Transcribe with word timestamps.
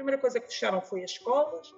primeira 0.00 0.18
coisa 0.18 0.40
que 0.40 0.46
fecharam 0.46 0.80
foi 0.80 1.04
as 1.04 1.10
escolas. 1.10 1.74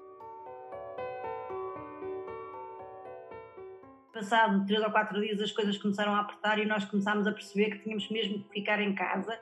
Passado 4.12 4.64
três 4.66 4.82
ou 4.82 4.90
quatro 4.92 5.20
dias 5.20 5.40
as 5.40 5.50
coisas 5.50 5.76
começaram 5.78 6.14
a 6.14 6.20
apertar 6.20 6.58
e 6.60 6.66
nós 6.66 6.84
começámos 6.84 7.26
a 7.26 7.32
perceber 7.32 7.70
que 7.70 7.82
tínhamos 7.82 8.08
mesmo 8.10 8.44
que 8.44 8.50
ficar 8.50 8.80
em 8.80 8.94
casa. 8.94 9.40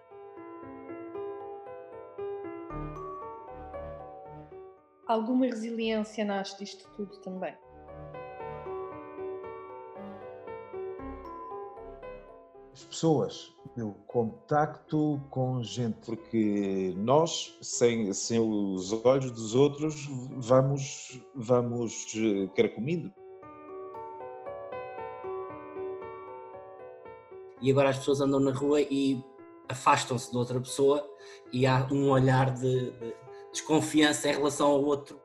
Alguma 5.07 5.45
resiliência 5.45 6.25
nasce 6.25 6.57
disto 6.59 6.89
tudo 6.93 7.21
também? 7.21 7.55
Pessoas, 13.01 13.51
o 13.79 13.95
contacto 14.07 15.19
com 15.31 15.63
gente, 15.63 15.97
porque 16.05 16.93
nós, 16.99 17.57
sem, 17.63 18.13
sem 18.13 18.39
os 18.39 18.93
olhos 18.93 19.31
dos 19.31 19.55
outros, 19.55 20.07
vamos, 20.37 21.19
vamos 21.35 22.15
eh, 22.15 22.47
carcomindo. 22.55 23.11
E 27.63 27.71
agora 27.71 27.89
as 27.89 27.97
pessoas 27.97 28.21
andam 28.21 28.39
na 28.39 28.53
rua 28.53 28.83
e 28.83 29.25
afastam-se 29.67 30.31
de 30.31 30.37
outra 30.37 30.61
pessoa 30.61 31.03
e 31.51 31.67
há 31.67 31.89
um 31.91 32.11
olhar 32.11 32.53
de, 32.53 32.91
de 32.91 33.15
desconfiança 33.51 34.29
em 34.29 34.33
relação 34.33 34.67
ao 34.73 34.85
outro. 34.85 35.19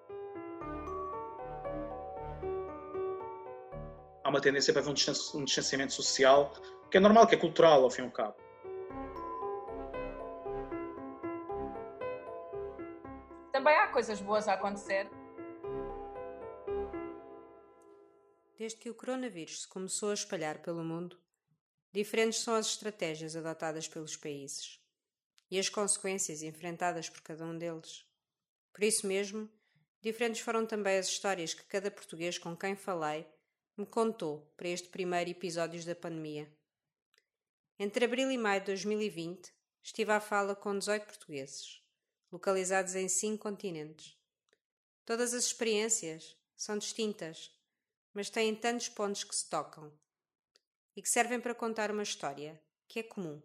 Há 4.24 4.30
uma 4.30 4.40
tendência 4.40 4.72
para 4.72 4.82
haver 4.82 4.92
um 4.92 5.44
distanciamento 5.44 5.92
social, 5.92 6.54
que 6.90 6.98
é 6.98 7.00
normal, 7.00 7.28
que 7.28 7.36
é 7.36 7.38
cultural, 7.38 7.84
ao 7.84 7.90
fim 7.90 8.04
e 8.04 8.06
ao 8.06 8.12
cabo. 8.12 8.36
Também 13.52 13.76
há 13.78 13.88
coisas 13.88 14.22
boas 14.22 14.48
a 14.48 14.54
acontecer. 14.54 15.10
Desde 18.58 18.78
que 18.78 18.90
o 18.90 18.96
coronavírus 18.96 19.62
se 19.62 19.68
começou 19.68 20.12
a 20.12 20.14
espalhar 20.14 20.60
pelo 20.62 20.84
mundo, 20.84 21.18
diferentes 21.92 22.40
são 22.40 22.56
as 22.56 22.68
estratégias 22.68 23.36
adotadas 23.36 23.88
pelos 23.88 24.16
países 24.16 24.80
e 25.50 25.60
as 25.60 25.70
consequências 25.70 26.42
enfrentadas 26.42 27.10
por 27.10 27.22
cada 27.22 27.46
um 27.46 27.58
deles. 27.58 28.06
Por 28.74 28.84
isso 28.84 29.08
mesmo, 29.08 29.50
diferentes 30.02 30.42
foram 30.42 30.66
também 30.66 30.98
as 30.98 31.08
histórias 31.08 31.54
que 31.54 31.64
cada 31.64 31.90
português 31.90 32.38
com 32.38 32.56
quem 32.56 32.76
falei 32.76 33.26
me 33.78 33.86
contou 33.86 34.52
para 34.56 34.70
este 34.70 34.90
primeiro 34.90 35.30
episódio 35.30 35.86
da 35.86 35.96
pandemia. 35.96 36.50
Entre 37.78 38.06
abril 38.06 38.32
e 38.32 38.38
maio 38.38 38.62
de 38.62 38.68
2020, 38.68 39.54
estive 39.84 40.10
à 40.14 40.22
fala 40.22 40.56
com 40.56 40.80
18 40.80 41.06
portugueses, 41.06 41.84
localizados 42.32 42.96
em 42.96 43.10
cinco 43.10 43.44
continentes. 43.44 44.18
Todas 45.04 45.34
as 45.34 45.44
experiências 45.44 46.38
são 46.56 46.78
distintas, 46.78 47.52
mas 48.14 48.30
têm 48.30 48.56
tantos 48.56 48.88
pontos 48.88 49.26
que 49.26 49.36
se 49.36 49.50
tocam 49.50 49.92
e 50.96 51.02
que 51.02 51.10
servem 51.10 51.38
para 51.42 51.54
contar 51.54 51.92
uma 51.92 52.04
história 52.04 52.62
que 52.88 53.00
é 53.00 53.04
comum. 53.04 53.42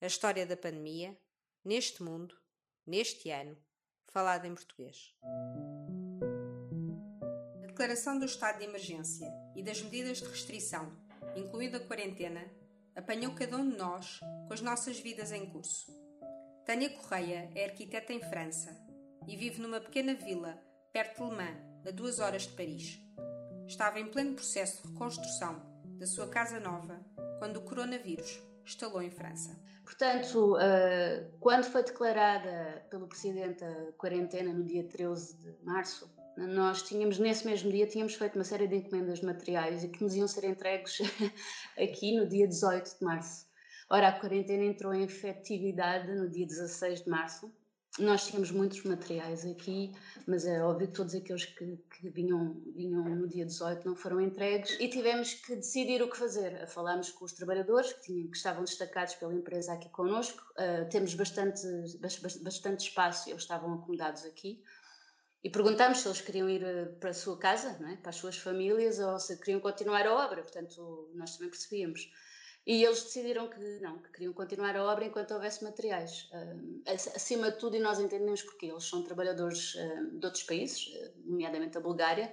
A 0.00 0.06
história 0.06 0.46
da 0.46 0.56
pandemia, 0.56 1.18
neste 1.64 2.00
mundo, 2.00 2.40
neste 2.86 3.28
ano 3.30 3.60
falada 4.06 4.46
em 4.46 4.54
português. 4.54 5.16
A 7.64 7.66
declaração 7.66 8.20
do 8.20 8.24
estado 8.24 8.58
de 8.58 8.64
emergência 8.66 9.26
e 9.56 9.64
das 9.64 9.82
medidas 9.82 10.18
de 10.18 10.28
restrição, 10.28 10.96
incluindo 11.34 11.76
a 11.78 11.80
quarentena, 11.80 12.61
apanhou 12.96 13.34
cada 13.34 13.56
um 13.56 13.70
de 13.70 13.76
nós 13.76 14.20
com 14.46 14.52
as 14.54 14.60
nossas 14.60 14.98
vidas 14.98 15.32
em 15.32 15.46
curso. 15.46 15.92
Tânia 16.64 16.90
Correia 16.90 17.50
é 17.54 17.64
arquiteta 17.64 18.12
em 18.12 18.20
França 18.20 18.76
e 19.26 19.36
vive 19.36 19.60
numa 19.60 19.80
pequena 19.80 20.14
vila 20.14 20.58
perto 20.92 21.24
de 21.24 21.30
Le 21.30 21.36
Mans, 21.36 21.86
a 21.86 21.90
duas 21.90 22.18
horas 22.20 22.42
de 22.42 22.52
Paris. 22.54 23.00
Estava 23.66 23.98
em 23.98 24.10
pleno 24.10 24.34
processo 24.34 24.82
de 24.82 24.92
reconstrução 24.92 25.60
da 25.98 26.06
sua 26.06 26.28
casa 26.28 26.60
nova 26.60 27.00
quando 27.38 27.56
o 27.56 27.62
coronavírus 27.62 28.40
estalou 28.64 29.02
em 29.02 29.10
França. 29.10 29.58
Portanto, 29.84 30.56
uh, 30.56 31.38
quando 31.40 31.64
foi 31.64 31.82
declarada 31.82 32.86
pelo 32.90 33.08
Presidente 33.08 33.64
a 33.64 33.92
quarentena 33.92 34.52
no 34.52 34.64
dia 34.64 34.84
13 34.84 35.36
de 35.38 35.64
março, 35.64 36.08
nós 36.36 36.82
tínhamos, 36.82 37.18
nesse 37.18 37.46
mesmo 37.46 37.70
dia, 37.70 37.86
tínhamos 37.86 38.14
feito 38.14 38.36
uma 38.36 38.44
série 38.44 38.66
de 38.66 38.76
encomendas 38.76 39.20
de 39.20 39.26
materiais 39.26 39.84
e 39.84 39.88
que 39.88 40.02
nos 40.02 40.14
iam 40.14 40.28
ser 40.28 40.44
entregues 40.44 40.98
aqui 41.78 42.16
no 42.16 42.28
dia 42.28 42.46
18 42.46 42.98
de 42.98 43.04
março. 43.04 43.46
Ora, 43.90 44.08
a 44.08 44.18
quarentena 44.18 44.64
entrou 44.64 44.94
em 44.94 45.02
efetividade 45.02 46.14
no 46.14 46.28
dia 46.30 46.46
16 46.46 47.04
de 47.04 47.10
março 47.10 47.52
nós 47.98 48.26
tínhamos 48.26 48.50
muitos 48.50 48.82
materiais 48.84 49.44
aqui, 49.44 49.92
mas 50.26 50.46
é 50.46 50.62
óbvio 50.64 50.88
que 50.88 50.94
todos 50.94 51.14
aqueles 51.14 51.44
que, 51.44 51.76
que 51.76 52.08
vinham, 52.08 52.54
vinham 52.74 53.04
no 53.04 53.28
dia 53.28 53.44
18 53.44 53.86
não 53.86 53.94
foram 53.94 54.18
entregues 54.18 54.78
e 54.80 54.88
tivemos 54.88 55.34
que 55.34 55.56
decidir 55.56 56.00
o 56.00 56.08
que 56.08 56.16
fazer. 56.16 56.66
Falámos 56.68 57.10
com 57.10 57.26
os 57.26 57.32
trabalhadores 57.32 57.92
que, 57.92 58.02
tinham, 58.02 58.30
que 58.30 58.36
estavam 58.36 58.64
destacados 58.64 59.14
pela 59.16 59.34
empresa 59.34 59.74
aqui 59.74 59.90
connosco, 59.90 60.42
uh, 60.52 60.88
temos 60.88 61.14
bastante, 61.14 61.60
bastante 62.42 62.88
espaço 62.88 63.28
eles 63.28 63.42
estavam 63.42 63.74
acomodados 63.74 64.24
aqui. 64.24 64.62
E 65.44 65.50
perguntámos 65.50 65.98
se 65.98 66.08
eles 66.08 66.20
queriam 66.20 66.48
ir 66.48 66.62
eh, 66.62 66.84
para 67.00 67.10
a 67.10 67.14
sua 67.14 67.36
casa, 67.36 67.76
é? 67.90 67.96
para 67.96 68.10
as 68.10 68.16
suas 68.16 68.36
famílias, 68.36 69.00
ou 69.00 69.18
se 69.18 69.36
queriam 69.38 69.60
continuar 69.60 70.06
a 70.06 70.14
obra. 70.14 70.42
Portanto, 70.42 71.10
nós 71.14 71.32
também 71.36 71.50
percebíamos. 71.50 72.12
E 72.64 72.84
eles 72.84 73.02
decidiram 73.02 73.50
que 73.50 73.58
não, 73.80 73.98
que 73.98 74.12
queriam 74.12 74.32
continuar 74.32 74.76
a 74.76 74.84
obra 74.84 75.04
enquanto 75.04 75.32
houvesse 75.32 75.64
materiais. 75.64 76.30
Uh, 76.32 76.82
acima 76.86 77.50
de 77.50 77.58
tudo, 77.58 77.76
e 77.76 77.80
nós 77.80 77.98
entendemos 77.98 78.42
porque 78.42 78.66
eles 78.66 78.84
são 78.84 79.02
trabalhadores 79.02 79.74
uh, 79.74 80.18
de 80.18 80.24
outros 80.24 80.44
países, 80.44 80.86
nomeadamente 81.24 81.76
a 81.76 81.80
Bulgária, 81.80 82.32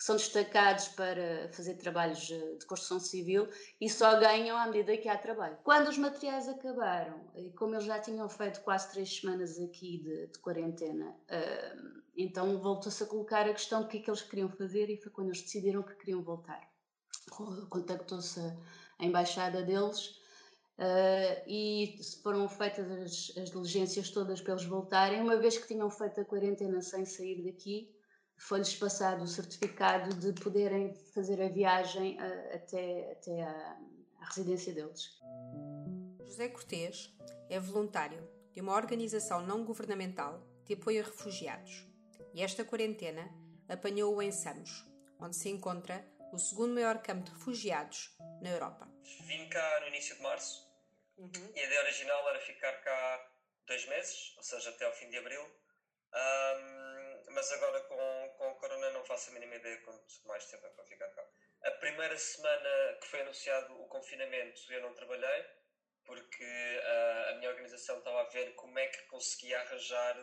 que 0.00 0.06
são 0.06 0.16
destacados 0.16 0.88
para 0.88 1.50
fazer 1.52 1.74
trabalhos 1.74 2.20
de 2.20 2.64
construção 2.64 2.98
civil 2.98 3.46
e 3.78 3.86
só 3.86 4.18
ganham 4.18 4.56
à 4.56 4.66
medida 4.66 4.96
que 4.96 5.10
há 5.10 5.18
trabalho. 5.18 5.58
Quando 5.62 5.88
os 5.88 5.98
materiais 5.98 6.48
acabaram, 6.48 7.20
e 7.36 7.50
como 7.50 7.74
eles 7.74 7.84
já 7.84 7.98
tinham 7.98 8.26
feito 8.26 8.62
quase 8.62 8.90
três 8.92 9.20
semanas 9.20 9.60
aqui 9.60 9.98
de, 9.98 10.28
de 10.28 10.38
quarentena, 10.38 11.14
então 12.16 12.58
voltou-se 12.62 13.02
a 13.02 13.06
colocar 13.06 13.46
a 13.46 13.52
questão 13.52 13.82
do 13.82 13.88
que 13.88 13.98
é 13.98 14.00
que 14.00 14.08
eles 14.08 14.22
queriam 14.22 14.48
fazer 14.48 14.88
e 14.88 14.96
foi 14.96 15.12
quando 15.12 15.28
eles 15.28 15.42
decidiram 15.42 15.82
que 15.82 15.94
queriam 15.96 16.22
voltar. 16.22 16.66
Contactou-se 17.68 18.40
a 18.98 19.04
embaixada 19.04 19.62
deles 19.62 20.08
uh, 20.78 21.42
e 21.46 22.00
foram 22.22 22.48
feitas 22.48 22.90
as, 22.90 23.36
as, 23.36 23.50
diligências 23.50 24.08
todas 24.08 24.40
para 24.40 24.54
eles 24.54 24.64
voltarem. 24.64 25.20
Uma 25.20 25.36
vez 25.36 25.58
que 25.58 25.68
tinham 25.68 25.90
feito 25.90 26.22
a 26.22 26.24
quarentena 26.24 26.80
sem 26.80 27.04
sair 27.04 27.44
daqui, 27.44 27.99
foi-lhes 28.40 28.74
passado 28.74 29.22
o 29.22 29.28
certificado 29.28 30.14
de 30.14 30.32
poderem 30.40 30.94
fazer 31.14 31.40
a 31.42 31.48
viagem 31.48 32.16
uh, 32.16 32.54
até, 32.56 33.12
até 33.12 33.42
a, 33.42 33.78
a 34.20 34.24
residência 34.24 34.72
deles. 34.72 35.20
José 36.24 36.48
Cortês 36.48 37.14
é 37.50 37.60
voluntário 37.60 38.26
de 38.52 38.60
uma 38.60 38.74
organização 38.74 39.46
não 39.46 39.64
governamental 39.64 40.42
de 40.64 40.74
apoio 40.74 41.02
a 41.02 41.06
refugiados 41.06 41.86
e 42.32 42.42
esta 42.42 42.64
quarentena 42.64 43.28
apanhou-o 43.68 44.22
em 44.22 44.32
Samos, 44.32 44.86
onde 45.18 45.36
se 45.36 45.48
encontra 45.48 46.04
o 46.32 46.38
segundo 46.38 46.74
maior 46.74 47.02
campo 47.02 47.24
de 47.24 47.32
refugiados 47.32 48.16
na 48.40 48.50
Europa. 48.50 48.88
Vim 49.26 49.48
cá 49.48 49.80
no 49.80 49.88
início 49.88 50.16
de 50.16 50.22
março 50.22 50.66
uhum. 51.18 51.52
e 51.54 51.60
a 51.60 51.64
ideia 51.66 51.82
original 51.82 52.28
era 52.30 52.40
ficar 52.40 52.72
cá 52.80 53.32
dois 53.66 53.86
meses, 53.86 54.34
ou 54.36 54.42
seja, 54.42 54.70
até 54.70 54.86
ao 54.86 54.92
fim 54.92 55.10
de 55.10 55.18
abril. 55.18 55.42
Um, 55.42 56.80
mas 57.32 57.52
agora 57.52 57.80
com, 57.82 58.19
com 58.40 58.52
o 58.52 58.54
Corona 58.54 58.90
não 58.92 59.04
faço 59.04 59.28
a 59.28 59.34
mínima 59.34 59.54
ideia 59.56 59.76
quanto 59.82 60.26
mais 60.26 60.46
tempo 60.46 60.66
é 60.66 60.70
para 60.70 60.84
ficar 60.84 61.08
cá. 61.08 61.22
A 61.62 61.70
primeira 61.72 62.16
semana 62.16 62.98
que 62.98 63.06
foi 63.08 63.20
anunciado 63.20 63.78
o 63.78 63.86
confinamento 63.88 64.72
eu 64.72 64.80
não 64.80 64.94
trabalhei 64.94 65.44
porque 66.06 66.42
uh, 66.82 67.28
a 67.28 67.34
minha 67.34 67.50
organização 67.50 67.98
estava 67.98 68.22
a 68.22 68.30
ver 68.30 68.54
como 68.54 68.78
é 68.78 68.86
que 68.86 69.02
conseguia 69.08 69.60
arranjar 69.60 70.16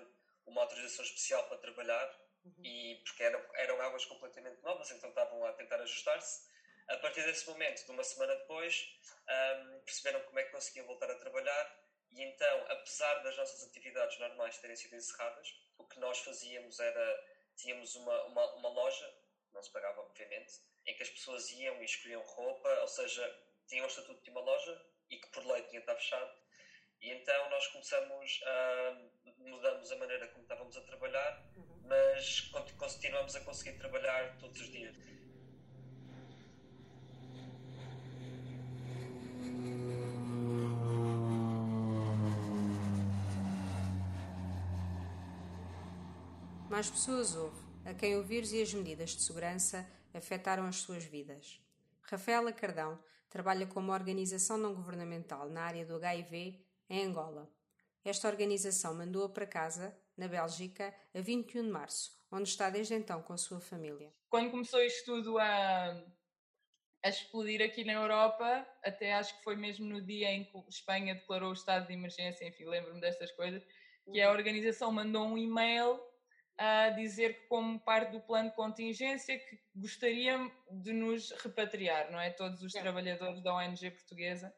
uma 0.48 0.64
autorização 0.64 1.06
especial 1.06 1.48
para 1.48 1.60
trabalhar 1.60 2.20
uhum. 2.44 2.66
e 2.66 3.04
porque 3.06 3.22
eram, 3.22 3.46
eram 3.54 3.80
águas 3.82 4.04
completamente 4.06 4.64
novas, 4.64 4.90
então 4.90 5.10
estavam 5.10 5.46
a 5.46 5.54
tentar 5.54 5.80
ajustar-se. 5.82 6.50
A 6.88 6.98
partir 6.98 7.22
desse 7.24 7.48
momento, 7.48 7.86
de 7.86 7.92
uma 7.92 8.04
semana 8.04 8.36
depois, 8.36 8.98
um, 9.30 9.80
perceberam 9.82 10.22
como 10.22 10.40
é 10.40 10.44
que 10.44 10.52
conseguiam 10.52 10.88
voltar 10.88 11.12
a 11.12 11.20
trabalhar 11.20 11.88
e 12.12 12.24
então, 12.24 12.66
apesar 12.70 13.20
das 13.20 13.38
nossas 13.38 13.64
atividades 13.68 14.18
normais 14.20 14.58
terem 14.58 14.76
sido 14.76 14.96
encerradas, 14.96 15.48
o 15.78 15.86
que 15.86 16.00
nós 16.00 16.20
fazíamos 16.20 16.80
era, 16.80 17.24
tínhamos 17.58 17.96
uma, 17.96 18.24
uma, 18.24 18.54
uma 18.56 18.70
loja, 18.70 19.14
não 19.54 19.62
se 19.62 19.72
pagava 19.72 20.02
obviamente, 20.02 20.54
em 20.86 20.96
que 20.96 21.04
as 21.04 21.10
pessoas 21.10 21.50
iam 21.52 21.82
e 21.82 21.86
escolhiam 21.86 22.24
roupa, 22.24 22.70
ou 22.82 22.88
seja, 22.88 23.40
tinham 23.68 23.86
o 23.86 23.90
estatuto 23.90 24.24
de 24.24 24.30
uma 24.30 24.42
loja 24.42 24.86
e 25.10 25.18
que 25.18 25.28
por 25.28 25.46
lei 25.46 25.62
tinha 25.64 25.82
de 25.82 25.90
estar 25.90 25.96
fechado. 25.96 26.32
E 27.02 27.12
então 27.12 27.50
nós 27.50 27.68
começamos 27.68 28.42
a 28.44 29.10
mudamos 29.38 29.92
a 29.92 29.96
maneira 29.98 30.28
como 30.30 30.44
estávamos 30.44 30.76
a 30.78 30.82
trabalhar 30.82 31.48
mas 31.88 32.42
continuamos 32.78 33.36
a 33.36 33.42
conseguir 33.42 33.78
trabalhar 33.78 34.38
todos 34.38 34.60
os 34.62 34.70
dias. 34.70 34.96
Mais 46.78 46.92
pessoas 46.92 47.36
houve 47.36 47.60
a 47.86 47.94
quem 47.96 48.18
o 48.18 48.24
vírus 48.24 48.54
e 48.54 48.62
as 48.62 48.72
medidas 48.72 49.10
de 49.10 49.24
segurança 49.24 49.84
afetaram 50.14 50.64
as 50.68 50.76
suas 50.76 51.04
vidas. 51.04 51.60
Rafaela 52.04 52.54
Cardão 52.54 53.04
trabalha 53.32 53.66
como 53.66 53.92
organização 53.92 54.60
não 54.60 54.76
governamental 54.76 55.50
na 55.50 55.64
área 55.64 55.84
do 55.84 55.96
HIV 55.96 56.64
em 56.88 57.04
Angola. 57.04 57.52
Esta 58.06 58.28
organização 58.28 58.94
mandou-a 58.94 59.28
para 59.28 59.48
casa, 59.48 59.98
na 60.16 60.28
Bélgica, 60.28 60.94
a 61.16 61.20
21 61.20 61.64
de 61.64 61.72
março, 61.72 62.12
onde 62.32 62.48
está 62.48 62.70
desde 62.70 62.94
então 62.94 63.24
com 63.24 63.34
a 63.34 63.38
sua 63.38 63.60
família. 63.60 64.14
Quando 64.30 64.52
começou 64.52 64.80
isto 64.84 65.04
tudo 65.04 65.40
a, 65.40 66.00
a 67.04 67.10
explodir 67.10 67.60
aqui 67.60 67.86
na 67.86 67.94
Europa, 67.94 68.68
até 68.84 69.16
acho 69.16 69.36
que 69.36 69.44
foi 69.44 69.56
mesmo 69.56 69.88
no 69.88 70.00
dia 70.00 70.30
em 70.30 70.44
que 70.44 70.56
Espanha 70.70 71.16
declarou 71.16 71.50
o 71.50 71.54
estado 71.54 71.88
de 71.88 71.94
emergência, 71.94 72.48
enfim, 72.48 72.66
lembro-me 72.66 73.02
destas 73.02 73.32
coisas, 73.32 73.64
que 74.12 74.22
a 74.22 74.32
organização 74.32 74.92
mandou 74.92 75.26
um 75.26 75.40
e-mail 75.40 76.00
a 76.58 76.90
dizer 76.90 77.36
que 77.36 77.48
como 77.48 77.80
parte 77.80 78.12
do 78.12 78.20
plano 78.20 78.50
de 78.50 78.56
contingência 78.56 79.38
que 79.38 79.60
gostaria 79.76 80.52
de 80.72 80.92
nos 80.92 81.32
repatriar, 81.44 82.12
não 82.12 82.20
é? 82.20 82.32
Todos 82.32 82.62
os 82.64 82.74
trabalhadores 82.74 83.42
da 83.44 83.54
ONG 83.56 83.92
portuguesa. 83.92 84.54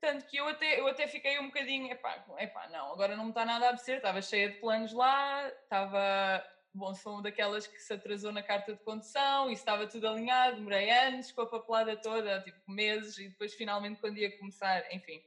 Tanto 0.00 0.26
que 0.26 0.36
eu 0.36 0.46
até, 0.46 0.78
eu 0.78 0.86
até 0.86 1.08
fiquei 1.08 1.38
um 1.38 1.46
bocadinho, 1.46 1.90
epá, 1.90 2.24
epá, 2.38 2.68
não, 2.68 2.92
agora 2.92 3.16
não 3.16 3.24
me 3.24 3.30
está 3.30 3.44
nada 3.44 3.66
a 3.66 3.68
apetecer, 3.70 3.96
estava 3.96 4.20
cheia 4.20 4.50
de 4.50 4.58
planos 4.60 4.92
lá, 4.92 5.48
estava, 5.48 6.46
bom, 6.74 6.94
sou 6.94 7.22
daquelas 7.22 7.66
que 7.66 7.80
se 7.80 7.94
atrasou 7.94 8.30
na 8.30 8.42
carta 8.42 8.74
de 8.74 8.84
condução, 8.84 9.48
e 9.48 9.54
estava 9.54 9.86
tudo 9.86 10.06
alinhado, 10.06 10.56
demorei 10.56 10.90
anos 10.90 11.32
com 11.32 11.40
a 11.40 11.46
papelada 11.48 11.96
toda, 11.96 12.42
tipo 12.42 12.70
meses, 12.70 13.16
e 13.16 13.30
depois 13.30 13.54
finalmente 13.54 13.98
quando 13.98 14.18
ia 14.18 14.36
começar, 14.38 14.84
enfim 14.92 15.24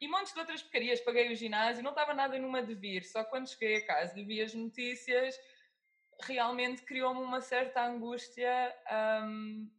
e 0.00 0.08
montes 0.08 0.32
de 0.32 0.40
outras 0.40 0.62
porcarias. 0.62 1.00
Paguei 1.00 1.32
o 1.32 1.36
ginásio, 1.36 1.82
não 1.82 1.90
estava 1.90 2.14
nada 2.14 2.38
numa 2.38 2.62
de 2.62 2.74
vir, 2.74 3.04
só 3.04 3.22
quando 3.24 3.48
cheguei 3.48 3.76
a 3.76 3.86
casa 3.86 4.18
e 4.18 4.24
vi 4.24 4.40
as 4.40 4.54
notícias, 4.54 5.38
realmente 6.22 6.82
criou-me 6.82 7.20
uma 7.20 7.40
certa 7.40 7.84
angústia, 7.84 8.74
um, 9.24 9.70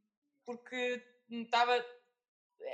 porque 0.46 1.04
estava 1.30 1.84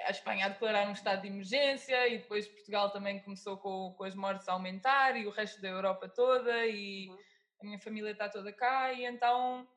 a 0.05 0.11
Espanha 0.11 0.45
a 0.45 0.49
declarar 0.49 0.87
um 0.87 0.93
estado 0.93 1.21
de 1.21 1.27
emergência 1.27 2.07
e 2.07 2.17
depois 2.17 2.47
Portugal 2.47 2.91
também 2.91 3.19
começou 3.21 3.57
com, 3.57 3.93
com 3.97 4.03
as 4.03 4.15
mortes 4.15 4.47
a 4.47 4.53
aumentar 4.53 5.15
e 5.15 5.25
o 5.25 5.31
resto 5.31 5.61
da 5.61 5.69
Europa 5.69 6.09
toda 6.09 6.65
e 6.65 7.07
uhum. 7.07 7.17
a 7.61 7.65
minha 7.65 7.79
família 7.79 8.11
está 8.11 8.27
toda 8.27 8.51
cá 8.51 8.91
e 8.91 9.05
então 9.05 9.67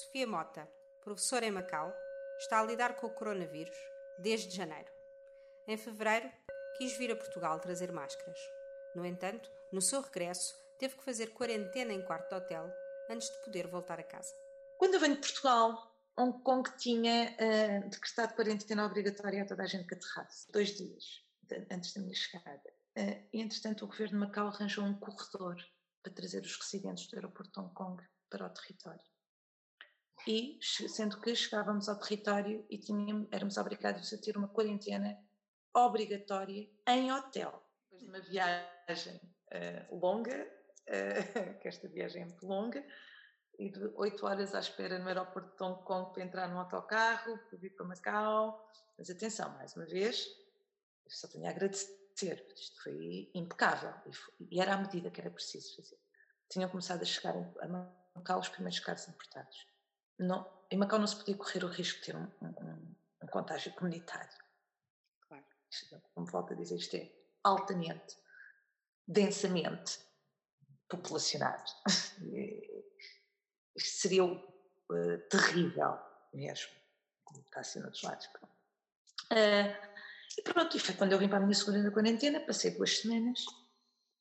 Sofia 0.00 0.26
Mota, 0.26 0.66
professora 1.04 1.44
em 1.44 1.50
Macau, 1.50 1.94
está 2.38 2.58
a 2.58 2.64
lidar 2.64 2.96
com 2.96 3.06
o 3.06 3.10
coronavírus 3.10 3.76
desde 4.18 4.56
janeiro. 4.56 4.90
Em 5.68 5.76
fevereiro, 5.76 6.30
quis 6.78 6.96
vir 6.96 7.12
a 7.12 7.16
Portugal 7.16 7.60
trazer 7.60 7.92
máscaras. 7.92 8.38
No 8.96 9.04
entanto, 9.04 9.50
no 9.70 9.82
seu 9.82 10.00
regresso, 10.00 10.54
teve 10.78 10.96
que 10.96 11.04
fazer 11.04 11.34
quarentena 11.34 11.92
em 11.92 12.02
quarto 12.02 12.30
de 12.30 12.34
hotel 12.34 12.72
antes 13.10 13.28
de 13.28 13.44
poder 13.44 13.66
voltar 13.66 14.00
a 14.00 14.02
casa. 14.02 14.32
Quando 14.78 14.94
eu 14.94 15.00
venho 15.00 15.16
de 15.16 15.20
Portugal, 15.20 15.94
Hong 16.16 16.42
Kong 16.42 16.70
tinha 16.78 17.36
uh, 17.36 17.90
decretado 17.90 18.34
quarentena 18.34 18.86
obrigatória 18.86 19.42
a 19.42 19.46
toda 19.46 19.64
a 19.64 19.66
gente 19.66 19.86
que 19.86 19.96
aterrasse, 19.96 20.50
dois 20.50 20.74
dias 20.78 21.04
de, 21.42 21.66
antes 21.70 21.92
da 21.92 22.00
minha 22.00 22.14
chegada. 22.14 22.72
Uh, 22.96 23.28
entretanto, 23.34 23.84
o 23.84 23.88
governo 23.88 24.18
de 24.18 24.26
Macau 24.26 24.48
arranjou 24.48 24.82
um 24.82 24.98
corredor 24.98 25.56
para 26.02 26.12
trazer 26.14 26.40
os 26.40 26.56
residentes 26.56 27.06
do 27.06 27.16
aeroporto 27.16 27.52
de 27.52 27.60
Hong 27.60 27.74
Kong 27.74 28.02
para 28.30 28.46
o 28.46 28.50
território 28.50 29.09
e 30.26 30.58
sendo 30.62 31.20
que 31.20 31.34
chegávamos 31.34 31.88
ao 31.88 31.98
território 31.98 32.64
e 32.68 32.78
tínhamos, 32.78 33.28
éramos 33.30 33.56
obrigados 33.56 34.12
a 34.12 34.18
ter 34.18 34.36
uma 34.36 34.48
quarentena 34.48 35.18
obrigatória 35.74 36.68
em 36.88 37.12
hotel. 37.12 37.62
Depois 37.90 38.02
de 38.02 38.08
uma 38.08 38.20
viagem 38.20 39.16
uh, 39.16 39.96
longa, 39.96 40.46
uh, 40.88 41.58
que 41.60 41.68
esta 41.68 41.88
viagem 41.88 42.22
é 42.22 42.24
muito 42.26 42.46
longa, 42.46 42.84
e 43.58 43.70
de 43.70 43.90
oito 43.96 44.26
horas 44.26 44.54
à 44.54 44.60
espera 44.60 44.98
no 44.98 45.08
aeroporto 45.08 45.56
de 45.56 45.62
Hong 45.62 45.82
Kong 45.84 46.12
para 46.12 46.22
entrar 46.22 46.48
num 46.48 46.58
autocarro, 46.58 47.38
para 47.48 47.58
vir 47.58 47.74
para 47.74 47.86
Macau. 47.86 48.70
Mas 48.96 49.10
atenção, 49.10 49.50
mais 49.56 49.74
uma 49.76 49.86
vez, 49.86 50.26
eu 51.04 51.10
só 51.10 51.28
tenho 51.28 51.46
a 51.46 51.50
agradecer, 51.50 52.46
isto 52.54 52.82
foi 52.82 53.30
impecável 53.34 53.94
e, 54.06 54.14
foi, 54.14 54.34
e 54.50 54.60
era 54.60 54.74
a 54.74 54.78
medida 54.78 55.10
que 55.10 55.20
era 55.20 55.30
preciso 55.30 55.76
fazer. 55.76 55.98
Tinham 56.48 56.68
começado 56.68 57.02
a 57.02 57.04
chegar 57.04 57.34
a 57.36 57.68
Macau 58.14 58.40
os 58.40 58.48
primeiros 58.48 58.80
casos 58.80 59.08
importados 59.08 59.70
não, 60.20 60.46
em 60.70 60.76
Macau 60.76 60.98
não 60.98 61.06
se 61.06 61.16
podia 61.16 61.36
correr 61.36 61.64
o 61.64 61.68
risco 61.68 61.98
de 62.00 62.06
ter 62.06 62.16
um, 62.16 62.30
um, 62.42 62.94
um 63.22 63.26
contágio 63.28 63.72
comunitário. 63.74 64.38
Claro. 65.26 65.44
Como 66.14 66.26
volto 66.26 66.52
a 66.52 66.56
dizer, 66.56 66.76
isto 66.76 66.96
é 66.96 67.10
altamente, 67.42 68.16
densamente 69.06 69.98
populacionado. 70.88 71.64
Isto 73.74 73.90
seria 74.00 74.24
uh, 74.24 74.38
terrível 75.30 75.98
mesmo, 76.34 76.72
como 77.24 77.40
está 77.40 77.62
sendo 77.62 77.90
dos 77.90 78.02
lados. 78.02 78.26
Uh, 79.32 79.90
e 80.36 80.42
pronto, 80.42 80.76
e 80.76 80.80
foi 80.80 80.94
quando 80.94 81.12
eu 81.12 81.18
vim 81.18 81.28
para 81.28 81.38
a 81.38 81.40
minha 81.40 81.54
segunda 81.54 81.90
quarentena, 81.90 82.40
passei 82.40 82.72
duas 82.72 82.98
semanas 82.98 83.44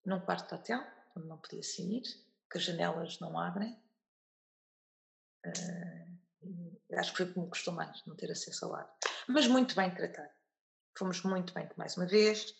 num 0.06 0.20
quarto 0.22 0.48
de 0.48 0.56
hotel, 0.56 0.84
onde 1.16 1.28
não 1.28 1.38
podia 1.38 1.62
sair, 1.62 2.02
que 2.50 2.58
as 2.58 2.64
janelas 2.64 3.20
não 3.20 3.38
abrem, 3.38 3.78
acho 6.98 7.12
que 7.12 7.18
foi 7.18 7.34
como 7.34 7.48
gostou 7.48 7.74
mais, 7.74 8.04
não 8.06 8.16
ter 8.16 8.32
acesso 8.32 8.66
ao 8.66 8.76
ar. 8.76 8.98
Mas 9.28 9.48
muito 9.48 9.76
bem 9.76 9.94
tratado. 9.94 10.30
Fomos 10.98 11.22
muito 11.24 11.54
bem, 11.54 11.70
mais 11.78 11.96
uma 11.98 12.06
vez. 12.06 12.56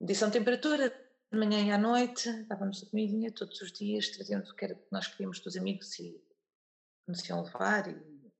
Medição 0.00 0.28
de 0.28 0.38
temperatura, 0.38 0.90
de 1.30 1.38
manhã 1.38 1.66
e 1.66 1.70
à 1.70 1.78
noite, 1.78 2.30
dávamos 2.44 2.82
a 2.82 2.90
comidinha 2.90 3.32
todos 3.32 3.60
os 3.60 3.72
dias, 3.72 4.08
trazendo 4.08 4.50
o 4.50 4.54
que 4.54 4.64
era 4.64 4.74
que 4.74 4.86
nós 4.90 5.08
queríamos 5.08 5.40
dos 5.40 5.56
amigos 5.56 5.98
e 5.98 6.22
nos 7.06 7.26
iam 7.28 7.42
levar, 7.42 7.88
e 7.88 8.32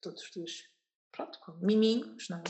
todos 0.00 0.22
os 0.22 0.30
dias, 0.30 0.68
pronto, 1.12 1.38
com 1.40 1.52
miminhos, 1.52 2.28
não 2.28 2.38
é? 2.38 2.42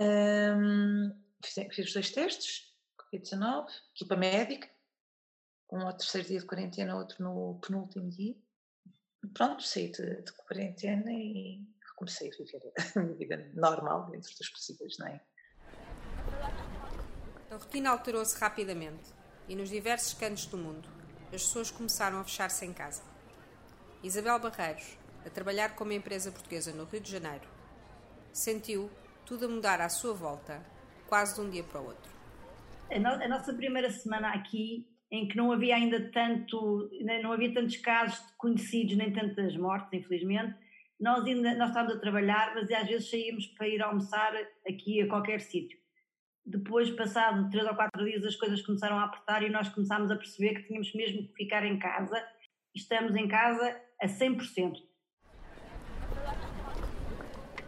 Um, 0.00 1.22
fiz, 1.44 1.74
fiz 1.74 1.92
dois 1.92 2.10
testes, 2.10 2.74
Covid-19, 2.98 3.68
equipa 3.94 4.16
médica, 4.16 4.70
um 5.72 5.80
ao 5.80 5.96
terceiro 5.96 6.28
dia 6.28 6.40
de 6.40 6.46
quarentena, 6.46 6.96
outro 6.96 7.22
no 7.22 7.60
penúltimo 7.60 8.08
dia 8.10 8.36
pronto, 9.28 9.62
saí 9.62 9.90
de, 9.90 10.22
de 10.22 10.32
quarentena 10.32 11.12
e 11.12 11.60
comecei 11.96 12.28
a 12.28 12.36
viver 12.36 12.72
a 12.96 13.00
minha 13.00 13.14
vida 13.14 13.50
normal 13.54 14.10
dentro 14.10 14.34
dos 14.36 14.48
possíveis, 14.50 14.98
não 14.98 15.06
é? 15.06 15.20
A 17.50 17.56
rotina 17.56 17.90
alterou-se 17.90 18.38
rapidamente 18.38 19.12
e 19.48 19.54
nos 19.54 19.70
diversos 19.70 20.14
cantos 20.14 20.46
do 20.46 20.58
mundo 20.58 20.88
as 21.32 21.42
pessoas 21.42 21.70
começaram 21.70 22.20
a 22.20 22.24
fechar-se 22.24 22.64
em 22.64 22.72
casa. 22.72 23.02
Isabel 24.02 24.38
Barreiros, 24.38 24.98
a 25.24 25.30
trabalhar 25.30 25.74
como 25.74 25.92
empresa 25.92 26.30
portuguesa 26.30 26.72
no 26.72 26.84
Rio 26.84 27.00
de 27.00 27.10
Janeiro, 27.10 27.48
sentiu 28.32 28.90
tudo 29.24 29.46
a 29.46 29.48
mudar 29.48 29.80
à 29.80 29.88
sua 29.88 30.12
volta, 30.12 30.62
quase 31.08 31.34
de 31.34 31.40
um 31.40 31.50
dia 31.50 31.64
para 31.64 31.80
o 31.80 31.86
outro. 31.86 32.12
A, 32.90 32.98
no 32.98 33.08
a 33.08 33.28
nossa 33.28 33.54
primeira 33.54 33.90
semana 33.90 34.34
aqui 34.34 34.86
em 35.14 35.28
que 35.28 35.36
não 35.36 35.52
havia 35.52 35.76
ainda 35.76 36.10
tanto, 36.10 36.90
não 37.22 37.30
havia 37.30 37.54
tantos 37.54 37.76
casos 37.76 38.18
conhecidos, 38.36 38.96
nem 38.96 39.12
tantas 39.12 39.56
mortes, 39.56 39.92
infelizmente, 39.92 40.56
nós 40.98 41.24
ainda 41.24 41.54
nós 41.54 41.68
estávamos 41.68 41.96
a 41.96 42.00
trabalhar, 42.00 42.52
mas 42.56 42.68
às 42.72 42.88
vezes 42.88 43.10
saíamos 43.10 43.46
para 43.48 43.68
ir 43.68 43.80
almoçar 43.80 44.32
aqui 44.68 45.00
a 45.02 45.06
qualquer 45.06 45.40
sítio. 45.40 45.78
Depois, 46.44 46.90
passado 46.90 47.48
três 47.48 47.64
ou 47.64 47.76
quatro 47.76 48.04
dias, 48.04 48.24
as 48.24 48.34
coisas 48.34 48.60
começaram 48.62 48.98
a 48.98 49.04
apertar 49.04 49.44
e 49.44 49.50
nós 49.50 49.68
começámos 49.68 50.10
a 50.10 50.16
perceber 50.16 50.54
que 50.54 50.66
tínhamos 50.66 50.92
mesmo 50.94 51.28
que 51.28 51.34
ficar 51.34 51.64
em 51.64 51.78
casa. 51.78 52.20
Estamos 52.74 53.14
em 53.14 53.28
casa 53.28 53.80
a 54.00 54.08
100%. 54.08 54.82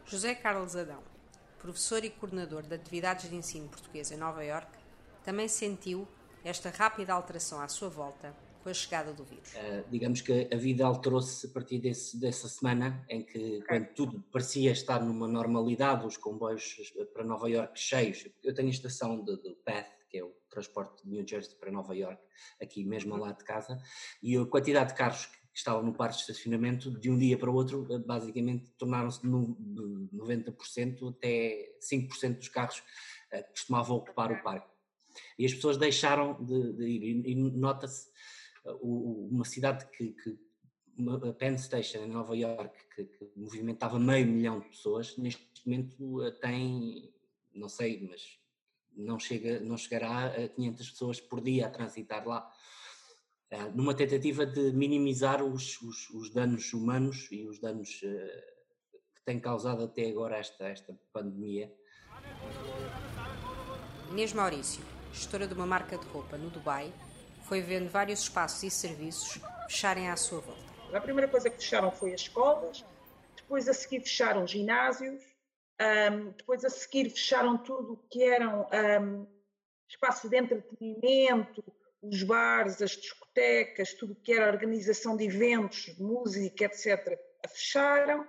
José 0.04 0.34
Carlos 0.34 0.74
Adão, 0.74 1.02
professor 1.60 2.04
e 2.04 2.10
coordenador 2.10 2.62
de 2.62 2.74
atividades 2.74 3.30
de 3.30 3.36
ensino 3.36 3.68
português 3.68 4.10
em 4.10 4.16
Nova 4.16 4.44
Iorque, 4.44 4.78
também 5.24 5.46
sentiu 5.46 6.08
esta 6.46 6.70
rápida 6.70 7.12
alteração 7.12 7.60
à 7.60 7.66
sua 7.66 7.88
volta 7.88 8.32
com 8.62 8.68
a 8.68 8.74
chegada 8.74 9.12
do 9.12 9.24
vírus? 9.24 9.52
Uh, 9.54 9.84
digamos 9.90 10.20
que 10.20 10.48
a 10.52 10.56
vida 10.56 10.86
alterou-se 10.86 11.46
a 11.46 11.50
partir 11.50 11.80
desse, 11.80 12.18
dessa 12.18 12.48
semana, 12.48 13.04
em 13.08 13.24
que, 13.24 13.58
okay. 13.58 13.62
quando 13.62 13.86
tudo 13.94 14.24
parecia 14.30 14.70
estar 14.70 15.04
numa 15.04 15.26
normalidade, 15.26 16.06
os 16.06 16.16
comboios 16.16 16.76
para 17.12 17.24
Nova 17.24 17.50
York 17.50 17.78
cheios. 17.78 18.28
Eu 18.44 18.54
tenho 18.54 18.68
a 18.68 18.70
estação 18.70 19.24
de 19.24 19.36
Path, 19.64 19.88
que 20.08 20.18
é 20.18 20.24
o 20.24 20.32
transporte 20.48 21.02
de 21.02 21.10
New 21.10 21.26
Jersey 21.26 21.56
para 21.56 21.72
Nova 21.72 21.94
York, 21.96 22.22
aqui 22.62 22.84
mesmo 22.84 23.12
ao 23.12 23.20
uhum. 23.20 23.26
lado 23.26 23.38
de 23.38 23.44
casa, 23.44 23.76
e 24.22 24.36
a 24.36 24.46
quantidade 24.46 24.90
de 24.90 24.96
carros 24.96 25.26
que 25.26 25.58
estavam 25.58 25.82
no 25.82 25.94
parque 25.94 26.16
de 26.16 26.20
estacionamento, 26.20 26.90
de 26.90 27.10
um 27.10 27.18
dia 27.18 27.36
para 27.36 27.50
o 27.50 27.54
outro, 27.54 27.88
eh, 27.90 27.98
basicamente 27.98 28.70
tornaram-se 28.78 29.22
de 29.22 29.28
90% 30.12 31.08
até 31.08 31.76
5% 31.80 32.36
dos 32.36 32.48
carros 32.48 32.80
que 33.30 33.36
eh, 33.36 33.42
costumavam 33.42 33.96
ocupar 33.96 34.30
o 34.30 34.42
parque. 34.42 34.75
E 35.38 35.44
as 35.44 35.54
pessoas 35.54 35.76
deixaram 35.76 36.42
de, 36.44 36.73
de 36.73 36.85
ir. 36.85 37.26
E, 37.26 37.35
nota-se 37.35 38.08
uh, 38.64 39.28
uma 39.30 39.44
cidade 39.44 39.87
que, 39.90 40.12
que, 40.12 40.38
a 41.28 41.32
Penn 41.35 41.58
Station 41.58 41.99
em 41.99 42.08
Nova 42.08 42.35
York, 42.35 42.75
que, 42.94 43.04
que, 43.04 43.30
movimentava 43.37 43.99
meio 43.99 44.26
milhão 44.26 44.61
de 44.61 44.68
pessoas, 44.68 45.16
neste 45.18 45.46
momento 45.66 46.23
eh, 46.23 46.30
tem, 46.30 47.12
não 47.54 47.68
sei, 47.68 48.00
mas 48.08 48.38
não, 48.96 49.18
chega, 49.18 49.61
não 49.61 49.76
chegará 49.76 50.28
a 50.28 50.49
500 50.49 50.90
pessoas 50.90 51.20
por 51.20 51.42
dia 51.42 51.66
a 51.66 51.70
transitar 51.70 52.26
lá. 52.26 52.50
Uh, 53.52 53.76
numa 53.76 53.94
tentativa 53.94 54.44
de 54.44 54.73
minimizar 54.73 55.44
os, 55.44 55.80
os, 55.80 56.11
os, 56.11 56.30
danos 56.30 56.73
humanos 56.73 57.28
e 57.30 57.46
os 57.46 57.61
danos 57.61 58.02
uh, 58.02 58.96
que 59.14 59.23
tem 59.25 59.38
causado 59.38 59.85
até 59.85 60.08
agora 60.08 60.38
esta, 60.38 60.66
esta 60.66 60.99
pandemia. 61.12 61.73
Inês 64.11 64.32
Maurício, 64.32 64.82
gestora 65.16 65.46
de 65.46 65.54
uma 65.54 65.66
marca 65.66 65.96
de 65.96 66.06
roupa 66.08 66.37
no 66.37 66.50
Dubai, 66.50 66.92
foi 67.44 67.61
vendo 67.62 67.88
vários 67.88 68.20
espaços 68.20 68.62
e 68.62 68.70
serviços 68.70 69.40
fecharem 69.68 70.11
à 70.11 70.16
sua 70.16 70.40
volta. 70.40 70.62
A 70.92 71.00
primeira 71.00 71.28
coisa 71.28 71.49
que 71.49 71.56
fecharam 71.56 71.90
foi 71.90 72.12
as 72.12 72.20
escolas, 72.23 72.85
depois 73.35 73.68
a 73.68 73.73
seguir 73.73 74.00
fecharam 74.00 74.46
ginásios, 74.46 75.23
um, 75.80 76.30
depois 76.30 76.64
a 76.64 76.70
seguir 76.70 77.11
fecharam 77.11 77.56
tudo 77.56 77.94
o 77.94 77.96
que 78.08 78.23
eram 78.23 78.66
um, 79.02 79.26
espaços 79.88 80.28
de 80.30 80.37
entretenimento, 80.37 81.64
os 82.02 82.23
bares, 82.23 82.82
as 82.82 82.92
discotecas, 82.92 83.94
tudo 83.94 84.12
o 84.12 84.16
que 84.16 84.32
era 84.32 84.52
organização 84.52 85.16
de 85.16 85.25
eventos, 85.25 85.96
música, 85.99 86.64
etc. 86.64 87.18
Fecharam. 87.49 88.26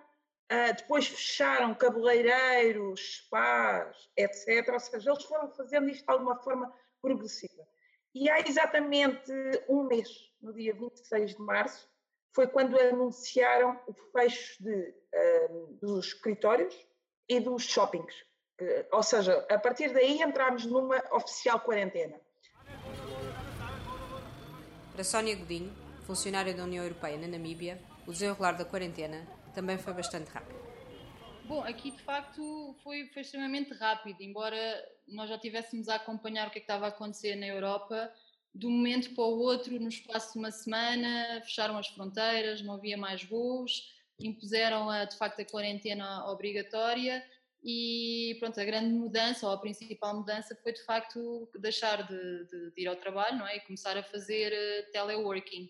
Uh, 0.51 0.74
depois 0.77 1.08
fecharam 1.08 1.75
cabeleireiros, 1.75 3.18
spas, 3.18 4.10
etc. 4.16 4.70
Ou 4.72 4.80
seja, 4.80 5.12
eles 5.12 5.24
foram 5.25 5.51
fazendo 5.51 5.89
isto 5.89 6.06
de 6.06 6.12
alguma 6.12 6.38
forma 6.38 6.74
progressiva. 7.01 7.68
E 8.16 8.30
há 8.30 8.39
exatamente 8.39 9.32
um 9.68 9.84
mês, 9.84 10.08
no 10.42 10.54
dia 10.54 10.74
26 10.74 11.36
de 11.36 11.42
março, 11.42 11.89
foi 12.34 12.48
quando 12.48 12.80
anunciaram 12.80 13.77
o 13.88 13.94
fecho 13.94 14.63
de, 14.63 14.96
uh, 15.13 15.77
dos 15.82 16.08
escritórios 16.08 16.88
e 17.27 17.39
dos 17.39 17.63
shoppings. 17.63 18.25
ou 18.92 19.04
seja, 19.04 19.46
a 19.50 19.60
partir 19.60 19.92
daí 19.94 20.22
entramos 20.22 20.66
numa 20.66 21.04
oficial 21.12 21.60
quarentena. 21.60 22.20
Para 24.94 25.04
Sónia 25.04 25.36
Godinho, 25.36 25.75
funcionária 26.06 26.54
da 26.54 26.63
União 26.63 26.84
Europeia 26.84 27.18
na 27.18 27.27
Namíbia, 27.27 27.80
o 28.08 28.12
desenrolar 28.12 28.54
da 28.54 28.63
quarentena 28.63 29.27
também 29.57 29.79
foi 29.79 29.91
bastante 29.91 30.29
rápido. 30.29 30.59
Bom, 31.45 31.63
aqui 31.63 31.89
de 31.89 32.01
facto 32.03 32.75
foi, 32.83 33.07
foi 33.07 33.23
extremamente 33.23 33.73
rápido, 33.73 34.21
embora 34.21 34.57
nós 35.07 35.27
já 35.27 35.37
tivéssemos 35.39 35.89
a 35.89 35.95
acompanhar 35.95 36.47
o 36.47 36.51
que, 36.51 36.59
é 36.59 36.61
que 36.61 36.65
estava 36.65 36.85
a 36.85 36.89
acontecer 36.89 37.35
na 37.35 37.47
Europa, 37.47 38.13
de 38.53 38.67
um 38.67 38.69
momento 38.69 39.15
para 39.15 39.23
o 39.23 39.39
outro, 39.39 39.79
no 39.79 39.87
espaço 39.87 40.33
de 40.33 40.39
uma 40.39 40.51
semana, 40.51 41.41
fecharam 41.43 41.75
as 41.75 41.87
fronteiras, 41.87 42.61
não 42.61 42.75
havia 42.75 42.97
mais 42.97 43.23
voos, 43.23 43.91
impuseram 44.19 44.91
a, 44.91 45.05
de 45.05 45.17
facto 45.17 45.39
a 45.39 45.45
quarentena 45.45 46.29
obrigatória 46.29 47.25
e 47.63 48.35
pronto, 48.39 48.59
a 48.59 48.65
grande 48.65 48.93
mudança 48.93 49.47
ou 49.47 49.53
a 49.53 49.57
principal 49.57 50.17
mudança 50.17 50.55
foi 50.61 50.71
de 50.71 50.83
facto 50.83 51.49
deixar 51.59 52.05
de, 52.05 52.45
de, 52.45 52.71
de 52.75 52.81
ir 52.81 52.87
ao 52.87 52.95
trabalho 52.95 53.39
não 53.39 53.47
é? 53.47 53.57
e 53.57 53.61
começar 53.61 53.97
a 53.97 54.03
fazer 54.03 54.53
uh, 54.53 54.91
teleworking. 54.91 55.67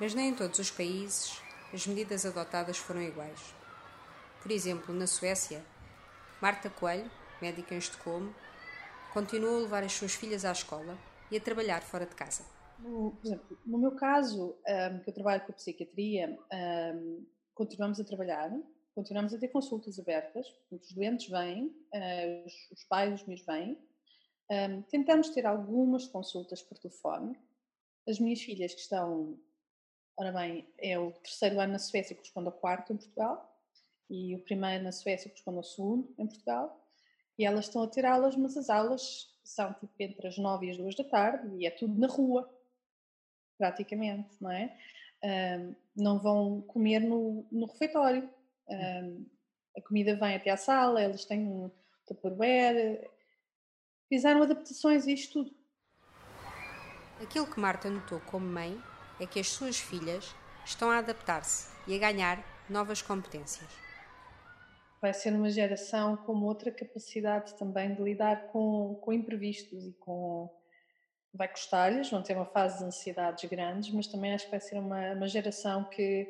Mas 0.00 0.14
nem 0.14 0.28
em 0.28 0.34
todos 0.34 0.58
os 0.58 0.70
países 0.70 1.46
as 1.72 1.86
medidas 1.86 2.24
adotadas 2.24 2.78
foram 2.78 3.02
iguais. 3.02 3.54
Por 4.42 4.50
exemplo, 4.50 4.94
na 4.94 5.06
Suécia, 5.06 5.64
Marta 6.40 6.70
Coelho, 6.70 7.10
médica 7.40 7.74
em 7.74 7.78
Estocolmo, 7.78 8.34
continuou 9.12 9.56
a 9.56 9.60
levar 9.62 9.82
as 9.82 9.92
suas 9.92 10.14
filhas 10.14 10.44
à 10.44 10.52
escola 10.52 10.96
e 11.30 11.36
a 11.36 11.40
trabalhar 11.40 11.82
fora 11.82 12.06
de 12.06 12.14
casa. 12.14 12.44
No, 12.78 13.12
por 13.12 13.26
exemplo, 13.26 13.58
no 13.66 13.78
meu 13.78 13.92
caso, 13.96 14.56
um, 14.66 15.00
que 15.00 15.10
eu 15.10 15.14
trabalho 15.14 15.44
com 15.44 15.52
a 15.52 15.54
psiquiatria, 15.54 16.38
um, 16.94 17.26
continuamos 17.54 17.98
a 17.98 18.04
trabalhar, 18.04 18.50
continuamos 18.94 19.34
a 19.34 19.38
ter 19.38 19.48
consultas 19.48 19.98
abertas, 19.98 20.46
os 20.70 20.92
doentes 20.92 21.28
vêm, 21.28 21.66
uh, 21.66 22.46
os, 22.46 22.70
os, 22.70 22.84
pais, 22.84 23.20
os 23.20 23.26
meus 23.26 23.44
vêm. 23.44 23.76
Um, 24.50 24.82
tentamos 24.82 25.30
ter 25.30 25.44
algumas 25.44 26.06
consultas 26.06 26.62
por 26.62 26.78
telefone. 26.78 27.36
As 28.08 28.18
minhas 28.18 28.40
filhas 28.40 28.72
que 28.72 28.80
estão, 28.80 29.38
ora 30.18 30.32
bem, 30.32 30.68
é 30.78 30.98
o 30.98 31.12
terceiro 31.12 31.60
ano 31.60 31.72
na 31.74 31.78
Suécia 31.78 32.14
corresponde 32.14 32.48
ao 32.48 32.52
quarto 32.52 32.92
em 32.92 32.96
Portugal 32.96 33.56
e 34.10 34.34
o 34.34 34.40
primeiro 34.40 34.82
na 34.82 34.90
Suécia 34.90 35.30
corresponde 35.30 35.58
ao 35.58 35.62
segundo 35.62 36.12
em 36.18 36.26
Portugal 36.26 36.84
e 37.38 37.44
elas 37.44 37.66
estão 37.66 37.82
a 37.84 37.86
ter 37.86 38.04
aulas, 38.04 38.34
mas 38.34 38.56
as 38.56 38.68
aulas 38.68 39.32
são 39.44 39.72
tipo 39.74 39.92
entre 40.00 40.26
as 40.26 40.36
nove 40.36 40.66
e 40.66 40.70
as 40.72 40.76
duas 40.76 40.96
da 40.96 41.04
tarde 41.04 41.56
e 41.56 41.66
é 41.66 41.70
tudo 41.70 41.96
na 41.98 42.08
rua, 42.08 42.52
praticamente, 43.56 44.28
não 44.40 44.50
é? 44.50 44.76
Um, 45.22 45.74
não 45.96 46.18
vão 46.18 46.62
comer 46.62 46.98
no, 46.98 47.46
no 47.50 47.66
refeitório. 47.66 48.28
Um, 48.68 49.24
a 49.76 49.80
comida 49.82 50.16
vem 50.16 50.34
até 50.34 50.50
à 50.50 50.56
sala, 50.56 51.02
eles 51.02 51.24
têm 51.24 51.46
um 51.46 51.70
tupperware. 52.06 53.08
Fizeram 54.08 54.42
adaptações 54.42 55.06
a 55.06 55.12
isto 55.12 55.44
tudo. 55.44 55.56
Aquilo 57.22 57.46
que 57.46 57.60
Marta 57.60 57.88
notou 57.88 58.20
como 58.20 58.46
mãe 58.46 58.80
é 59.20 59.26
que 59.26 59.40
as 59.40 59.48
suas 59.48 59.78
filhas 59.78 60.34
estão 60.64 60.90
a 60.90 60.98
adaptar-se 60.98 61.68
e 61.86 61.94
a 61.94 61.98
ganhar 61.98 62.42
novas 62.68 63.02
competências 63.02 63.88
vai 65.00 65.14
ser 65.14 65.32
uma 65.32 65.50
geração 65.50 66.16
com 66.16 66.32
outra 66.42 66.70
capacidade 66.70 67.54
também 67.54 67.94
de 67.94 68.02
lidar 68.02 68.48
com, 68.48 68.96
com 69.00 69.12
imprevistos 69.12 69.86
e 69.86 69.92
com. 69.92 70.52
Vai 71.32 71.46
custar-lhes, 71.46 72.10
vão 72.10 72.22
ter 72.22 72.34
uma 72.34 72.46
fase 72.46 72.78
de 72.78 72.84
ansiedades 72.84 73.48
grandes, 73.48 73.92
mas 73.92 74.06
também 74.06 74.32
acho 74.32 74.46
que 74.46 74.50
vai 74.50 74.60
ser 74.60 74.78
uma, 74.78 75.12
uma 75.12 75.28
geração 75.28 75.84
que, 75.84 76.26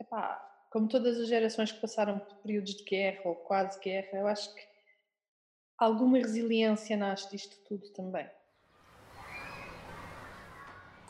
epá, 0.00 0.36
como 0.70 0.88
todas 0.88 1.18
as 1.20 1.28
gerações 1.28 1.70
que 1.70 1.80
passaram 1.80 2.18
por 2.18 2.34
períodos 2.38 2.74
de 2.74 2.84
guerra 2.84 3.20
ou 3.26 3.36
quase 3.36 3.78
guerra, 3.78 4.18
eu 4.18 4.26
acho 4.26 4.52
que 4.54 4.62
alguma 5.76 6.16
resiliência 6.16 6.96
nasce 6.96 7.30
disto 7.30 7.56
tudo 7.68 7.86
também. 7.90 8.28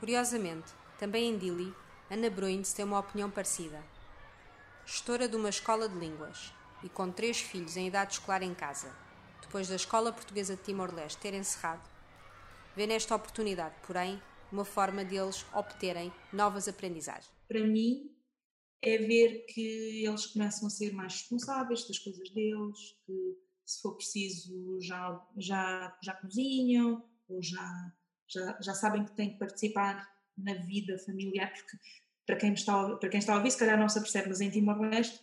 Curiosamente, 0.01 0.75
também 1.05 1.29
em 1.29 1.37
Dili, 1.37 1.71
Ana 2.11 2.31
Bruins 2.31 2.73
tem 2.73 2.83
uma 2.83 2.99
opinião 2.99 3.31
parecida. 3.31 3.85
Gestora 4.87 5.29
de 5.29 5.37
uma 5.37 5.51
escola 5.51 5.87
de 5.87 5.99
línguas, 5.99 6.51
e 6.83 6.89
com 6.89 7.13
três 7.13 7.39
filhos 7.39 7.77
em 7.77 7.89
idade 7.89 8.15
escolar 8.15 8.43
em 8.43 8.55
casa, 8.55 8.91
depois 9.43 9.69
da 9.69 9.77
Escola 9.77 10.11
Portuguesa 10.11 10.57
de 10.57 10.63
Timor-Leste 10.63 11.21
ter 11.21 11.35
encerrado, 11.35 11.87
vê 12.75 12.87
nesta 12.87 13.15
oportunidade, 13.15 13.75
porém, 13.87 14.19
uma 14.51 14.65
forma 14.65 15.05
deles 15.05 15.45
obterem 15.53 16.11
novas 16.33 16.69
aprendizagens. 16.69 17.31
Para 17.47 17.67
mim, 17.67 18.11
é 18.81 18.97
ver 18.97 19.45
que 19.45 20.07
eles 20.07 20.25
começam 20.29 20.67
a 20.69 20.71
ser 20.71 20.95
mais 20.95 21.13
responsáveis 21.13 21.87
das 21.87 21.99
coisas 21.99 22.31
deles, 22.31 22.79
que 23.05 23.37
se 23.67 23.83
for 23.83 23.95
preciso 23.95 24.81
já, 24.81 25.23
já, 25.37 25.99
já 26.03 26.15
cozinham, 26.15 27.05
ou 27.29 27.43
já, 27.43 27.93
já, 28.27 28.59
já 28.59 28.73
sabem 28.73 29.05
que 29.05 29.15
têm 29.15 29.33
que 29.33 29.39
participar 29.39 30.14
na 30.37 30.55
vida 30.55 30.99
familiar, 30.99 31.53
porque 31.53 31.77
para 32.27 32.37
quem, 32.37 32.55
está, 32.55 32.97
para 32.97 33.09
quem 33.09 33.19
está 33.19 33.35
a 33.35 33.37
ouvir, 33.37 33.51
se 33.51 33.59
calhar 33.59 33.79
não 33.79 33.89
se 33.89 33.99
apercebe, 33.99 34.29
mas 34.29 34.41
em 34.41 34.51
Timor-Leste 34.51 35.21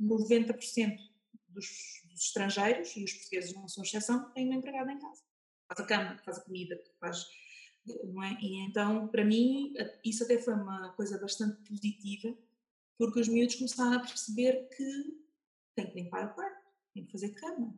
90% 0.00 0.98
dos, 1.48 1.66
dos, 2.04 2.20
estrangeiros, 2.20 2.96
e 2.96 3.04
os 3.04 3.12
portugueses 3.12 3.54
não 3.54 3.68
são 3.68 3.82
exceção, 3.84 4.30
têm 4.32 4.46
uma 4.46 4.56
empregada 4.56 4.92
em 4.92 4.98
casa. 4.98 5.22
Faz 5.68 5.80
a 5.80 5.86
cama, 5.86 6.18
faz 6.24 6.38
a 6.38 6.42
comida, 6.42 6.80
faz. 7.00 7.24
Não 8.04 8.22
é? 8.22 8.38
E 8.40 8.60
então, 8.66 9.08
para 9.08 9.24
mim, 9.24 9.74
isso 10.04 10.22
até 10.22 10.38
foi 10.38 10.54
uma 10.54 10.92
coisa 10.92 11.18
bastante 11.18 11.56
positiva, 11.68 12.36
porque 12.98 13.20
os 13.20 13.28
miúdos 13.28 13.56
começaram 13.56 13.94
a 13.94 14.00
perceber 14.00 14.68
que 14.68 15.22
têm 15.74 15.90
que 15.90 16.00
limpar 16.00 16.26
o 16.26 16.34
quarto, 16.34 16.68
têm 16.94 17.04
que 17.04 17.12
fazer 17.12 17.30
cama. 17.30 17.76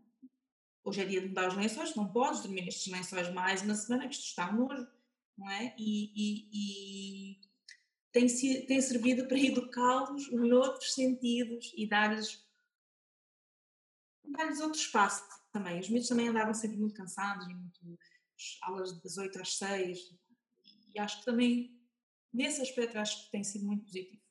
Hoje 0.85 1.00
é 1.00 1.05
dia 1.07 1.23
de 1.23 1.29
mudar 1.29 1.49
os 1.49 1.55
lençóis, 1.55 1.95
não 1.95 2.12
podes 2.12 2.43
dormir 2.43 2.62
nestes 2.62 2.93
lençóis 2.93 3.33
mais 3.33 3.62
uma 3.62 3.75
semana, 3.75 4.07
que 4.07 4.14
isto 4.14 4.26
está 4.26 4.53
nojo, 4.53 4.87
não 5.37 5.50
é? 5.50 5.75
E, 5.79 6.12
e, 6.14 6.49
e 6.53 7.41
tem, 8.12 8.26
tem 8.67 8.81
servido 8.81 9.26
para 9.26 9.38
educá-los 9.38 10.31
noutros 10.33 10.95
sentidos 10.95 11.73
e 11.76 11.88
dar-lhes 11.88 12.45
dar-lhes 14.25 14.61
outro 14.61 14.79
espaço 14.79 15.23
também. 15.53 15.81
Os 15.81 15.88
miúdos 15.88 16.09
também 16.09 16.29
andavam 16.29 16.55
sempre 16.55 16.79
muito 16.79 16.95
cansados, 16.95 17.47
muito, 17.47 17.99
aulas 18.62 19.00
das 19.00 19.17
8 19.17 19.41
às 19.41 19.57
6, 19.57 19.99
e 20.95 20.99
acho 20.99 21.21
que 21.21 21.25
também, 21.25 21.81
nesse 22.33 22.61
aspecto, 22.61 22.99
acho 22.99 23.25
que 23.25 23.31
tem 23.31 23.45
sido 23.45 23.67
muito 23.67 23.85
positivo. 23.85 24.23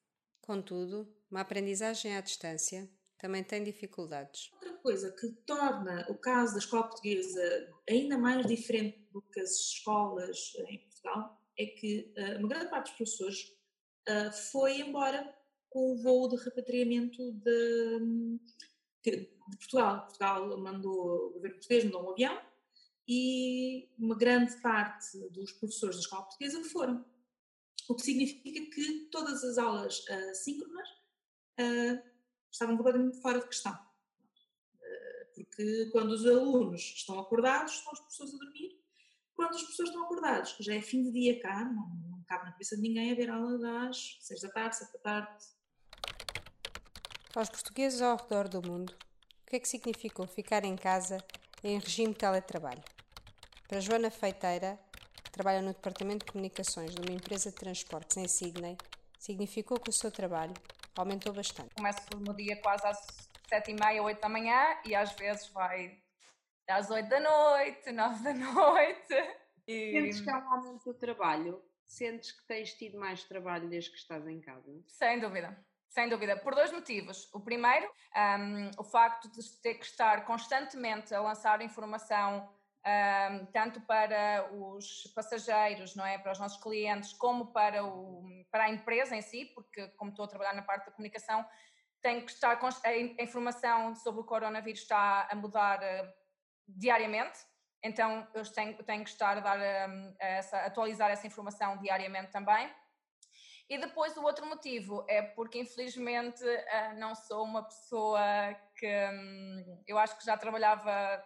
Contudo, 0.41 1.13
uma 1.29 1.41
aprendizagem 1.41 2.15
à 2.15 2.21
distância 2.21 2.89
também 3.17 3.43
tem 3.43 3.63
dificuldades. 3.63 4.51
Outra 4.51 4.73
coisa 4.79 5.11
que 5.11 5.29
torna 5.45 6.05
o 6.09 6.17
caso 6.17 6.53
da 6.53 6.59
escola 6.59 6.83
portuguesa 6.83 7.73
ainda 7.89 8.17
mais 8.17 8.45
diferente 8.45 9.07
do 9.13 9.21
que 9.21 9.39
as 9.39 9.51
escolas 9.51 10.53
em 10.67 10.79
Portugal 11.03 11.41
é 11.57 11.65
que 11.65 12.13
uh, 12.17 12.39
uma 12.39 12.47
grande 12.47 12.69
parte 12.69 12.85
dos 12.87 12.97
professores 12.97 13.57
uh, 14.09 14.31
foi 14.51 14.79
embora 14.79 15.35
com 15.69 15.91
o 15.91 15.97
voo 15.97 16.29
de 16.29 16.37
repatriamento 16.37 17.31
de, 17.33 18.39
de, 19.03 19.29
Portugal. 19.57 20.05
Portugal 20.05 20.57
mandou, 20.57 21.27
o 21.27 21.33
governo 21.33 21.57
português 21.57 21.83
mandou 21.83 22.05
um 22.05 22.11
avião 22.11 22.41
e 23.07 23.89
uma 23.97 24.15
grande 24.15 24.55
parte 24.61 25.17
dos 25.29 25.51
professores 25.53 25.95
da 25.95 26.01
escola 26.01 26.23
portuguesa 26.23 26.63
foram. 26.63 27.05
o 27.89 27.95
que 27.95 28.01
significa 28.01 28.73
que 28.73 29.09
todas 29.11 29.43
as 29.43 29.57
aulas 29.57 29.99
uh, 30.07 30.35
síncronas 30.35 30.89
uh, 31.59 32.01
estavam 32.51 32.77
completamente 32.77 33.19
fora 33.19 33.39
de 33.39 33.47
questão. 33.47 33.73
Uh, 33.73 35.35
porque 35.35 35.89
quando 35.91 36.11
os 36.11 36.25
alunos 36.25 36.81
estão 36.81 37.19
acordados, 37.19 37.73
estão 37.73 37.91
os 37.91 37.99
professores 37.99 38.33
a 38.35 38.37
dormir. 38.37 38.72
Quando 39.35 39.51
os 39.51 39.61
professores 39.61 39.89
estão 39.89 40.05
acordados, 40.05 40.55
já 40.59 40.75
é 40.75 40.81
fim 40.81 41.03
de 41.03 41.11
dia 41.11 41.39
cá, 41.41 41.65
não, 41.65 41.89
não 42.09 42.23
cabe 42.27 42.45
na 42.45 42.51
cabeça 42.51 42.75
de 42.75 42.81
ninguém 42.81 43.11
a 43.11 43.15
ver 43.15 43.29
aula 43.29 43.57
das 43.57 44.17
6 44.21 44.41
da 44.41 44.49
tarde, 44.49 44.75
7 44.77 44.93
da 44.93 44.99
tarde. 44.99 45.45
Aos 47.35 47.49
portugueses 47.49 48.01
ao 48.01 48.15
redor 48.15 48.47
do 48.47 48.61
mundo, 48.61 48.93
o 48.93 49.49
que 49.49 49.55
é 49.55 49.59
que 49.59 49.67
significou 49.67 50.27
ficar 50.27 50.63
em 50.63 50.75
casa 50.75 51.17
em 51.63 51.79
regime 51.79 52.13
de 52.13 52.19
teletrabalho? 52.19 52.83
Para 53.67 53.79
Joana 53.79 54.11
Feiteira, 54.11 54.79
trabalha 55.31 55.61
no 55.61 55.73
Departamento 55.73 56.25
de 56.25 56.31
Comunicações 56.31 56.93
de 56.93 57.01
uma 57.01 57.11
empresa 57.11 57.49
de 57.49 57.55
transportes 57.55 58.17
em 58.17 58.27
Sydney, 58.27 58.77
significou 59.17 59.79
que 59.79 59.89
o 59.89 59.93
seu 59.93 60.11
trabalho 60.11 60.53
aumentou 60.95 61.33
bastante. 61.33 61.73
Começo 61.75 62.01
no 62.19 62.35
dia 62.35 62.55
quase 62.61 62.85
às 62.85 62.99
sete 63.49 63.71
e 63.71 63.73
meia, 63.73 64.03
oito 64.03 64.21
da 64.21 64.29
manhã 64.29 64.77
e 64.85 64.93
às 64.93 65.11
vezes 65.13 65.47
vai 65.47 66.02
às 66.67 66.89
oito 66.89 67.09
da 67.09 67.19
noite, 67.19 67.91
nove 67.91 68.23
da 68.23 68.33
noite. 68.33 69.13
E... 69.65 69.93
Sentes 69.93 70.19
que 70.19 70.29
há 70.29 70.39
um 70.39 70.53
aumento 70.55 70.83
do 70.83 70.93
trabalho? 70.93 71.63
Sentes 71.85 72.33
que 72.33 72.45
tens 72.45 72.73
tido 72.73 72.99
mais 72.99 73.23
trabalho 73.23 73.69
desde 73.69 73.91
que 73.91 73.97
estás 73.97 74.27
em 74.27 74.41
casa? 74.41 74.69
Sem 74.87 75.21
dúvida. 75.21 75.57
Sem 75.87 76.09
dúvida, 76.09 76.35
por 76.35 76.53
dois 76.53 76.69
motivos. 76.69 77.29
O 77.33 77.39
primeiro, 77.39 77.89
um, 78.13 78.71
o 78.77 78.83
facto 78.83 79.31
de 79.31 79.61
ter 79.61 79.75
que 79.75 79.85
estar 79.85 80.25
constantemente 80.25 81.15
a 81.15 81.21
lançar 81.21 81.61
informação 81.61 82.49
um, 82.85 83.45
tanto 83.53 83.79
para 83.81 84.49
os 84.51 85.07
passageiros, 85.15 85.95
não 85.95 86.05
é, 86.05 86.17
para 86.17 86.31
os 86.31 86.39
nossos 86.39 86.61
clientes, 86.61 87.13
como 87.13 87.53
para, 87.53 87.85
o, 87.85 88.25
para 88.51 88.65
a 88.65 88.69
empresa 88.69 89.15
em 89.15 89.21
si, 89.21 89.45
porque 89.55 89.87
como 89.89 90.11
estou 90.11 90.25
a 90.25 90.27
trabalhar 90.27 90.53
na 90.53 90.61
parte 90.61 90.87
da 90.87 90.91
comunicação, 90.91 91.45
tenho 92.01 92.25
que 92.25 92.31
estar 92.31 92.59
a 92.83 93.23
informação 93.23 93.95
sobre 93.95 94.21
o 94.21 94.25
coronavírus 94.25 94.81
está 94.81 95.27
a 95.31 95.35
mudar 95.35 95.79
uh, 95.79 96.22
diariamente, 96.67 97.39
então 97.83 98.27
eu 98.33 98.43
tenho, 98.51 98.81
tenho 98.83 99.03
que 99.03 99.09
estar 99.09 99.37
a 99.37 99.41
dar 99.41 99.89
um, 99.89 100.15
essa, 100.17 100.59
atualizar 100.59 101.11
essa 101.11 101.27
informação 101.27 101.77
diariamente 101.77 102.31
também. 102.31 102.73
E 103.69 103.77
depois 103.77 104.15
o 104.15 104.23
outro 104.23 104.45
motivo 104.45 105.05
é 105.07 105.21
porque 105.21 105.59
infelizmente 105.59 106.43
uh, 106.43 106.97
não 106.97 107.15
sou 107.15 107.43
uma 107.43 107.63
pessoa 107.63 108.21
que 108.75 108.87
um, 108.87 109.83
eu 109.87 109.97
acho 109.97 110.17
que 110.17 110.25
já 110.25 110.37
trabalhava 110.37 111.23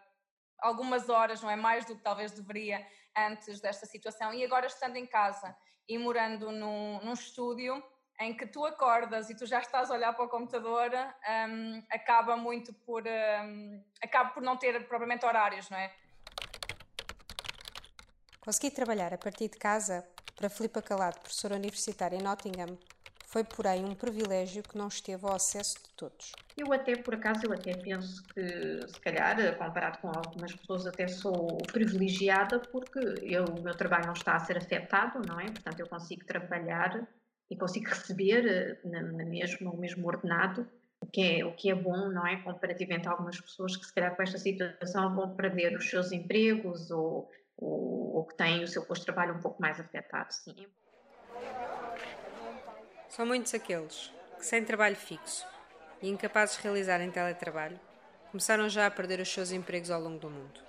algumas 0.60 1.10
horas, 1.10 1.42
não 1.42 1.50
é 1.50 1.56
mais 1.56 1.86
do 1.86 1.96
que 1.96 2.04
talvez 2.04 2.32
deveria 2.32 2.86
antes 3.16 3.60
desta 3.60 3.86
situação. 3.86 4.34
E 4.34 4.44
agora 4.44 4.66
estando 4.66 4.96
em 4.96 5.06
casa 5.06 5.56
e 5.88 5.98
morando 5.98 6.52
num, 6.52 7.04
num 7.04 7.14
estúdio 7.14 7.84
em 8.20 8.36
que 8.36 8.48
tu 8.48 8.66
acordas 8.66 9.30
e 9.30 9.36
tu 9.36 9.46
já 9.46 9.60
estás 9.60 9.92
a 9.92 9.94
olhar 9.94 10.14
para 10.14 10.26
o 10.26 10.30
computador, 10.30 10.90
um, 10.94 11.84
acaba 11.92 12.36
muito 12.36 12.74
por 12.74 13.04
um, 13.06 13.84
acaba 14.02 14.30
por 14.32 14.42
não 14.42 14.58
ter 14.58 14.88
propriamente 14.88 15.26
horários, 15.26 15.70
não 15.70 15.78
é? 15.78 15.94
Consegui 18.42 18.72
trabalhar 18.72 19.14
a 19.14 19.18
partir 19.18 19.50
de 19.50 19.58
casa 19.58 20.08
para 20.36 20.50
Filipa 20.50 20.82
Calado, 20.82 21.20
professora 21.20 21.56
universitária 21.56 22.16
em 22.16 22.22
Nottingham, 22.22 22.78
foi, 23.28 23.44
porém, 23.44 23.84
um 23.84 23.94
privilégio 23.94 24.64
que 24.64 24.78
não 24.78 24.88
esteve 24.88 25.26
ao 25.26 25.36
acesso 25.36 25.76
de 25.84 25.90
todos. 25.98 26.32
Eu 26.56 26.72
até, 26.72 26.96
por 26.96 27.14
acaso, 27.14 27.42
eu 27.46 27.52
até 27.52 27.76
penso 27.76 28.24
que, 28.34 28.88
se 28.88 29.00
calhar, 29.02 29.36
comparado 29.58 30.00
com 30.00 30.08
algumas 30.08 30.56
pessoas, 30.56 30.88
até 30.88 31.10
sou 31.10 31.58
privilegiada 31.72 32.60
porque 32.60 33.00
eu, 33.22 33.44
o 33.44 33.62
meu 33.62 33.76
trabalho 33.76 34.06
não 34.06 34.14
está 34.14 34.38
a 34.38 34.40
ser 34.40 34.58
afetado, 34.58 35.22
não 35.28 35.40
é? 35.40 35.46
Portanto, 35.46 35.80
eu 35.82 35.88
consigo 35.88 36.26
trabalhar 36.26 37.06
e 37.50 37.56
consigo 37.56 37.90
receber 37.90 38.46
eh, 38.46 38.78
na, 38.84 39.02
na 39.02 39.26
mesmo, 39.26 39.72
o 39.72 39.78
mesmo 39.78 40.06
ordenado, 40.08 40.68
o 41.00 41.06
que, 41.06 41.40
é, 41.40 41.46
o 41.46 41.54
que 41.54 41.70
é 41.70 41.76
bom, 41.76 42.10
não 42.10 42.26
é? 42.26 42.38
Comparativamente 42.38 43.08
a 43.08 43.12
algumas 43.12 43.40
pessoas 43.40 43.76
que, 43.76 43.86
se 43.86 43.94
calhar, 43.94 44.16
com 44.16 44.22
esta 44.22 44.38
situação 44.38 45.16
vão 45.16 45.36
perder 45.36 45.76
os 45.78 45.90
seus 45.90 46.12
empregos 46.12 46.92
ou, 46.92 47.32
ou, 47.58 48.16
ou 48.16 48.26
que 48.26 48.36
têm 48.36 48.64
o 48.64 48.68
seu 48.68 48.84
posto 48.84 49.02
de 49.02 49.06
trabalho 49.06 49.36
um 49.36 49.42
pouco 49.42 49.62
mais 49.62 49.80
afetado, 49.80 50.34
sim. 50.34 50.68
São 53.10 53.26
muitos 53.26 53.54
aqueles 53.54 54.12
que, 54.38 54.46
sem 54.46 54.64
trabalho 54.64 54.96
fixo 54.96 55.46
e 56.02 56.10
incapazes 56.10 56.58
de 56.58 56.64
realizarem 56.64 57.10
teletrabalho, 57.10 57.80
começaram 58.32 58.68
já 58.68 58.86
a 58.86 58.92
perder 58.92 59.20
os 59.20 59.32
seus 59.32 59.52
empregos 59.52 59.90
ao 59.90 60.02
longo 60.02 60.20
do 60.20 60.30
mundo. 60.30 60.60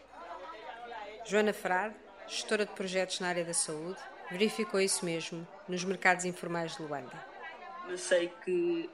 Joana 1.24 1.52
Frade, 1.52 1.94
gestora 2.26 2.64
de 2.64 2.72
projetos 2.72 3.20
na 3.20 3.28
área 3.28 3.44
da 3.44 3.52
saúde, 3.52 4.00
verificou 4.30 4.80
isso 4.80 5.04
mesmo 5.04 5.46
nos 5.68 5.84
mercados 5.84 6.24
informais 6.24 6.76
de 6.76 6.82
Luanda. 6.82 7.26
Eu 7.88 7.96
sei 7.96 8.30
que, 8.44 8.90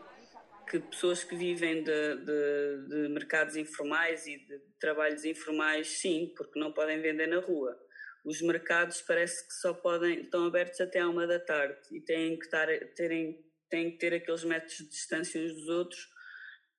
que 0.68 0.78
pessoas 0.80 1.24
que 1.24 1.34
vivem 1.34 1.82
de, 1.82 2.16
de, 2.16 2.88
de 2.88 3.08
mercados 3.08 3.56
informais 3.56 4.26
e 4.26 4.38
de 4.38 4.58
trabalhos 4.78 5.24
informais, 5.24 6.00
sim, 6.00 6.32
porque 6.36 6.58
não 6.58 6.72
podem 6.72 7.00
vender 7.00 7.26
na 7.26 7.40
rua 7.40 7.78
os 8.24 8.40
mercados 8.40 9.02
parece 9.02 9.46
que 9.46 9.52
só 9.54 9.74
podem, 9.74 10.22
estão 10.22 10.46
abertos 10.46 10.80
até 10.80 11.00
à 11.00 11.08
uma 11.08 11.26
da 11.26 11.38
tarde 11.38 11.78
e 11.92 12.00
têm 12.00 12.38
que, 12.38 12.46
estar, 12.46 12.66
terem, 12.96 13.44
têm 13.68 13.90
que 13.92 13.98
ter 13.98 14.14
aqueles 14.14 14.44
metros 14.44 14.78
de 14.78 14.88
distância 14.88 15.40
uns 15.40 15.52
dos 15.52 15.68
outros. 15.68 16.08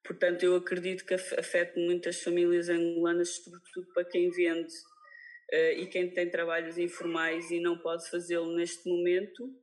Portanto, 0.04 0.44
eu 0.44 0.56
acredito 0.56 1.06
que 1.06 1.13
afeta 1.13 1.80
muitas 1.80 2.22
famílias 2.22 2.68
angolanas, 2.68 3.44
sobretudo 3.44 3.88
para 3.94 4.06
quem 4.06 4.30
vende 4.32 4.74
e 5.51 5.88
quem 5.88 6.10
tem 6.10 6.29
trabalhos 6.29 6.77
informais 6.77 7.51
e 7.51 7.60
não 7.60 7.77
pode 7.77 8.10
fazê-lo 8.10 8.55
neste 8.55 8.88
momento. 8.88 9.53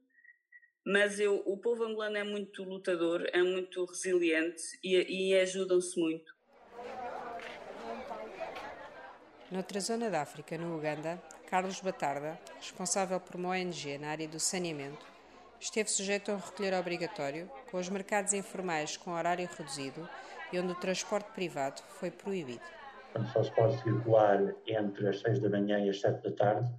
Mas 0.85 1.21
eu, 1.21 1.42
o 1.47 1.57
povo 1.57 1.85
angolano 1.85 2.16
é 2.16 2.25
muito 2.25 2.64
lutador, 2.64 3.29
é 3.33 3.42
muito 3.42 3.85
resiliente 3.85 4.62
e, 4.83 5.31
e 5.31 5.38
ajudam-se 5.38 5.99
muito. 5.99 6.35
Noutra 9.51 9.81
zona 9.81 10.11
da 10.11 10.23
África, 10.23 10.57
no 10.57 10.77
Uganda, 10.77 11.23
Carlos 11.47 11.79
Batarda, 11.81 12.40
responsável 12.57 13.21
por 13.21 13.37
uma 13.37 13.51
ONG 13.51 13.99
na 13.99 14.09
área 14.09 14.27
do 14.27 14.40
saneamento, 14.40 15.05
esteve 15.61 15.90
sujeito 15.90 16.31
a 16.31 16.35
um 16.35 16.38
recolher 16.38 16.75
obrigatório, 16.75 17.51
com 17.71 17.77
os 17.77 17.88
mercados 17.88 18.33
informais 18.33 18.97
com 18.97 19.12
horário 19.12 19.49
reduzido 19.57 20.09
e 20.53 20.59
onde 20.59 20.73
o 20.73 20.81
transporte 20.81 21.31
privado 21.33 21.83
foi 22.01 22.11
proibido. 22.11 22.82
Só 23.33 23.42
se 23.42 23.55
pode 23.55 23.81
circular 23.83 24.55
entre 24.66 25.09
as 25.09 25.20
6 25.20 25.40
da 25.40 25.51
manhã 25.51 25.79
e 25.81 25.90
as 25.90 26.01
7 26.01 26.22
da 26.22 26.33
tarde. 26.33 26.75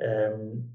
Um, 0.00 0.70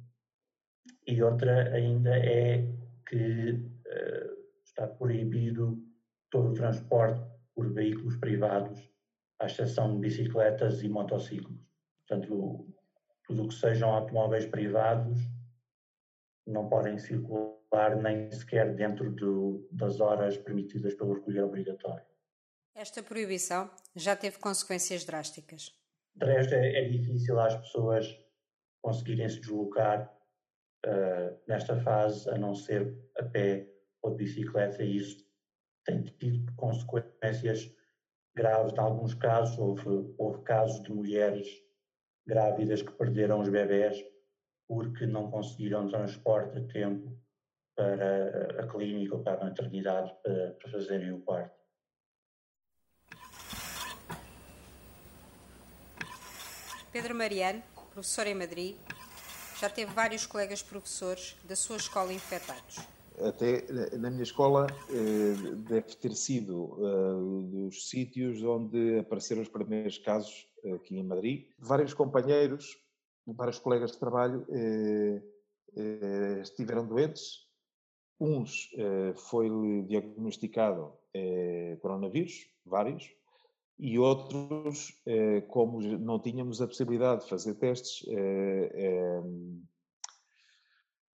e 1.08 1.22
outra 1.24 1.74
ainda 1.74 2.16
é 2.16 2.64
que 3.08 3.52
uh, 3.52 4.40
está 4.64 4.88
proibido 4.88 5.84
todo 6.30 6.50
o 6.50 6.54
transporte 6.54 7.22
por 7.56 7.74
veículos 7.74 8.16
privados, 8.18 8.80
à 9.40 9.48
exceção 9.48 9.96
de 9.96 10.00
bicicletas 10.00 10.84
e 10.84 10.90
motociclos. 10.90 11.60
Portanto, 12.08 12.68
tudo 13.26 13.44
o 13.44 13.48
que 13.48 13.54
sejam 13.56 13.94
automóveis 13.94 14.46
privados 14.46 15.20
não 16.46 16.70
podem 16.70 16.98
circular 16.98 17.96
nem 18.02 18.32
sequer 18.32 18.76
dentro 18.76 19.12
do, 19.12 19.68
das 19.72 20.00
horas 20.00 20.38
permitidas 20.38 20.94
pelo 20.96 21.14
recolher 21.14 21.44
obrigatório. 21.44 22.09
Esta 22.80 23.04
proibição 23.04 23.70
já 23.94 24.16
teve 24.16 24.38
consequências 24.38 25.04
drásticas. 25.04 25.78
De 26.16 26.26
resto, 26.26 26.54
é, 26.54 26.80
é 26.80 26.88
difícil 26.88 27.38
às 27.38 27.54
pessoas 27.58 28.08
conseguirem 28.82 29.28
se 29.28 29.42
deslocar 29.42 30.10
uh, 30.86 31.38
nesta 31.46 31.76
fase, 31.82 32.30
a 32.30 32.38
não 32.38 32.56
ser 32.56 32.98
a 33.18 33.24
pé 33.24 33.68
ou 34.02 34.12
de 34.12 34.24
bicicleta, 34.24 34.82
e 34.82 34.96
isso 34.96 35.28
tem 35.84 36.04
tido 36.04 36.56
consequências 36.56 37.70
graves. 38.34 38.72
Em 38.72 38.80
alguns 38.80 39.14
casos, 39.14 39.60
houve, 39.60 40.16
houve 40.18 40.42
casos 40.44 40.82
de 40.82 40.94
mulheres 40.94 41.50
grávidas 42.26 42.82
que 42.82 42.94
perderam 42.94 43.42
os 43.42 43.50
bebés 43.50 44.02
porque 44.70 45.06
não 45.06 45.30
conseguiram 45.30 45.90
transporte 45.90 46.58
a 46.58 46.66
tempo 46.66 47.14
para 47.76 48.64
a 48.64 48.68
clínica 48.68 49.16
ou 49.16 49.22
para 49.22 49.34
a 49.34 49.44
maternidade 49.44 50.16
para, 50.24 50.52
para 50.54 50.72
fazerem 50.72 51.12
o 51.12 51.20
parto. 51.20 51.59
Pedro 56.92 57.14
Mariano, 57.14 57.62
professor 57.94 58.26
em 58.26 58.34
Madrid, 58.34 58.76
já 59.60 59.70
teve 59.70 59.94
vários 59.94 60.26
colegas 60.26 60.64
professores 60.64 61.36
da 61.44 61.56
sua 61.56 61.78
escola 61.78 62.12
infectados. 62.12 62.78
Até 63.20 63.66
na 63.98 64.10
minha 64.10 64.24
escola 64.24 64.66
eh, 64.90 65.56
deve 65.58 65.96
ter 65.98 66.16
sido 66.16 66.74
uh, 66.80 67.44
dos 67.44 67.90
sítios 67.90 68.42
onde 68.42 69.00
apareceram 69.00 69.42
os 69.42 69.50
primeiros 69.50 69.98
casos 69.98 70.48
aqui 70.74 70.98
em 70.98 71.04
Madrid. 71.04 71.48
Vários 71.60 71.94
companheiros, 71.94 72.78
vários 73.28 73.60
colegas 73.60 73.92
de 73.92 74.00
trabalho 74.00 74.46
eh, 74.50 75.22
eh, 75.76 76.40
estiveram 76.42 76.88
doentes. 76.88 77.48
Uns 78.20 78.70
eh, 78.78 79.14
foi 79.16 79.50
diagnosticado 79.88 80.94
eh, 81.14 81.78
coronavírus, 81.82 82.50
vários, 82.66 83.12
e 83.80 83.98
outros, 83.98 85.02
eh, 85.06 85.42
como 85.48 85.82
não 85.82 86.20
tínhamos 86.20 86.62
a 86.62 86.68
possibilidade 86.68 87.24
de 87.24 87.30
fazer 87.30 87.56
testes, 87.56 88.06
eh, 88.10 89.22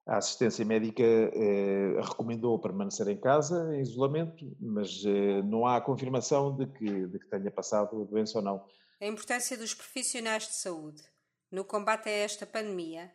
A 0.08 0.18
assistência 0.18 0.64
médica 0.64 1.04
eh, 1.04 2.00
recomendou 2.00 2.62
permanecer 2.62 3.08
em 3.08 3.20
casa, 3.20 3.76
em 3.76 3.82
isolamento, 3.82 4.56
mas 4.60 5.04
eh, 5.04 5.42
não 5.42 5.66
há 5.66 5.82
confirmação 5.82 6.56
de 6.56 6.68
que, 6.68 7.08
de 7.08 7.18
que 7.18 7.28
tenha 7.28 7.50
passado 7.50 8.00
a 8.00 8.06
doença 8.06 8.38
ou 8.38 8.44
não. 8.44 8.66
A 9.02 9.08
importância 9.08 9.58
dos 9.58 9.74
profissionais 9.74 10.48
de 10.48 10.56
saúde 10.58 11.02
no 11.52 11.66
combate 11.66 12.08
a 12.08 12.12
esta 12.12 12.46
pandemia 12.46 13.12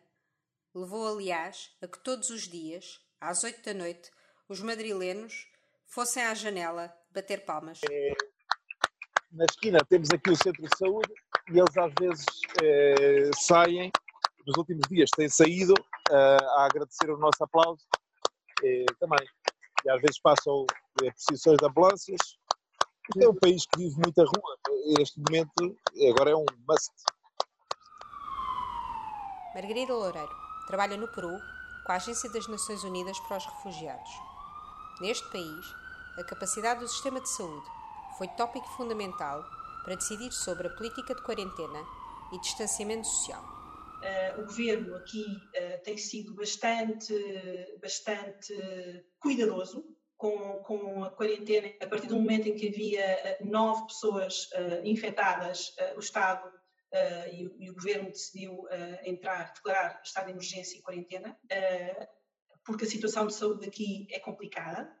levou, 0.75 1.07
aliás, 1.07 1.69
a 1.81 1.87
que 1.87 2.03
todos 2.03 2.29
os 2.29 2.45
dias, 2.49 2.99
às 3.21 3.41
oito 3.45 3.63
da 3.63 3.73
noite, 3.73 4.11
os 4.49 4.59
madrilenos 4.59 5.47
fossem 5.85 6.23
à 6.23 6.33
janela 6.33 6.93
bater 7.09 7.45
palmas. 7.45 7.79
É, 7.89 8.13
na 9.31 9.45
esquina 9.45 9.79
temos 9.87 10.09
aqui 10.11 10.29
o 10.29 10.35
centro 10.35 10.61
de 10.61 10.77
saúde 10.77 11.13
e 11.49 11.59
eles 11.59 11.77
às 11.77 11.93
vezes 11.99 12.25
eh, 12.61 13.29
saem, 13.39 13.91
nos 14.45 14.57
últimos 14.57 14.87
dias 14.89 15.09
têm 15.15 15.29
saído 15.29 15.73
uh, 15.73 16.49
a 16.57 16.65
agradecer 16.65 17.09
o 17.09 17.17
nosso 17.17 17.43
aplauso 17.43 17.85
eh, 18.63 18.85
também. 18.99 19.27
E 19.85 19.89
às 19.89 20.01
vezes 20.01 20.19
passam 20.19 20.65
eh, 21.03 21.11
de 21.11 21.65
ambulâncias. 21.65 22.19
Isto 23.09 23.23
é 23.23 23.29
um 23.29 23.35
país 23.35 23.65
que 23.65 23.79
vive 23.79 23.95
muita 23.97 24.23
rua. 24.23 24.57
Este 24.99 25.19
momento 25.19 25.77
agora 26.09 26.31
é 26.31 26.35
um 26.35 26.45
must. 26.67 26.91
Margarida 29.53 29.93
Loureiro 29.93 30.35
trabalha 30.67 30.97
no 30.97 31.07
Peru 31.09 31.37
com 31.85 31.91
a 31.91 31.95
Agência 31.95 32.31
das 32.31 32.47
Nações 32.47 32.83
Unidas 32.83 33.19
para 33.21 33.37
os 33.37 33.45
Refugiados. 33.45 34.11
Neste 35.01 35.29
país, 35.31 35.75
a 36.17 36.23
capacidade 36.23 36.79
do 36.79 36.87
sistema 36.87 37.19
de 37.19 37.29
saúde 37.29 37.80
foi 38.17 38.27
tópico 38.29 38.67
fundamental 38.69 39.43
para 39.83 39.95
decidir 39.95 40.31
sobre 40.31 40.67
a 40.67 40.75
política 40.75 41.15
de 41.15 41.21
quarentena 41.23 41.85
e 42.31 42.39
distanciamento 42.39 43.07
social. 43.07 43.43
Uh, 44.01 44.41
o 44.41 44.45
governo 44.45 44.95
aqui 44.95 45.23
uh, 45.23 45.83
tem 45.83 45.95
sido 45.95 46.33
bastante, 46.33 47.13
bastante 47.79 48.53
cuidadoso 49.19 49.85
com, 50.17 50.63
com, 50.63 51.03
a 51.03 51.11
quarentena. 51.11 51.71
A 51.79 51.87
partir 51.87 52.07
do 52.07 52.15
momento 52.15 52.47
em 52.47 52.55
que 52.55 52.67
havia 52.67 53.03
eh, 53.03 53.37
nove 53.43 53.85
pessoas 53.87 54.49
uh, 54.53 54.85
infectadas, 54.85 55.75
o 55.95 55.99
Estado 55.99 56.51
e 57.31 57.47
o, 57.47 57.55
e, 57.57 57.69
o, 57.69 57.73
governo 57.73 58.09
decidiu 58.09 58.67
entrar, 59.05 59.53
declarar 59.53 60.01
estado 60.03 60.25
de 60.25 60.31
emergência 60.33 60.77
e 60.77 60.81
quarentena, 60.81 61.39
porque 62.65 62.83
a 62.83 62.87
situação 62.87 63.27
de 63.27 63.33
saúde 63.33 63.65
aqui 63.65 64.07
é 64.11 64.19
complicada, 64.19 64.93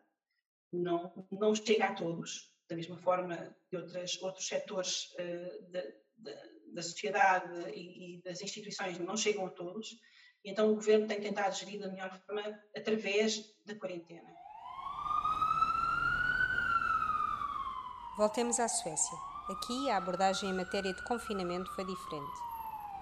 não, 0.71 1.27
não 1.29 1.53
chega 1.53 1.87
a 1.87 1.93
todos, 1.93 2.50
da 2.71 2.77
mesma 2.77 2.97
forma 2.97 3.53
que 3.69 3.75
outras, 3.75 4.21
outros 4.21 4.47
setores 4.47 5.13
de, 5.17 5.81
de, 6.17 6.73
da 6.73 6.81
sociedade 6.81 7.69
e, 7.71 8.15
e, 8.15 8.21
das 8.21 8.41
instituições 8.41 8.97
não 8.97 9.17
chegam 9.17 9.45
a 9.45 9.49
todos, 9.49 9.89
e 10.43 10.51
então 10.51 10.71
o 10.71 10.75
governo 10.75 11.05
tem 11.05 11.19
tentado 11.19 11.53
gerir 11.53 11.81
da 11.81 11.89
melhor 11.89 12.17
forma 12.25 12.41
através 12.75 13.43
da 13.65 13.75
quarentena. 13.75 14.33
Voltemos 18.17 18.57
à 18.57 18.69
Suécia. 18.69 19.17
Aqui 19.49 19.89
a 19.89 19.97
abordagem 19.97 20.49
em 20.49 20.53
matéria 20.53 20.93
de 20.93 21.03
confinamento 21.03 21.69
foi 21.75 21.83
diferente. 21.85 22.39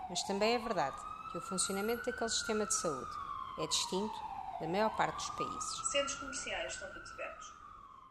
Mas 0.09 0.23
também 0.23 0.55
é 0.55 0.57
verdade 0.57 0.97
que 1.31 1.37
o 1.37 1.41
funcionamento 1.41 2.03
daquele 2.05 2.29
sistema 2.29 2.65
de 2.65 2.73
saúde 2.73 3.11
é 3.59 3.67
distinto 3.67 4.19
da 4.59 4.67
maior 4.67 4.89
parte 4.97 5.17
dos 5.17 5.29
países. 5.37 5.91
Centros 5.91 6.15
comerciais 6.15 6.73
estão 6.73 6.91
todos 6.91 7.11
abertos. 7.11 7.53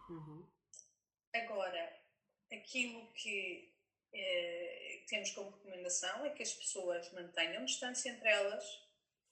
Uhum. 0.08 0.57
Agora, 1.34 2.00
aquilo 2.52 3.12
que 3.12 3.74
eh, 4.12 5.04
temos 5.08 5.30
como 5.32 5.50
recomendação 5.50 6.24
é 6.24 6.30
que 6.30 6.42
as 6.42 6.52
pessoas 6.52 7.12
mantenham 7.12 7.64
distância 7.64 8.10
entre 8.10 8.28
elas, 8.28 8.64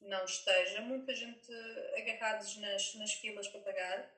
não 0.01 0.25
esteja 0.25 0.81
muita 0.83 1.15
gente 1.15 1.51
agarrados 1.97 2.57
nas, 2.59 2.95
nas 2.97 3.13
filas 3.15 3.49
para 3.49 3.61
pagar, 3.61 4.15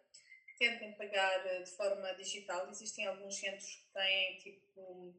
que 0.47 0.59
tentem 0.59 0.93
pagar 0.95 1.47
eh, 1.47 1.62
de 1.62 1.71
forma 1.71 2.12
digital. 2.14 2.69
Existem 2.71 3.07
alguns 3.07 3.37
centros 3.37 3.77
que 3.77 3.93
têm 3.93 4.38
tipo. 4.38 5.14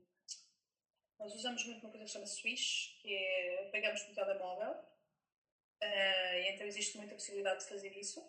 Nós 1.17 1.33
usamos 1.33 1.65
muito 1.65 1.81
uma 1.81 1.91
coisa 1.91 2.05
que 2.05 2.11
se 2.11 2.13
chama 2.13 2.25
Swish, 2.25 2.97
que 3.01 3.13
é 3.13 3.69
pagamos 3.71 4.01
com 4.03 4.13
telemóvel, 4.13 4.71
uh, 4.71 6.37
então 6.47 6.65
existe 6.65 6.95
muita 6.97 7.13
possibilidade 7.13 7.59
de 7.61 7.69
fazer 7.69 7.91
isso. 7.97 8.21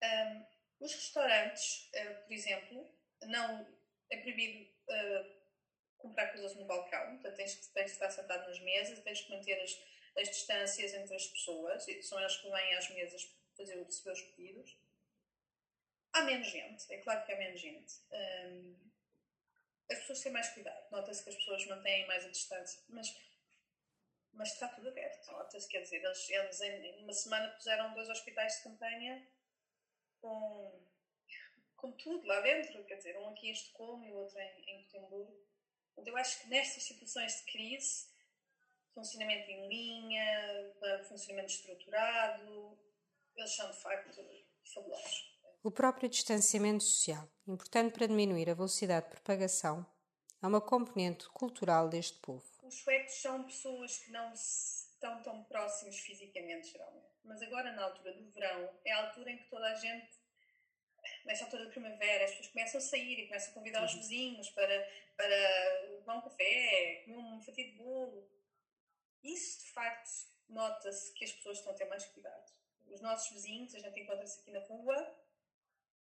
Um, 0.00 0.46
os 0.80 0.94
restaurantes, 0.94 1.90
uh, 1.94 2.24
por 2.24 2.32
exemplo, 2.32 2.98
não 3.22 3.66
é 4.10 4.16
proibido 4.18 4.64
uh, 4.64 5.38
comprar 5.98 6.28
coisas 6.28 6.54
no 6.56 6.66
balcão, 6.66 7.14
portanto 7.14 7.36
tens, 7.36 7.68
tens 7.68 7.86
de 7.86 7.92
estar 7.92 8.10
sentado 8.10 8.46
nas 8.46 8.60
mesas, 8.60 9.00
tens 9.00 9.20
que 9.20 9.30
manter 9.30 9.60
as, 9.60 9.76
as 10.16 10.28
distâncias 10.28 10.94
entre 10.94 11.14
as 11.14 11.26
pessoas, 11.26 11.84
são 12.02 12.18
elas 12.18 12.36
que 12.36 12.48
vêm 12.48 12.74
às 12.74 12.88
mesas 12.90 13.22
fazer 13.56 13.82
receber 13.82 14.12
os 14.12 14.22
pedidos. 14.22 14.78
Há 16.12 16.22
menos 16.22 16.46
gente, 16.46 16.92
é 16.92 16.98
claro 16.98 17.24
que 17.26 17.32
há 17.32 17.36
menos 17.36 17.60
gente. 17.60 17.94
Um, 18.10 18.88
as 19.90 19.98
pessoas 19.98 20.20
têm 20.22 20.32
mais 20.32 20.48
cuidado, 20.50 20.90
nota-se 20.90 21.24
que 21.24 21.30
as 21.30 21.36
pessoas 21.36 21.66
mantêm 21.66 22.06
mais 22.06 22.24
a 22.24 22.28
distância, 22.28 22.82
mas, 22.88 23.08
mas 24.32 24.52
está 24.52 24.68
tudo 24.68 24.88
aberto, 24.88 25.26
nota-se, 25.32 25.68
quer 25.68 25.82
dizer, 25.82 26.02
eles, 26.04 26.28
eles 26.28 26.60
em 26.60 27.02
uma 27.02 27.12
semana 27.12 27.50
puseram 27.50 27.94
dois 27.94 28.08
hospitais 28.08 28.56
de 28.56 28.64
campanha 28.64 29.26
com 30.20 30.88
com 31.78 31.92
tudo 31.92 32.26
lá 32.26 32.40
dentro, 32.40 32.84
quer 32.84 32.96
dizer, 32.96 33.16
um 33.18 33.28
aqui 33.28 33.48
em 33.48 33.52
Estocolmo 33.52 34.04
e 34.04 34.12
o 34.12 34.16
outro 34.16 34.38
em, 34.38 34.64
em 34.66 34.82
Gotemburgo. 34.82 35.32
Eu 36.04 36.16
acho 36.16 36.40
que 36.40 36.48
nestas 36.48 36.82
situações 36.82 37.36
de 37.36 37.52
crise, 37.52 38.08
funcionamento 38.92 39.48
em 39.50 39.68
linha, 39.68 40.74
funcionamento 41.08 41.52
estruturado, 41.52 42.78
eles 43.36 43.54
são 43.54 43.70
de 43.70 43.76
facto 43.78 44.10
fabulosos. 44.74 45.38
O 45.62 45.70
próprio 45.70 46.08
distanciamento 46.08 46.84
social, 46.84 47.28
importante 47.46 47.92
para 47.92 48.06
diminuir 48.06 48.50
a 48.50 48.54
velocidade 48.54 49.06
de 49.06 49.12
propagação, 49.12 49.86
é 50.42 50.46
uma 50.46 50.60
componente 50.60 51.28
cultural 51.30 51.88
deste 51.88 52.18
povo. 52.20 52.44
Os 52.62 52.74
suecos 52.74 53.14
são 53.14 53.44
pessoas 53.44 53.98
que 53.98 54.10
não 54.10 54.32
estão 54.98 55.22
tão 55.22 55.44
próximos 55.44 55.98
fisicamente, 56.00 56.72
geralmente. 56.72 57.08
Mas 57.24 57.40
agora, 57.42 57.72
na 57.72 57.84
altura 57.84 58.12
do 58.12 58.30
verão, 58.30 58.68
é 58.84 58.92
a 58.92 59.06
altura 59.06 59.30
em 59.30 59.38
que 59.38 59.48
toda 59.48 59.66
a 59.66 59.74
gente 59.74 60.18
nesta 61.24 61.44
altura 61.44 61.64
da 61.64 61.70
primavera, 61.70 62.24
as 62.24 62.30
pessoas 62.30 62.48
começam 62.48 62.78
a 62.78 62.82
sair 62.82 63.20
e 63.20 63.26
começam 63.26 63.50
a 63.50 63.54
convidar 63.54 63.84
os 63.84 63.92
uhum. 63.92 63.98
vizinhos 63.98 64.50
para, 64.50 64.90
para 65.16 66.14
um 66.16 66.20
café, 66.20 67.02
comer 67.04 67.16
uma 67.16 67.40
fatia 67.40 67.64
de 67.64 67.76
bolo. 67.76 68.28
Isso, 69.22 69.64
de 69.64 69.72
facto, 69.72 70.10
nota-se 70.48 71.12
que 71.14 71.24
as 71.24 71.32
pessoas 71.32 71.58
estão 71.58 71.72
a 71.72 71.76
ter 71.76 71.86
mais 71.86 72.04
cuidado. 72.06 72.52
Os 72.86 73.00
nossos 73.00 73.30
vizinhos, 73.32 73.74
a 73.74 73.78
gente 73.78 74.00
encontra-se 74.00 74.40
aqui 74.40 74.50
na 74.50 74.60
rua, 74.60 75.14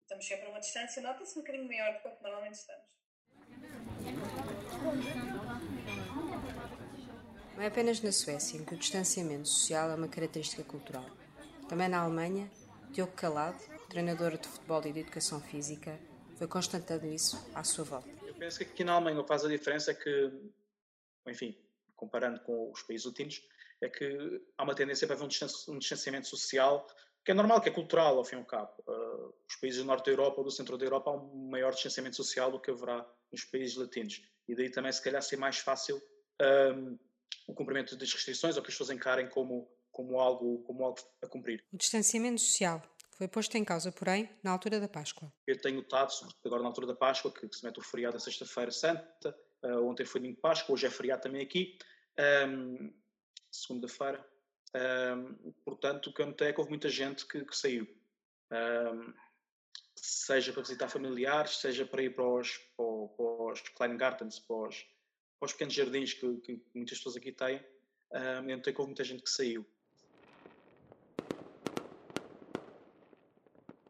estamos 0.02 0.26
sempre 0.26 0.48
a 0.48 0.50
uma 0.50 0.60
distância, 0.60 1.02
nota-se 1.02 1.38
um 1.38 1.42
bocadinho 1.42 1.68
maior 1.68 1.94
do 1.94 2.00
que 2.00 2.24
normalmente 2.24 2.56
estamos. 2.56 2.88
Não 7.58 7.64
é 7.64 7.68
apenas 7.70 8.00
na 8.02 8.12
Suécia 8.12 8.56
em 8.56 8.64
que 8.64 8.76
o 8.76 8.78
distanciamento 8.78 9.48
social 9.48 9.90
é 9.90 9.96
uma 9.96 10.08
característica 10.08 10.64
cultural. 10.64 11.04
Também 11.68 11.90
na 11.90 12.02
Alemanha, 12.02 12.52
Diogo 12.92 13.14
Calado, 13.14 13.58
treinador 13.90 14.38
de 14.38 14.48
futebol 14.48 14.80
e 14.86 14.94
de 14.94 15.00
educação 15.00 15.42
física, 15.42 16.00
foi 16.36 16.46
constatando 16.46 17.08
isso 17.08 17.36
à 17.56 17.64
sua 17.64 17.84
volta. 17.84 18.08
Eu 18.28 18.36
penso 18.36 18.60
que 18.60 18.66
aqui 18.66 18.84
na 18.84 18.94
Alemanha 18.94 19.20
o 19.20 19.24
que 19.24 19.28
faz 19.28 19.44
a 19.44 19.50
diferença 19.50 19.90
é 19.90 19.96
que, 19.96 20.32
enfim, 21.26 21.58
comparando 21.96 22.40
com 22.42 22.72
os 22.72 22.84
países 22.84 23.08
latinos, 23.08 23.42
é 23.82 23.90
que 23.90 24.40
há 24.56 24.64
uma 24.64 24.76
tendência 24.76 25.08
para 25.08 25.16
haver 25.16 25.26
um 25.26 25.80
distanciamento 25.80 26.28
social 26.28 26.86
que 27.26 27.32
é 27.32 27.34
normal, 27.34 27.60
que 27.60 27.70
é 27.70 27.72
cultural, 27.72 28.20
ao 28.20 28.24
fim 28.24 28.36
e 28.36 28.40
ao 28.40 28.46
cabo. 28.46 28.72
Uh, 28.88 29.34
os 29.50 29.56
países 29.56 29.82
do 29.82 29.86
norte 29.86 30.06
da 30.06 30.12
Europa 30.12 30.38
ou 30.38 30.44
do 30.44 30.52
centro 30.52 30.78
da 30.78 30.86
Europa 30.86 31.10
há 31.10 31.14
um 31.14 31.50
maior 31.50 31.74
distanciamento 31.74 32.18
social 32.18 32.52
do 32.52 32.60
que 32.60 32.70
haverá 32.70 33.04
nos 33.32 33.44
países 33.46 33.76
latinos. 33.76 34.22
E 34.48 34.56
daí 34.56 34.70
também, 34.70 34.92
se 34.92 35.02
calhar, 35.02 35.24
ser 35.24 35.38
mais 35.38 35.58
fácil 35.58 36.00
um, 36.40 36.98
o 37.48 37.54
cumprimento 37.54 37.96
das 37.96 38.12
restrições 38.12 38.58
ou 38.58 38.62
que 38.62 38.70
as 38.70 38.74
pessoas 38.74 38.90
encarem 38.90 39.30
como, 39.30 39.70
como, 39.92 40.20
algo, 40.20 40.64
como 40.64 40.84
algo 40.84 41.00
a 41.24 41.28
cumprir. 41.28 41.64
O 41.72 41.78
distanciamento 41.78 42.42
social 42.42 42.82
foi 43.18 43.28
posto 43.28 43.56
em 43.58 43.66
causa, 43.66 43.92
porém, 43.92 44.30
na 44.44 44.52
altura 44.52 44.80
da 44.80 44.88
Páscoa. 44.88 45.34
Eu 45.48 45.60
tenho 45.60 45.78
notado, 45.78 46.12
agora 46.46 46.62
na 46.62 46.68
altura 46.68 46.88
da 46.88 46.96
Páscoa, 46.96 47.32
que 47.32 47.48
se 47.52 47.64
mete 47.64 47.80
o 47.80 47.84
feriado 47.84 48.14
da 48.14 48.20
Sexta-feira 48.20 48.72
Santa, 48.72 49.36
uh, 49.64 49.84
ontem 49.90 50.06
foi 50.06 50.22
domingo 50.22 50.36
de 50.36 50.42
Páscoa, 50.42 50.74
hoje 50.74 50.86
é 50.86 50.90
feriado 50.90 51.24
também 51.24 51.42
aqui, 51.42 51.78
um, 52.48 52.94
segunda-feira. 53.52 54.24
Um, 54.76 55.52
portanto, 55.66 56.08
o 56.08 56.14
que 56.14 56.22
eu 56.22 56.28
notei 56.28 56.50
é 56.50 56.54
que 56.54 56.60
houve 56.60 56.70
muita 56.70 56.90
gente 56.90 57.26
que, 57.26 57.44
que 57.44 57.58
saiu. 57.58 57.88
Um, 58.52 59.14
seja 59.96 60.54
para 60.54 60.62
visitar 60.62 60.88
familiares, 60.88 61.58
seja 61.58 61.86
para 61.86 62.04
ir 62.04 62.14
para 62.14 62.28
os, 62.28 62.58
para, 62.76 62.86
os 62.86 63.62
Kleingardens, 63.62 64.40
para 64.40 64.68
os, 64.68 64.86
para 65.40 65.46
os 65.46 65.54
pequenos 65.54 65.74
jardins 65.74 66.14
que, 66.14 66.38
que, 66.38 66.62
muitas 66.74 66.98
pessoas 66.98 67.16
aqui 67.16 67.32
têm. 67.32 67.64
Um, 68.12 68.50
eu 68.50 68.58
notei 68.58 68.74
muita 68.74 69.04
gente 69.04 69.24
que 69.24 69.30
saiu. 69.30 69.66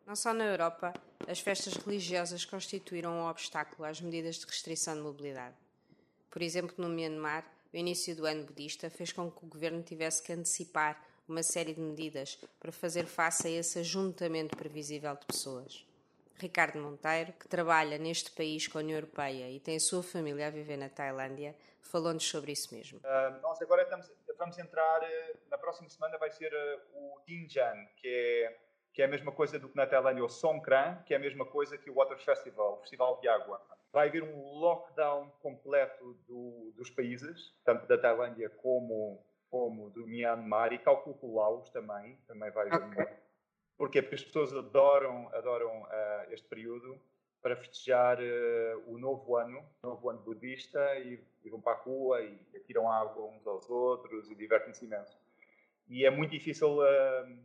Não 0.06 0.16
só 0.16 0.34
na 0.34 0.46
Europa, 0.46 0.94
as 1.28 1.40
festas 1.40 1.74
religiosas 1.74 2.46
constituíram 2.46 3.12
um 3.12 3.28
obstáculo 3.28 3.86
às 3.86 4.00
medidas 4.00 4.38
de 4.38 4.46
restrição 4.46 4.96
de 4.96 5.02
mobilidade. 5.02 5.56
Por 6.30 6.42
exemplo, 6.42 6.74
no 6.78 6.88
Myanmar, 6.88 7.46
o 7.74 7.78
início 7.78 8.16
do 8.16 8.26
ano 8.26 8.46
budista 8.46 8.90
fez 8.90 9.12
com 9.12 9.30
que 9.30 9.44
o 9.46 9.48
governo 9.48 9.84
tivesse 9.84 10.24
que 10.24 10.32
antecipar 10.32 11.04
uma 11.28 11.44
série 11.44 11.74
de 11.74 11.82
medidas 11.82 12.40
para 12.60 12.72
fazer 12.72 13.06
face 13.06 13.48
a 13.48 13.52
esse 13.52 13.80
ajuntamento 13.80 14.56
previsível 14.56 15.14
de 15.16 15.26
pessoas. 15.26 15.86
Ricardo 16.40 16.80
Monteiro, 16.80 17.34
que 17.34 17.48
trabalha 17.48 17.98
neste 17.98 18.32
país 18.32 18.68
com 18.68 18.78
a 18.78 18.82
União 18.82 18.98
Europeia 18.98 19.50
e 19.50 19.60
tem 19.60 19.78
a 19.78 19.80
sua 19.80 20.04
família 20.04 20.48
a 20.48 20.50
viver 20.50 20.78
na 20.78 20.90
Tailândia, 20.90 21.56
falou-nos 21.82 22.28
sobre 22.28 22.52
isso 22.52 22.74
mesmo. 22.74 23.00
Uh, 23.00 23.42
nós 23.42 23.62
agora 23.62 23.84
estamos, 23.84 24.12
vamos 24.38 24.58
entrar, 24.60 25.02
uh, 25.02 25.38
na 25.50 25.58
próxima 25.58 25.90
semana 25.90 26.18
vai 26.18 26.30
ser 26.30 26.52
uh, 26.54 26.98
o 26.98 27.22
Dinjan, 27.26 27.86
que 27.96 28.08
é, 28.08 28.58
que 28.94 29.02
é 29.02 29.06
a 29.06 29.08
mesma 29.08 29.32
coisa 29.32 29.58
do 29.58 29.70
que 29.70 29.76
na 29.76 29.88
Tailândia, 29.88 30.24
o 30.24 30.30
Songkran, 30.30 31.02
que 31.06 31.14
é 31.14 31.18
a 31.18 31.20
mesma 31.20 31.46
coisa 31.46 31.78
que 31.78 31.90
o 31.90 31.96
Water 31.96 32.18
Festival, 32.20 32.76
o 32.76 32.82
Festival 32.82 33.20
de 33.20 33.28
Água. 33.28 33.62
Vai 33.92 34.10
haver 34.10 34.22
um 34.22 34.60
lockdown 34.60 35.32
completo 35.42 36.14
do, 36.28 36.74
dos 36.76 36.90
países, 36.90 37.56
tanto 37.64 37.88
da 37.88 37.98
Tailândia 37.98 38.50
como, 38.50 39.26
como 39.50 39.90
do 39.90 40.06
Myanmar, 40.06 40.74
e 40.74 40.78
calculo 40.78 41.18
que 41.18 41.26
o 41.26 41.36
Laos 41.36 41.70
também, 41.70 42.18
também 42.28 42.52
vai 42.52 42.68
haver 42.68 42.88
okay. 42.88 43.04
um 43.04 43.27
Porquê? 43.78 44.02
Porque 44.02 44.16
as 44.16 44.24
pessoas 44.24 44.54
adoram, 44.54 45.30
adoram 45.34 45.84
uh, 45.84 46.34
este 46.34 46.48
período 46.48 47.00
para 47.42 47.56
festejar 47.56 48.20
uh, 48.20 48.92
o 48.92 48.98
novo 48.98 49.38
ano, 49.38 49.64
o 49.84 49.88
novo 49.88 50.10
ano 50.10 50.20
budista, 50.20 50.98
e, 51.00 51.24
e, 51.44 51.50
vão 51.50 51.62
para 51.62 51.74
a 51.74 51.82
rua 51.82 52.22
e 52.22 52.40
atiram 52.56 52.92
água 52.92 53.24
uns 53.26 53.46
aos 53.46 53.70
outros 53.70 54.32
e 54.32 54.36
divertem-se 54.36 54.84
imenso. 54.86 55.18
E 55.88 56.06
é 56.06 56.10
muito 56.10 56.32
difícil, 56.32 56.80
uh, 56.80 57.38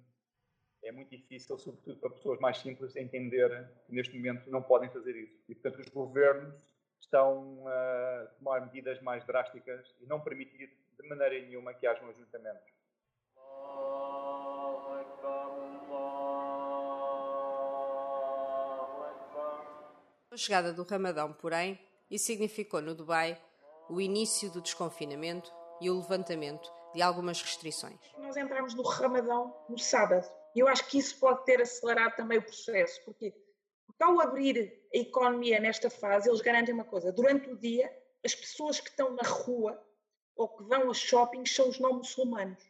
é 0.82 0.90
muito 0.90 1.10
difícil, 1.10 1.58
sobretudo 1.58 1.98
para 2.00 2.10
pessoas 2.10 2.40
mais 2.40 2.56
simples, 2.58 2.96
entender 2.96 3.68
que 3.86 3.94
neste 3.94 4.16
momento 4.16 4.50
não 4.50 4.62
podem 4.62 4.88
fazer 4.88 5.14
isso. 5.14 5.38
E, 5.48 5.54
portanto, 5.54 5.80
os 5.80 5.88
governos 5.90 6.54
estão 6.98 7.62
a 7.68 8.26
tomar 8.38 8.60
medidas 8.62 9.00
mais 9.02 9.24
drásticas 9.26 9.94
e 10.00 10.06
não 10.06 10.20
permitir 10.20 10.70
de 10.98 11.08
maneira 11.08 11.44
nenhuma 11.46 11.74
que 11.74 11.86
haja 11.86 12.02
um 12.02 12.10
A 20.32 20.36
chegada 20.38 20.72
do 20.72 20.82
Ramadão, 20.82 21.30
porém, 21.34 21.78
isso 22.10 22.24
significou 22.24 22.80
no 22.80 22.94
Dubai 22.94 23.38
o 23.90 24.00
início 24.00 24.50
do 24.50 24.62
desconfinamento 24.62 25.52
e 25.78 25.90
o 25.90 25.96
levantamento 25.96 26.72
de 26.94 27.02
algumas 27.02 27.42
restrições. 27.42 28.00
Nós 28.16 28.34
entramos 28.38 28.72
no 28.72 28.82
Ramadão 28.82 29.54
no 29.68 29.78
sábado 29.78 30.26
e 30.56 30.60
eu 30.60 30.68
acho 30.68 30.88
que 30.88 30.96
isso 30.96 31.20
pode 31.20 31.44
ter 31.44 31.60
acelerado 31.60 32.16
também 32.16 32.38
o 32.38 32.42
processo, 32.42 32.98
porque, 33.04 33.34
porque 33.86 34.02
ao 34.02 34.22
abrir 34.22 34.72
a 34.94 34.96
economia 34.96 35.60
nesta 35.60 35.90
fase, 35.90 36.30
eles 36.30 36.40
garantem 36.40 36.72
uma 36.72 36.86
coisa: 36.86 37.12
durante 37.12 37.50
o 37.50 37.58
dia, 37.58 37.94
as 38.24 38.34
pessoas 38.34 38.80
que 38.80 38.88
estão 38.88 39.14
na 39.14 39.28
rua 39.28 39.78
ou 40.34 40.48
que 40.48 40.64
vão 40.64 40.90
a 40.90 40.94
shoppings 40.94 41.54
são 41.54 41.68
os 41.68 41.78
não 41.78 41.92
muçulmanos. 41.92 42.64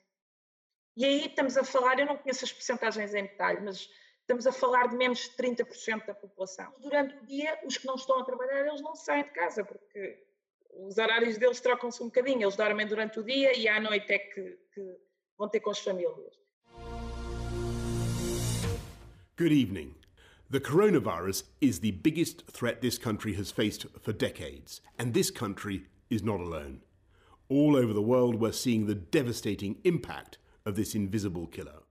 E 0.97 1.05
aí 1.05 1.27
estamos 1.27 1.57
a 1.57 1.63
falar, 1.63 2.01
eu 2.01 2.07
não 2.07 2.19
conheço 2.19 2.45
as 2.45 2.53
porcentagens 2.53 3.15
em 3.15 3.23
detalhe, 3.23 3.61
mas 3.61 3.89
estamos 4.23 4.47
a 4.47 4.53
falar 4.53 4.89
de 4.89 4.97
menos 4.97 5.19
de 5.19 5.31
30% 5.37 6.07
da 6.07 6.15
população. 6.15 6.73
Durante 6.81 7.15
o 7.17 7.27
dia, 7.27 7.59
os 7.65 7.77
que 7.77 7.87
não 7.87 7.97
estão 7.97 8.21
a 8.21 8.25
trabalhar, 8.25 8.67
eles 8.67 8.81
não 8.81 8.95
saem 8.95 9.25
de 9.25 9.31
casa, 9.31 9.65
porque 9.65 10.25
os 10.75 10.97
horários 10.97 11.37
deles 11.39 11.61
trocam-se 11.61 12.03
um 12.03 12.07
bocadinho, 12.07 12.43
eles 12.43 12.57
dormem 12.57 12.87
durante 12.87 13.21
o 13.21 13.25
dia 13.25 13.57
e 13.57 13.69
à 13.69 13.81
noite 13.81 14.13
é 14.13 14.19
que, 14.19 14.59
que 14.73 14.97
vão 15.37 15.49
ter 15.49 15.61
com 15.61 15.71
as 15.71 15.81
famílias. 15.81 16.41
Good 19.37 19.53
evening. 19.53 19.95
The 20.51 20.61
coronavirus 20.61 21.45
is 21.61 21.81
the 21.81 21.93
biggest 21.93 22.45
threat 22.47 22.81
this 22.81 22.99
country 22.99 23.35
has 23.35 23.51
faced 23.51 23.87
for 24.03 24.13
decades, 24.13 24.83
and 24.99 25.15
this 25.15 25.31
country 25.31 25.87
is 26.11 26.23
not 26.23 26.41
alone. 26.41 26.83
All 27.49 27.75
over 27.75 27.93
the 27.93 28.03
world, 28.03 28.37
we're 28.37 28.53
seeing 28.53 28.87
the 28.87 28.95
devastating 28.95 29.79
impact 29.85 30.39
of 30.65 30.77
this 30.77 30.95
invisible 30.95 31.47
killer. 31.47 31.82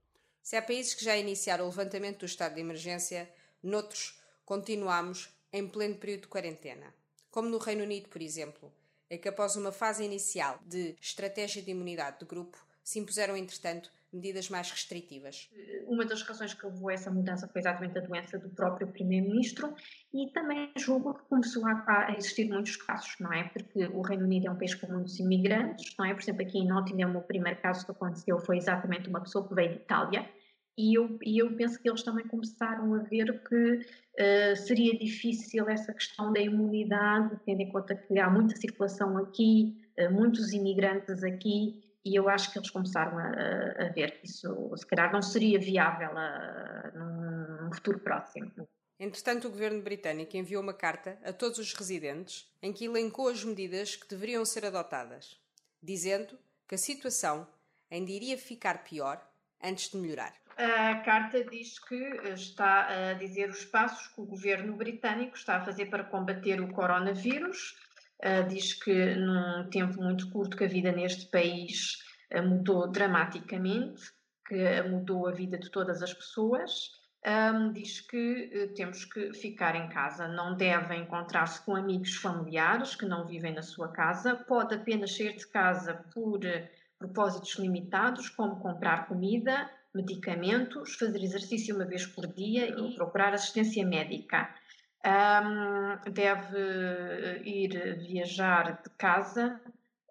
Se 0.41 0.55
há 0.55 0.61
países 0.61 0.93
que 0.93 1.05
já 1.05 1.15
iniciaram 1.15 1.65
o 1.65 1.69
levantamento 1.69 2.19
do 2.19 2.25
estado 2.25 2.55
de 2.55 2.61
emergência, 2.61 3.31
noutros 3.61 4.19
continuamos 4.43 5.29
em 5.53 5.67
pleno 5.67 5.95
período 5.95 6.21
de 6.21 6.27
quarentena. 6.27 6.93
Como 7.29 7.47
no 7.47 7.57
Reino 7.57 7.83
Unido, 7.83 8.09
por 8.09 8.21
exemplo, 8.21 8.73
é 9.09 9.17
que 9.17 9.27
após 9.27 9.55
uma 9.55 9.71
fase 9.71 10.03
inicial 10.03 10.59
de 10.65 10.95
estratégia 10.99 11.61
de 11.61 11.71
imunidade 11.71 12.19
de 12.19 12.25
grupo, 12.25 12.57
se 12.83 12.99
impuseram, 12.99 13.37
entretanto, 13.37 13.91
medidas 14.13 14.49
mais 14.49 14.69
restritivas. 14.69 15.49
Uma 15.87 16.05
das 16.05 16.21
razões 16.21 16.53
que 16.53 16.65
levou 16.65 16.89
a 16.89 16.93
essa 16.93 17.09
mudança 17.09 17.47
foi 17.47 17.61
exatamente 17.61 17.97
a 17.97 18.01
doença 18.01 18.37
do 18.37 18.49
próprio 18.49 18.87
Primeiro-Ministro 18.87 19.73
e 20.13 20.31
também 20.31 20.71
julgo 20.77 21.13
que 21.13 21.25
começou 21.25 21.65
a, 21.65 22.13
existir 22.17 22.49
muitos 22.49 22.75
casos, 22.75 23.15
não 23.19 23.31
é? 23.31 23.45
Porque 23.45 23.85
o 23.85 24.01
Reino 24.01 24.25
Unido 24.25 24.47
é 24.47 24.51
um 24.51 24.57
país 24.57 24.75
com 24.75 24.87
muitos 24.87 25.19
imigrantes, 25.19 25.95
não 25.97 26.05
é? 26.05 26.13
Por 26.13 26.21
exemplo, 26.21 26.41
aqui 26.41 26.59
em 26.59 26.67
Nottingham 26.67 27.15
o 27.15 27.21
primeiro 27.21 27.59
caso 27.61 27.85
que 27.85 27.91
aconteceu 27.91 28.39
foi 28.39 28.57
exatamente 28.57 29.09
uma 29.09 29.21
pessoa 29.21 29.47
que 29.47 29.55
veio 29.55 29.69
de 29.69 29.75
Itália 29.75 30.29
e 30.77 30.97
eu, 30.97 31.19
e 31.23 31.37
eu 31.37 31.55
penso 31.55 31.79
que 31.81 31.89
eles 31.89 32.01
também 32.01 32.25
começaram 32.27 32.93
a 32.93 32.99
ver 32.99 33.43
que 33.43 33.73
uh, 33.75 34.55
seria 34.55 34.97
difícil 34.97 35.67
essa 35.69 35.93
questão 35.93 36.31
da 36.31 36.39
imunidade, 36.39 37.39
tendo 37.45 37.61
em 37.61 37.69
conta 37.69 37.93
que 37.93 38.17
há 38.17 38.29
muita 38.29 38.55
circulação 38.55 39.17
aqui, 39.17 39.77
uh, 39.99 40.11
muitos 40.11 40.53
imigrantes 40.53 41.23
aqui, 41.23 41.90
e 42.03 42.15
eu 42.15 42.27
acho 42.29 42.51
que 42.51 42.57
eles 42.57 42.69
começaram 42.69 43.17
a, 43.17 43.85
a 43.85 43.89
ver 43.89 44.19
que 44.19 44.25
isso, 44.25 44.71
se 44.75 44.85
calhar, 44.85 45.11
não 45.11 45.21
seria 45.21 45.59
viável 45.59 46.17
a, 46.17 46.91
num, 46.95 47.63
num 47.63 47.73
futuro 47.73 47.99
próximo. 47.99 48.51
Entretanto, 48.99 49.47
o 49.47 49.51
governo 49.51 49.81
britânico 49.81 50.37
enviou 50.37 50.61
uma 50.61 50.73
carta 50.73 51.17
a 51.23 51.33
todos 51.33 51.57
os 51.57 51.73
residentes 51.73 52.47
em 52.61 52.71
que 52.71 52.85
elencou 52.85 53.29
as 53.29 53.43
medidas 53.43 53.95
que 53.95 54.07
deveriam 54.07 54.45
ser 54.45 54.65
adotadas, 54.65 55.39
dizendo 55.81 56.37
que 56.67 56.75
a 56.75 56.77
situação 56.77 57.47
ainda 57.89 58.11
iria 58.11 58.37
ficar 58.37 58.83
pior 58.83 59.19
antes 59.61 59.89
de 59.89 59.97
melhorar. 59.97 60.33
A 60.57 60.95
carta 61.01 61.43
diz 61.43 61.79
que 61.79 61.95
está 62.27 63.09
a 63.09 63.13
dizer 63.13 63.49
os 63.49 63.65
passos 63.65 64.07
que 64.09 64.21
o 64.21 64.25
governo 64.25 64.75
britânico 64.75 65.35
está 65.35 65.57
a 65.57 65.65
fazer 65.65 65.87
para 65.87 66.03
combater 66.03 66.61
o 66.61 66.71
coronavírus. 66.71 67.75
Uh, 68.23 68.47
diz 68.47 68.73
que 68.73 69.15
num 69.15 69.67
tempo 69.69 70.01
muito 70.01 70.29
curto 70.29 70.55
que 70.55 70.63
a 70.63 70.67
vida 70.67 70.91
neste 70.91 71.25
país 71.31 71.97
uh, 72.33 72.43
mudou 72.43 72.87
dramaticamente, 72.87 74.01
que 74.47 74.81
mudou 74.83 75.27
a 75.27 75.31
vida 75.31 75.57
de 75.57 75.71
todas 75.71 76.03
as 76.03 76.13
pessoas. 76.13 76.91
Um, 77.25 77.71
diz 77.71 78.01
que 78.01 78.51
uh, 78.53 78.73
temos 78.75 79.05
que 79.05 79.33
ficar 79.33 79.75
em 79.75 79.89
casa, 79.89 80.27
não 80.27 80.55
devem 80.55 81.01
encontrar-se 81.01 81.65
com 81.65 81.75
amigos 81.75 82.15
familiares 82.15 82.95
que 82.95 83.05
não 83.05 83.25
vivem 83.25 83.53
na 83.53 83.63
sua 83.63 83.87
casa, 83.91 84.35
pode 84.35 84.75
apenas 84.75 85.15
sair 85.15 85.35
de 85.35 85.47
casa 85.47 86.05
por 86.13 86.39
propósitos 86.99 87.55
limitados, 87.55 88.29
como 88.29 88.59
comprar 88.59 89.07
comida, 89.07 89.67
medicamentos, 89.93 90.95
fazer 90.95 91.23
exercício 91.23 91.75
uma 91.75 91.85
vez 91.85 92.05
por 92.05 92.27
dia 92.27 92.69
e 92.69 92.95
procurar 92.95 93.33
assistência 93.33 93.85
médica. 93.85 94.53
Um, 95.03 96.11
deve 96.11 97.41
ir 97.43 97.97
viajar 97.97 98.81
de 98.83 98.89
casa, 98.97 99.59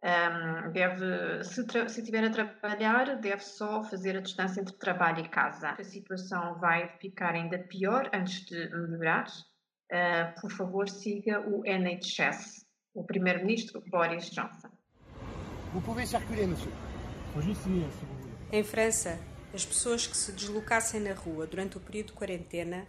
um, 0.03 0.73
deve, 0.73 1.45
se, 1.45 1.65
se 1.89 2.01
estiver 2.01 2.25
a 2.25 2.31
trabalhar, 2.31 3.17
deve 3.21 3.43
só 3.45 3.85
fazer 3.85 4.17
a 4.17 4.21
distância 4.21 4.61
entre 4.61 4.75
trabalho 4.75 5.21
e 5.21 5.29
casa. 5.29 5.77
A 5.79 5.85
situação 5.85 6.59
vai 6.59 6.89
ficar 6.99 7.35
ainda 7.35 7.59
pior 7.59 8.11
antes 8.13 8.45
de 8.47 8.69
melhorar. 8.89 9.27
Uh, 9.93 10.41
por 10.41 10.51
favor, 10.51 10.89
siga 10.89 11.41
o 11.41 11.65
NHS, 11.65 12.67
o 12.95 13.05
Primeiro-Ministro 13.05 13.83
Boris 13.91 14.31
Johnson. 14.31 14.71
Vous 15.73 15.83
pouvez 15.83 16.09
circuler, 16.09 16.47
monsieur. 16.47 16.73
Faut 17.33 17.43
juste 17.43 17.63
signer, 17.63 17.87
si 17.93 18.05
vous 18.05 18.17
voulez. 18.17 18.35
Em 18.53 18.65
França, 18.65 19.19
as 19.55 19.65
pessoas 19.65 20.07
que 20.07 20.17
se 20.17 20.33
deslocassem 20.33 21.01
na 21.01 21.13
rua 21.13 21.47
durante 21.47 21.77
o 21.77 21.81
período 21.81 22.09
de 22.09 22.13
quarentena 22.15 22.87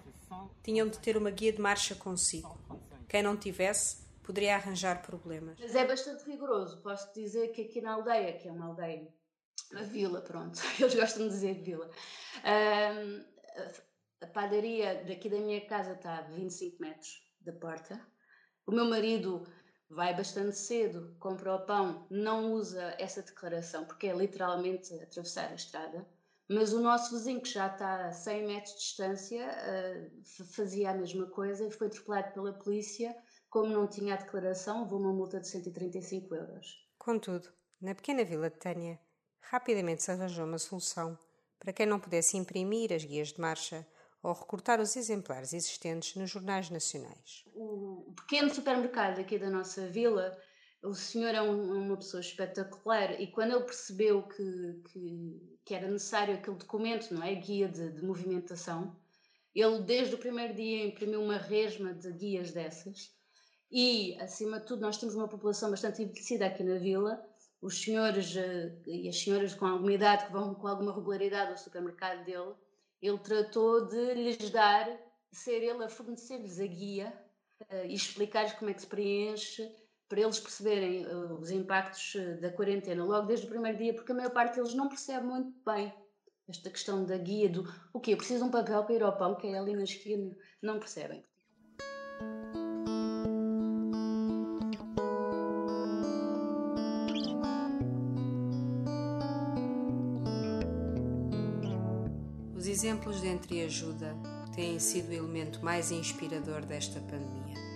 tinham 0.64 0.88
de 0.88 1.00
ter 1.00 1.18
uma 1.18 1.30
guia 1.30 1.52
de 1.52 1.62
marcha 1.62 1.96
consigo. 1.96 2.58
Quem 3.08 3.24
não 3.24 3.36
tivesse 3.36 4.02
poderia 4.24 4.56
arranjar 4.56 5.02
problemas. 5.02 5.60
Mas 5.60 5.76
é 5.76 5.86
bastante 5.86 6.24
rigoroso. 6.24 6.82
Posso 6.82 7.14
dizer 7.14 7.50
que 7.50 7.64
aqui 7.64 7.82
na 7.82 7.94
aldeia, 7.94 8.34
que 8.38 8.48
é 8.48 8.52
uma 8.52 8.68
aldeia, 8.68 9.08
uma 9.72 9.84
vila, 9.84 10.22
pronto, 10.22 10.60
eles 10.80 10.96
gostam 10.96 11.28
de 11.28 11.34
dizer 11.34 11.62
vila, 11.62 11.90
a 14.22 14.28
padaria 14.28 15.04
daqui 15.06 15.30
da 15.30 15.38
minha 15.38 15.62
casa 15.66 15.94
está 15.94 16.20
a 16.20 16.22
25 16.22 16.82
metros 16.82 17.22
da 17.42 17.52
porta. 17.52 18.00
O 18.66 18.72
meu 18.72 18.86
marido 18.86 19.46
vai 19.90 20.16
bastante 20.16 20.56
cedo, 20.56 21.16
compra 21.20 21.56
o 21.56 21.66
pão, 21.66 22.08
não 22.10 22.54
usa 22.54 22.96
essa 22.98 23.22
declaração 23.22 23.86
porque 23.86 24.08
é 24.08 24.16
literalmente 24.16 24.94
atravessar 25.02 25.52
a 25.52 25.56
estrada. 25.56 26.08
Mas 26.54 26.74
o 26.74 26.82
nosso 26.82 27.16
vizinho, 27.16 27.40
que 27.40 27.50
já 27.50 27.68
está 27.68 28.08
a 28.08 28.12
100 28.12 28.46
metros 28.46 28.74
de 28.74 28.80
distância, 28.80 29.48
uh, 29.48 30.46
fazia 30.54 30.92
a 30.92 30.94
mesma 30.94 31.26
coisa 31.28 31.66
e 31.66 31.72
foi 31.72 31.88
atropelado 31.88 32.34
pela 32.34 32.52
polícia. 32.52 33.16
Como 33.50 33.72
não 33.72 33.88
tinha 33.88 34.16
a 34.16 34.18
declaração, 34.18 34.84
levou 34.84 35.00
uma 35.00 35.14
multa 35.14 35.40
de 35.40 35.48
135 35.48 36.36
euros. 36.36 36.86
Contudo, 36.98 37.48
na 37.80 37.96
pequena 37.96 38.26
vila 38.26 38.50
de 38.50 38.58
Tânia, 38.58 39.00
rapidamente 39.40 40.04
se 40.04 40.12
arranjou 40.12 40.46
uma 40.46 40.58
solução 40.58 41.18
para 41.58 41.72
quem 41.72 41.86
não 41.86 42.00
pudesse 42.00 42.36
imprimir 42.36 42.92
as 42.92 43.06
guias 43.06 43.30
de 43.30 43.40
marcha 43.40 43.88
ou 44.22 44.34
recortar 44.34 44.82
os 44.82 44.96
exemplares 44.98 45.54
existentes 45.54 46.16
nos 46.16 46.30
jornais 46.30 46.70
nacionais. 46.70 47.46
O 47.56 48.14
pequeno 48.16 48.54
supermercado 48.54 49.20
aqui 49.20 49.40
da 49.40 49.50
nossa 49.50 49.88
vila, 49.88 50.38
o 50.84 50.94
senhor 50.94 51.34
é 51.36 51.42
um, 51.42 51.86
uma 51.86 51.98
pessoa 51.98 52.22
espetacular 52.22 53.20
e 53.20 53.28
quando 53.28 53.56
ele 53.56 53.64
percebeu 53.64 54.24
que, 54.24 54.82
que 54.90 55.52
que 55.66 55.76
era 55.76 55.88
necessário 55.88 56.36
aquele 56.36 56.58
documento, 56.58 57.14
não 57.14 57.24
é? 57.24 57.34
Guia 57.36 57.68
de, 57.68 57.92
de 57.92 58.04
movimentação. 58.04 58.96
Ele, 59.54 59.80
desde 59.80 60.16
o 60.16 60.18
primeiro 60.18 60.54
dia, 60.54 60.86
imprimiu 60.86 61.22
uma 61.22 61.38
resma 61.38 61.94
de 61.94 62.12
guias 62.12 62.52
dessas. 62.52 63.12
E, 63.72 64.18
acima 64.20 64.60
de 64.60 64.66
tudo, 64.66 64.82
nós 64.82 64.98
temos 64.98 65.16
uma 65.16 65.28
população 65.28 65.70
bastante 65.70 66.02
envelhecida 66.02 66.46
aqui 66.46 66.64
na 66.64 66.78
vila. 66.78 67.26
Os 67.62 67.82
senhores 67.82 68.36
uh, 68.36 68.90
e 68.90 69.08
as 69.08 69.18
senhoras 69.22 69.54
com 69.54 69.66
alguma 69.66 69.94
idade 69.94 70.26
que 70.26 70.32
vão 70.32 70.54
com 70.56 70.68
alguma 70.68 70.94
regularidade 70.94 71.52
ao 71.52 71.58
supermercado 71.58 72.26
dele, 72.26 72.54
ele 73.02 73.20
tratou 73.20 73.88
de 73.88 74.14
lhes 74.16 74.50
dar, 74.50 74.90
ser 75.32 75.64
ele 75.64 75.84
a 75.84 75.90
fornecer-lhes 75.90 76.60
a 76.60 76.66
guia 76.66 77.14
uh, 77.72 77.86
e 77.86 77.94
explicar-lhes 77.94 78.54
como 78.54 78.72
é 78.72 78.74
que 78.74 78.82
se 78.82 78.88
preenche, 78.88 79.72
para 80.12 80.20
eles 80.20 80.42
perceberem 80.42 81.08
uh, 81.08 81.40
os 81.40 81.52
impactos 81.52 82.16
uh, 82.16 82.42
da 82.42 82.52
quarentena 82.52 83.02
logo 83.02 83.28
desde 83.28 83.46
o 83.46 83.50
primeiro 83.50 83.78
dia, 83.78 83.94
porque 83.94 84.12
a 84.12 84.16
maior 84.16 84.32
parte 84.32 84.56
deles 84.56 84.74
não 84.74 84.90
percebe 84.90 85.26
muito 85.26 85.54
bem 85.66 85.94
esta 86.50 86.70
questão 86.70 87.06
da 87.06 87.18
guia 87.18 87.48
do 87.48 87.64
o 87.94 88.00
quê? 88.02 88.14
Preciso 88.14 88.40
de 88.40 88.50
um 88.50 88.52
papel 88.52 88.84
para 88.84 88.94
ir 88.94 89.04
ao 89.04 89.18
pão, 89.18 89.36
que 89.36 89.48
é 89.48 89.58
ali 89.58 89.74
na 89.74 89.84
esquina. 89.84 90.36
Não 90.62 90.80
percebem. 90.80 91.24
Os 102.54 102.68
exemplos 102.68 103.22
de 103.22 103.30
entreajuda 103.30 104.14
têm 104.54 104.78
sido 104.78 105.08
o 105.08 105.14
elemento 105.14 105.64
mais 105.64 105.90
inspirador 105.90 106.66
desta 106.66 107.00
pandemia. 107.00 107.71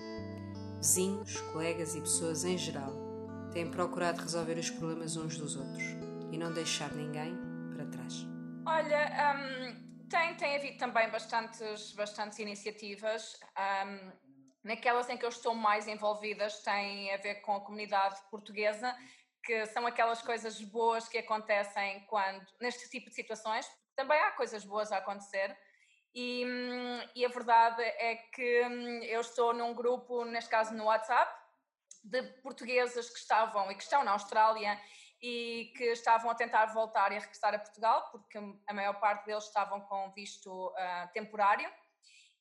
Vizinhos, 0.86 1.42
colegas 1.52 1.96
e 1.96 2.00
pessoas 2.00 2.46
em 2.46 2.60
geral 2.60 2.94
têm 3.52 3.72
procurado 3.72 4.22
resolver 4.22 4.56
os 4.60 4.70
problemas 4.70 5.18
uns 5.18 5.36
dos 5.36 5.56
outros 5.56 5.84
e 6.32 6.38
não 6.38 6.54
deixar 6.54 6.94
ninguém 6.94 7.36
para 7.74 7.88
trás. 7.88 8.14
Olha, 8.68 9.34
um, 9.34 10.08
tem, 10.08 10.36
tem 10.36 10.56
havido 10.56 10.78
também 10.78 11.10
bastantes, 11.10 11.92
bastantes 11.94 12.38
iniciativas. 12.38 13.36
Um, 13.58 14.12
naquelas 14.64 15.10
em 15.10 15.18
que 15.18 15.26
eu 15.26 15.30
estou 15.30 15.56
mais 15.56 15.88
envolvidas 15.88 16.60
tem 16.60 17.12
a 17.12 17.18
ver 17.18 17.42
com 17.42 17.56
a 17.56 17.62
comunidade 17.62 18.22
portuguesa, 18.30 18.96
que 19.44 19.66
são 19.66 19.88
aquelas 19.88 20.22
coisas 20.22 20.62
boas 20.62 21.10
que 21.10 21.18
acontecem 21.18 22.06
quando 22.06 22.46
neste 22.62 22.88
tipo 22.92 23.10
de 23.10 23.16
situações. 23.16 23.68
Também 23.96 24.22
há 24.22 24.30
coisas 24.34 24.64
boas 24.64 24.92
a 24.92 24.98
acontecer, 24.98 25.58
e, 26.16 26.46
e, 27.14 27.26
a 27.26 27.30
verdade 27.30 27.82
é 27.84 28.16
que 28.16 28.66
hum, 28.66 29.04
eu 29.04 29.20
estou 29.20 29.54
num 29.54 29.74
grupo, 29.74 30.24
neste 30.24 30.50
caso 30.50 30.74
no 30.74 30.86
WhatsApp, 30.86 31.30
de 32.02 32.24
portuguesas 32.42 33.10
que 33.10 33.20
estavam 33.20 33.70
e 33.70 33.76
que 33.76 33.84
estão 33.84 34.02
na 34.02 34.12
Austrália 34.12 34.80
e 35.22 35.74
que 35.76 35.84
estavam 35.86 36.30
a 36.30 36.36
tentar 36.36 36.68
voltar 36.68 37.12
e 37.12 37.18
a 37.18 37.20
regressar 37.20 37.54
a 37.54 37.60
Portugal, 37.60 38.10
porque 38.12 38.38
a 38.66 38.74
maior 38.74 39.00
parte 39.00 39.26
deles 39.26 39.44
estavam 39.44 39.82
com 39.82 40.12
visto 40.12 40.68
uh, 40.70 41.12
temporário. 41.14 41.70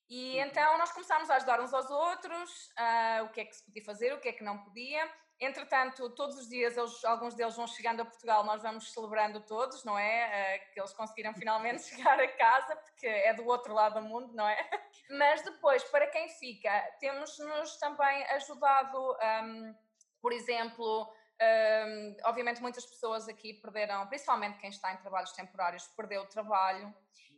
E 0.08 0.34
uhum. 0.34 0.46
então 0.46 0.78
nós 0.78 0.92
começámos 0.92 1.28
a 1.30 1.36
ajudar 1.36 1.60
uns 1.60 1.74
aos 1.74 1.90
outros, 1.90 2.68
uh, 2.78 3.24
o 3.24 3.30
que 3.30 3.40
é 3.40 3.44
que 3.44 3.56
se 3.56 3.64
podia 3.64 3.84
fazer, 3.84 4.12
o 4.12 4.20
que 4.20 4.28
é 4.28 4.32
que 4.32 4.44
não 4.44 4.58
podia. 4.62 5.10
Entretanto, 5.40 6.08
todos 6.10 6.38
os 6.38 6.48
dias 6.48 6.76
eles, 6.76 7.04
alguns 7.04 7.34
deles 7.34 7.56
vão 7.56 7.66
chegando 7.66 8.00
a 8.00 8.04
Portugal, 8.04 8.44
nós 8.44 8.62
vamos 8.62 8.92
celebrando 8.92 9.40
todos, 9.40 9.84
não 9.84 9.98
é? 9.98 10.60
Uh, 10.62 10.72
que 10.72 10.80
eles 10.80 10.92
conseguiram 10.92 11.34
finalmente 11.34 11.82
chegar 11.88 12.18
a 12.18 12.28
casa, 12.28 12.76
porque 12.76 13.06
é 13.06 13.34
do 13.34 13.44
outro 13.46 13.74
lado 13.74 14.00
do 14.00 14.06
mundo, 14.06 14.32
não 14.32 14.48
é? 14.48 14.56
Mas 15.10 15.42
depois, 15.42 15.82
para 15.84 16.06
quem 16.06 16.28
fica, 16.28 16.70
temos-nos 17.00 17.76
também 17.78 18.24
ajudado, 18.26 19.16
um, 19.44 19.74
por 20.22 20.32
exemplo, 20.32 21.12
um, 21.42 22.16
obviamente 22.24 22.62
muitas 22.62 22.86
pessoas 22.86 23.28
aqui 23.28 23.54
perderam, 23.54 24.06
principalmente 24.06 24.58
quem 24.58 24.70
está 24.70 24.92
em 24.92 24.96
trabalhos 24.98 25.32
temporários, 25.32 25.86
perdeu 25.88 26.22
o 26.22 26.26
trabalho. 26.26 26.94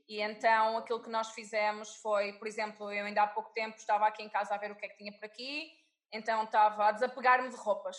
E 0.06 0.20
então 0.20 0.76
aquilo 0.76 1.02
que 1.02 1.10
nós 1.10 1.30
fizemos 1.30 1.96
foi, 1.96 2.34
por 2.34 2.46
exemplo, 2.46 2.92
eu 2.92 3.06
ainda 3.06 3.22
há 3.22 3.26
pouco 3.26 3.52
tempo 3.52 3.76
estava 3.76 4.06
aqui 4.06 4.22
em 4.22 4.28
casa 4.28 4.54
a 4.54 4.58
ver 4.58 4.70
o 4.70 4.76
que 4.76 4.86
é 4.86 4.88
que 4.88 4.98
tinha 4.98 5.12
por 5.12 5.24
aqui 5.24 5.72
então 6.12 6.44
estava 6.44 6.86
a 6.86 6.92
desapegar-me 6.92 7.48
de 7.48 7.56
roupas. 7.56 7.96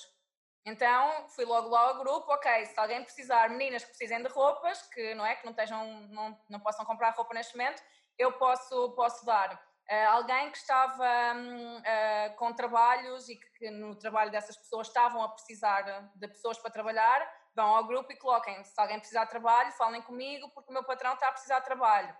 Então 0.65 1.29
fui 1.29 1.45
logo 1.45 1.69
lá 1.69 1.89
ao 1.89 1.99
grupo, 1.99 2.31
ok, 2.31 2.65
se 2.65 2.77
alguém 2.77 3.03
precisar, 3.03 3.49
meninas 3.49 3.83
que 3.83 3.89
precisem 3.89 4.21
de 4.21 4.27
roupas, 4.27 4.81
que 4.89 5.15
não 5.15 5.25
é, 5.25 5.35
que 5.35 5.45
não 5.45 5.51
estejam, 5.51 6.01
não, 6.09 6.37
não 6.49 6.59
possam 6.59 6.85
comprar 6.85 7.11
roupa 7.11 7.33
neste 7.33 7.55
momento, 7.55 7.81
eu 8.17 8.33
posso, 8.33 8.91
posso 8.91 9.25
dar. 9.25 9.53
Uh, 9.89 10.09
alguém 10.09 10.51
que 10.51 10.57
estava 10.57 11.33
um, 11.33 11.77
uh, 11.77 11.81
eh, 11.85 12.29
com 12.37 12.51
trabalhos 12.51 13.29
e 13.29 13.37
que, 13.37 13.49
que, 13.51 13.69
no 13.69 13.95
trabalho 13.95 14.29
dessas 14.29 14.57
pessoas 14.57 14.87
estavam 14.87 15.23
a 15.23 15.29
precisar 15.29 16.11
de 16.13 16.27
pessoas 16.27 16.57
para 16.57 16.69
trabalhar, 16.69 17.25
vão 17.55 17.73
ao 17.73 17.87
grupo 17.87 18.11
e 18.11 18.17
coloquem, 18.17 18.61
se 18.65 18.73
alguém 18.75 18.99
precisar 18.99 19.23
de 19.23 19.29
trabalho, 19.29 19.71
falem 19.71 20.01
comigo 20.01 20.49
porque 20.49 20.69
o 20.69 20.73
meu 20.73 20.83
patrão 20.83 21.13
está 21.13 21.29
a 21.29 21.31
precisar 21.31 21.59
de 21.59 21.65
trabalho. 21.65 22.13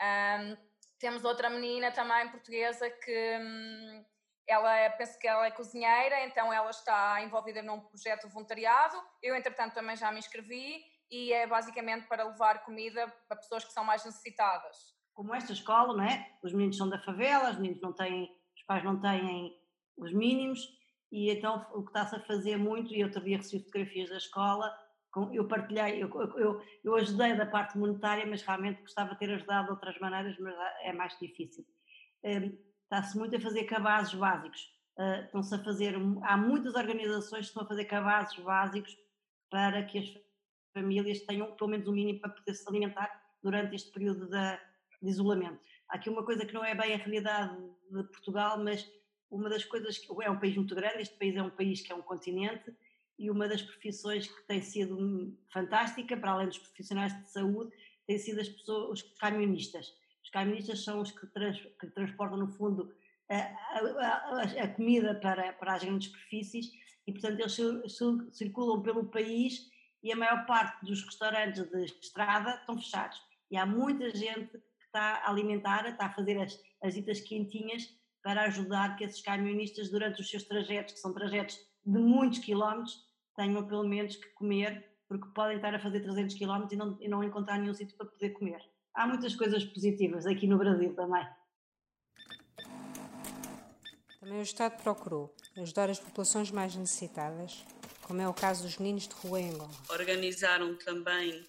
Um, 0.00 0.56
temos 0.98 1.24
outra 1.24 1.48
menina 1.48 1.92
também 1.92 2.28
portuguesa 2.28 2.90
que, 2.90 3.38
um, 3.40 4.04
ela 4.52 4.76
é, 4.76 4.90
penso 4.90 5.18
que 5.18 5.26
ela 5.26 5.46
é 5.46 5.50
cozinheira, 5.50 6.24
então 6.24 6.52
ela 6.52 6.70
está 6.70 7.22
envolvida 7.22 7.62
num 7.62 7.80
projeto 7.80 8.26
de 8.26 8.32
voluntariado. 8.32 8.96
Eu, 9.22 9.34
entretanto, 9.34 9.74
também 9.74 9.96
já 9.96 10.12
me 10.12 10.18
inscrevi 10.18 10.84
e 11.10 11.32
é 11.32 11.46
basicamente 11.46 12.06
para 12.06 12.24
levar 12.24 12.64
comida 12.64 13.06
para 13.28 13.36
pessoas 13.36 13.64
que 13.64 13.72
são 13.72 13.84
mais 13.84 14.04
necessitadas. 14.04 14.76
Como 15.14 15.34
esta 15.34 15.52
escola, 15.52 15.96
não 15.96 16.04
é? 16.04 16.38
Os 16.42 16.52
meninos 16.52 16.76
são 16.76 16.88
da 16.88 16.98
favela, 16.98 17.50
os 17.50 17.56
meninos 17.58 17.80
não 17.82 17.92
têm, 17.92 18.30
os 18.56 18.62
pais 18.64 18.84
não 18.84 19.00
têm 19.00 19.58
os 19.96 20.12
mínimos 20.12 20.60
e 21.10 21.30
então 21.30 21.66
o 21.74 21.82
que 21.82 21.90
está-se 21.90 22.16
a 22.16 22.20
fazer 22.20 22.56
muito, 22.56 22.94
e 22.94 23.04
outro 23.04 23.22
dia 23.22 23.36
recebi 23.36 23.62
fotografias 23.64 24.08
da 24.08 24.16
escola, 24.16 24.74
eu 25.30 25.46
partilhei, 25.46 26.02
eu, 26.02 26.08
eu, 26.38 26.62
eu 26.82 26.94
ajudei 26.96 27.36
da 27.36 27.44
parte 27.44 27.76
monetária, 27.76 28.24
mas 28.24 28.40
realmente 28.40 28.80
gostava 28.80 29.12
de 29.12 29.18
ter 29.18 29.30
ajudado 29.30 29.66
de 29.66 29.72
outras 29.72 29.98
maneiras, 30.00 30.34
mas 30.38 30.54
é 30.82 30.92
mais 30.94 31.14
difícil. 31.18 31.66
Hum, 32.24 32.56
está-se 32.92 33.16
muito 33.16 33.34
a 33.34 33.40
fazer 33.40 33.64
cabazes 33.64 34.12
básicos. 34.12 34.70
Uh, 34.98 35.24
estão-se 35.24 35.54
a 35.54 35.64
fazer, 35.64 35.94
há 36.22 36.36
muitas 36.36 36.74
organizações 36.74 37.46
que 37.46 37.46
estão 37.46 37.62
a 37.62 37.66
fazer 37.66 37.86
cabazes 37.86 38.38
básicos 38.40 38.94
para 39.50 39.82
que 39.84 39.98
as 39.98 40.08
famílias 40.74 41.20
tenham 41.20 41.52
pelo 41.56 41.70
menos 41.70 41.86
o 41.88 41.90
um 41.90 41.94
mínimo 41.94 42.20
para 42.20 42.30
poder 42.30 42.54
se 42.54 42.68
alimentar 42.68 43.10
durante 43.42 43.74
este 43.74 43.90
período 43.90 44.28
de, 44.28 44.58
isolamento. 45.08 45.58
Há 45.88 45.96
aqui 45.96 46.10
uma 46.10 46.22
coisa 46.22 46.44
que 46.44 46.52
não 46.52 46.62
é 46.62 46.74
bem 46.74 46.92
a 46.92 46.98
realidade 46.98 47.56
de 47.90 48.04
Portugal, 48.04 48.62
mas 48.62 48.86
uma 49.30 49.48
das 49.48 49.64
coisas 49.64 49.96
que 49.96 50.06
é 50.22 50.30
um 50.30 50.38
país 50.38 50.54
muito 50.54 50.74
grande, 50.74 51.00
este 51.00 51.18
país 51.18 51.34
é 51.34 51.42
um 51.42 51.50
país 51.50 51.80
que 51.80 51.90
é 51.90 51.94
um 51.94 52.02
continente 52.02 52.72
e 53.18 53.30
uma 53.30 53.48
das 53.48 53.62
profissões 53.62 54.26
que 54.26 54.42
tem 54.46 54.60
sido 54.60 55.34
fantástica, 55.50 56.14
para 56.16 56.32
além 56.32 56.48
dos 56.48 56.58
profissionais 56.58 57.18
de 57.18 57.30
saúde, 57.30 57.72
tem 58.06 58.18
sido 58.18 58.40
as 58.40 58.48
pessoas, 58.48 59.00
os 59.00 59.18
camionistas 59.18 60.01
camionistas 60.30 60.84
são 60.84 61.00
os 61.00 61.10
que, 61.10 61.26
trans, 61.28 61.58
que 61.80 61.86
transportam, 61.88 62.38
no 62.38 62.48
fundo, 62.48 62.92
a, 63.30 63.36
a, 63.38 64.42
a, 64.64 64.68
comida 64.68 65.14
para, 65.14 65.52
para 65.54 65.74
as 65.74 65.84
grandes 65.84 66.08
superfícies 66.08 66.66
e, 67.06 67.12
portanto, 67.12 67.40
eles 67.40 67.98
circulam 68.32 68.82
pelo 68.82 69.06
país 69.06 69.70
e 70.02 70.12
a 70.12 70.16
maior 70.16 70.44
parte 70.46 70.84
dos 70.84 71.02
restaurantes 71.04 71.68
de 71.70 71.84
estrada 71.84 72.56
estão 72.56 72.76
fechados. 72.76 73.20
E 73.50 73.56
há 73.56 73.64
muita 73.64 74.10
gente 74.10 74.50
que 74.50 74.84
está 74.86 75.22
a 75.24 75.30
alimentar, 75.30 75.88
está 75.88 76.06
a 76.06 76.14
fazer 76.14 76.38
as, 76.38 76.58
as 76.82 76.94
ditas 76.94 77.20
quentinhas 77.20 77.88
para 78.22 78.44
ajudar 78.44 78.96
que 78.96 79.04
esses 79.04 79.20
camionistas, 79.20 79.90
durante 79.90 80.20
os 80.20 80.30
seus 80.30 80.44
trajetos, 80.44 80.94
que 80.94 81.00
são 81.00 81.12
trajetos 81.12 81.58
de 81.84 81.98
muitos 81.98 82.38
quilómetros, 82.38 83.04
tenham 83.36 83.66
pelo 83.66 83.88
menos 83.88 84.16
que 84.16 84.28
comer, 84.34 84.88
porque 85.08 85.28
podem 85.34 85.56
estar 85.56 85.74
a 85.74 85.80
fazer 85.80 86.00
300 86.00 86.36
quilómetros 86.36 86.72
e 86.72 86.76
não, 86.76 86.98
e 87.00 87.08
não 87.08 87.24
encontrar 87.24 87.58
nenhum 87.58 87.74
sítio 87.74 87.96
para 87.96 88.06
poder 88.06 88.30
comer 88.30 88.62
há 88.94 89.06
muitas 89.06 89.34
coisas 89.34 89.64
positivas 89.64 90.26
aqui 90.26 90.46
no 90.46 90.58
Brasil 90.58 90.94
também. 90.94 91.26
Também 94.20 94.38
o 94.38 94.42
Estado 94.42 94.80
procurou 94.82 95.34
ajudar 95.56 95.90
as 95.90 95.98
populações 95.98 96.50
mais 96.50 96.74
necessitadas, 96.76 97.64
como 98.02 98.20
é 98.20 98.28
o 98.28 98.34
caso 98.34 98.62
dos 98.62 98.78
meninos 98.78 99.08
de 99.08 99.14
rua 99.14 99.40
em 99.40 99.50
Angola. 99.50 99.70
Organizaram 99.90 100.76
também 100.76 101.44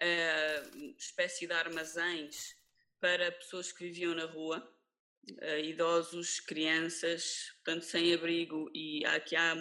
a 0.00 0.04
eh, 0.04 0.62
espécie 0.98 1.46
de 1.46 1.52
armazéns 1.52 2.54
para 3.00 3.32
pessoas 3.32 3.72
que 3.72 3.84
viviam 3.84 4.14
na 4.14 4.26
rua, 4.26 4.66
eh, 5.40 5.66
idosos, 5.66 6.40
crianças, 6.40 7.52
portanto 7.56 7.82
sem 7.82 8.14
abrigo 8.14 8.70
e 8.74 9.04
aqui 9.06 9.36
há 9.36 9.54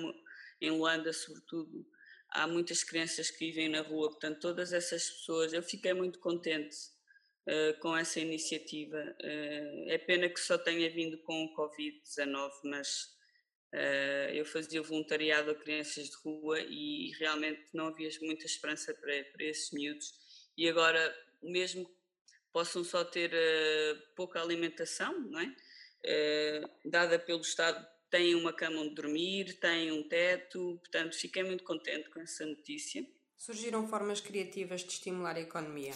em 0.62 0.72
Luanda 0.72 1.12
sobretudo 1.12 1.86
há 2.30 2.48
muitas 2.48 2.84
crianças 2.84 3.30
que 3.30 3.46
vivem 3.46 3.70
na 3.70 3.82
rua, 3.82 4.10
portanto 4.10 4.40
todas 4.40 4.74
essas 4.74 5.10
pessoas, 5.10 5.54
eu 5.54 5.62
fiquei 5.62 5.94
muito 5.94 6.20
contente 6.20 6.93
uh, 7.48 7.80
com 7.80 7.96
essa 7.96 8.20
iniciativa. 8.20 8.98
Uh, 8.98 9.90
é 9.90 9.98
pena 9.98 10.30
que 10.30 10.40
só 10.40 10.58
tenha 10.58 10.90
vindo 10.90 11.18
com 11.20 11.46
o 11.46 11.56
Covid-19, 11.56 12.52
mas 12.66 13.06
uh, 13.74 14.34
eu 14.34 14.46
fazia 14.46 14.82
voluntariado 14.82 15.52
a 15.52 15.56
crianças 15.56 16.10
de 16.10 16.16
rua 16.18 16.60
e 16.62 17.12
realmente 17.20 17.64
não 17.74 17.88
havia 17.88 18.10
muita 18.22 18.46
esperança 18.46 18.94
para, 18.94 19.24
para 19.32 19.46
esses 19.46 19.72
miúdos. 19.72 20.14
E 20.58 20.70
agora, 20.70 21.16
mesmo 21.42 21.90
possam 22.52 22.84
só 22.84 23.04
ter 23.04 23.32
pouca 24.16 24.40
alimentação, 24.40 25.20
não 25.22 25.40
é? 25.40 25.56
dada 26.86 27.18
pelo 27.18 27.42
Estado, 27.42 27.84
têm 28.14 28.36
uma 28.36 28.54
cama 28.54 28.82
onde 28.82 28.94
dormir, 28.94 29.58
têm 29.60 29.92
um 29.92 30.08
teto, 30.08 30.78
portanto, 30.78 31.16
fiquei 31.16 31.42
muito 31.42 31.64
contente 31.64 32.12
com 32.12 32.20
essa 32.20 32.46
notícia. 32.46 33.04
Surgiram 33.36 33.88
formas 33.88 34.22
criativas 34.22 34.82
de 34.82 34.92
estimular 34.92 35.36
a 35.36 35.42
economia, 35.42 35.94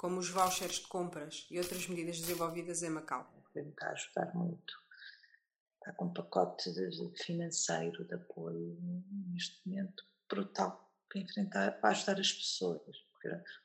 como 0.00 0.18
os 0.18 0.30
vouchers 0.30 0.76
de 0.76 0.86
compras 0.86 1.46
e 1.50 1.58
outras 1.58 1.86
medidas 1.86 2.18
desenvolvidas 2.18 2.82
em 2.82 2.88
Macau. 2.88 3.30
Foi-me 3.52 3.74
a 3.82 3.90
ajudar 3.90 4.34
muito. 4.34 4.82
Está 5.76 5.92
com 5.92 6.06
um 6.06 6.12
pacote 6.14 6.72
financeiro 7.22 8.06
de 8.06 8.14
apoio 8.14 8.78
neste 9.30 9.60
momento 9.68 10.02
brutal 10.26 10.90
para 11.06 11.20
enfrentar, 11.20 11.72
para 11.82 11.90
ajudar 11.90 12.18
as 12.18 12.32
pessoas. 12.32 12.96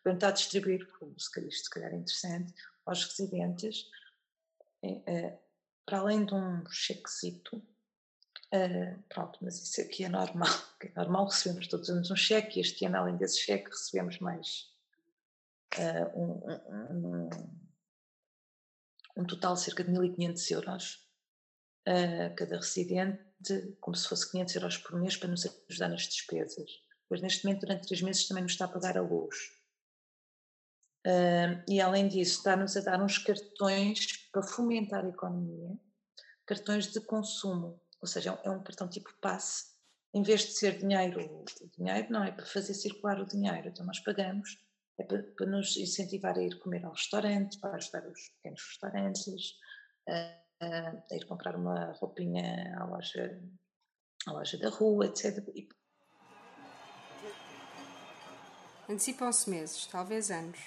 Tentar 0.03 0.31
distribuir, 0.31 0.85
como 0.99 1.17
se 1.17 1.31
calhar, 1.31 1.51
se 1.51 1.69
calhar 1.69 1.93
é 1.93 1.95
interessante, 1.95 2.53
aos 2.85 3.05
residentes, 3.05 3.89
é, 4.83 5.39
para 5.85 5.99
além 5.99 6.25
de 6.25 6.33
um 6.33 6.69
chequezito, 6.69 7.65
é, 8.51 8.97
pronto, 9.07 9.39
mas 9.41 9.55
isso 9.63 9.79
aqui 9.79 10.03
é 10.03 10.09
normal, 10.09 10.49
é 10.83 10.91
normal, 10.97 11.27
recebemos 11.27 11.69
todos 11.69 11.87
os 11.87 11.95
anos 11.95 12.11
um 12.11 12.15
cheque 12.17 12.59
e 12.59 12.61
este 12.61 12.85
ano, 12.85 12.97
além 12.97 13.15
desse 13.15 13.39
cheque, 13.39 13.69
recebemos 13.69 14.19
mais 14.19 14.74
uh, 15.77 16.19
um, 16.19 16.41
um, 16.91 17.29
um, 19.17 19.25
total 19.25 19.55
de 19.55 19.61
cerca 19.61 19.83
de 19.83 19.91
1.500 19.91 20.51
euros 20.51 21.09
a 21.87 21.91
uh, 21.91 22.35
cada 22.35 22.55
residente, 22.57 23.21
como 23.79 23.95
se 23.95 24.07
fosse 24.07 24.31
500 24.31 24.55
euros 24.55 24.77
por 24.77 24.99
mês 24.99 25.17
para 25.17 25.29
nos 25.29 25.45
ajudar 25.69 25.89
nas 25.89 26.03
despesas. 26.03 26.69
Pois 27.07 27.21
neste 27.21 27.45
momento, 27.45 27.61
durante 27.61 27.87
três 27.87 28.01
meses, 28.01 28.27
também 28.27 28.43
nos 28.43 28.53
está 28.53 28.65
a 28.65 28.69
pagar 28.69 28.97
a 28.97 29.01
luz. 29.01 29.35
Uh, 31.05 31.61
e 31.67 31.79
além 31.79 32.07
disso, 32.07 32.39
está-nos 32.39 32.75
a 32.75 32.81
dar 32.81 33.01
uns 33.01 33.19
cartões 33.19 34.27
para 34.31 34.41
fomentar 34.41 35.05
a 35.05 35.09
economia, 35.09 35.77
cartões 36.47 36.91
de 36.91 36.99
consumo, 37.01 37.79
ou 38.01 38.07
seja, 38.07 38.39
é 38.43 38.49
um 38.49 38.63
cartão 38.63 38.89
tipo 38.89 39.13
passe, 39.21 39.75
em 40.15 40.23
vez 40.23 40.41
de 40.45 40.53
ser 40.53 40.79
dinheiro, 40.79 41.43
dinheiro 41.77 42.07
não 42.09 42.23
é 42.23 42.31
para 42.31 42.45
fazer 42.45 42.73
circular 42.73 43.19
o 43.19 43.27
dinheiro, 43.27 43.67
então 43.67 43.85
nós 43.85 43.99
pagamos, 43.99 44.57
é 44.97 45.03
para, 45.03 45.23
para 45.23 45.45
nos 45.47 45.75
incentivar 45.77 46.37
a 46.37 46.41
ir 46.41 46.57
comer 46.59 46.85
ao 46.85 46.91
restaurante, 46.91 47.59
para 47.59 47.75
ajudar 47.75 48.07
os 48.07 48.29
pequenos 48.29 48.61
restaurantes, 48.69 49.57
a, 50.07 50.41
a 50.61 51.15
ir 51.15 51.25
comprar 51.27 51.55
uma 51.55 51.91
roupinha 51.93 52.75
à 52.79 52.85
loja, 52.85 53.41
à 54.27 54.31
loja 54.31 54.57
da 54.57 54.69
rua, 54.69 55.05
etc. 55.07 55.43
Antecipam-se 58.87 59.49
meses, 59.49 59.85
talvez 59.87 60.29
anos, 60.29 60.59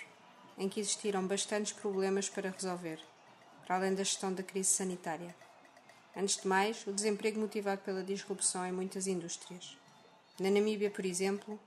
em 0.59 0.69
que 0.69 0.81
existiram 0.81 1.27
bastantes 1.27 1.73
problemas 1.73 2.29
para 2.29 2.51
resolver, 2.51 3.01
para 3.65 3.77
além 3.77 3.95
da 3.95 4.03
gestão 4.03 4.35
da 4.35 4.43
crise 4.43 4.71
sanitária. 4.71 5.35
Antes 6.17 6.39
de 6.39 6.49
mais, 6.49 6.85
o 6.87 6.93
desemprego 6.93 7.39
motivado 7.39 7.81
pela 7.83 8.03
disrupção 8.03 8.67
em 8.67 8.73
muitas 8.73 9.07
indústrias. 9.07 9.79
Na 10.41 10.51
Namíbia, 10.51 10.91
por 10.91 11.05
exemplo, 11.05 11.61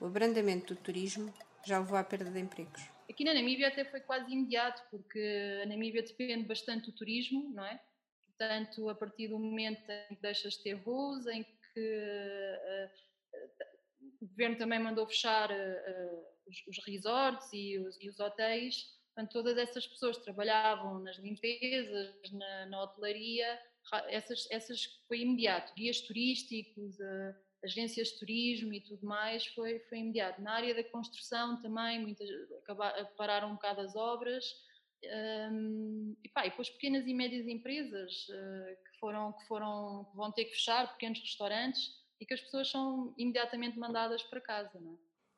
o 0.00 0.06
abrandamento 0.06 0.74
do 0.74 0.80
turismo 0.80 1.32
já 1.68 1.78
levou 1.78 1.96
à 1.96 2.04
perda 2.04 2.30
de 2.30 2.40
empregos. 2.40 2.82
Aqui 3.08 3.24
na 3.24 3.34
Namíbia 3.34 3.68
até 3.68 3.84
foi 3.84 4.00
quase 4.00 4.30
imediato, 4.32 4.82
porque 4.90 5.60
a 5.62 5.66
Namíbia 5.66 6.02
depende 6.02 6.44
bastante 6.44 6.86
do 6.86 6.92
turismo, 6.92 7.52
não 7.54 7.64
é? 7.64 7.80
Portanto, 8.26 8.88
a 8.88 8.94
partir 8.94 9.28
do 9.28 9.38
momento 9.38 9.82
em 9.90 10.14
que 10.14 10.22
deixas 10.22 10.54
de 10.54 10.62
ter 10.62 10.74
voos, 10.76 11.26
em 11.26 11.42
que 11.42 11.80
uh, 11.80 12.86
uh, 12.86 14.16
o 14.20 14.26
governo 14.26 14.56
também 14.56 14.78
mandou 14.78 15.06
fechar 15.06 15.50
uh, 15.50 16.24
os, 16.46 16.66
os, 16.68 16.84
resorts 16.86 17.48
e 17.52 17.78
os, 17.78 17.98
e 18.00 18.08
os, 18.08 18.20
hotéis, 18.20 18.84
portanto, 19.14 19.32
todas 19.32 19.58
essas 19.58 19.86
pessoas 19.86 20.18
que 20.18 20.24
trabalhavam 20.24 21.00
nas 21.00 21.16
limpezas, 21.16 22.14
na, 22.32 22.66
na 22.66 22.82
hotelaria, 22.82 23.58
essas, 24.08 24.46
essas 24.50 24.84
foi 25.08 25.20
imediato. 25.20 25.74
Guias 25.74 26.00
turísticos, 26.02 26.96
agências 27.64 28.08
de 28.08 28.18
turismo 28.18 28.72
e 28.72 28.80
tudo 28.80 29.04
mais, 29.06 29.46
foi, 29.46 29.80
foi 29.88 29.98
imediato. 29.98 30.40
Na 30.40 30.54
área 30.54 30.74
da 30.74 30.84
construção 30.84 31.60
também, 31.60 32.00
muitas, 32.00 32.28
acabaram, 32.62 33.06
pararam 33.16 33.50
um 33.50 33.54
bocado 33.54 33.80
as 33.80 33.96
obras. 33.96 34.44
Um, 35.52 36.16
e, 36.24 36.28
pá, 36.28 36.46
e 36.46 36.50
depois 36.50 36.68
pequenas 36.70 37.06
e 37.06 37.14
médias 37.14 37.46
empresas 37.46 38.26
uh, 38.28 38.76
que, 38.84 38.98
foram, 38.98 39.32
que, 39.32 39.46
foram, 39.46 40.06
que 40.10 40.16
vão 40.16 40.32
ter 40.32 40.44
que 40.46 40.52
fechar, 40.52 40.92
pequenos 40.92 41.20
restaurantes, 41.20 41.92
e 42.20 42.26
que 42.26 42.34
as 42.34 42.40
pessoas 42.40 42.68
são 42.68 43.14
imediatamente 43.16 43.78
mandadas 43.78 44.22
para 44.24 44.40
casa. 44.40 44.78
Não 44.80 44.94
é? 44.94 44.96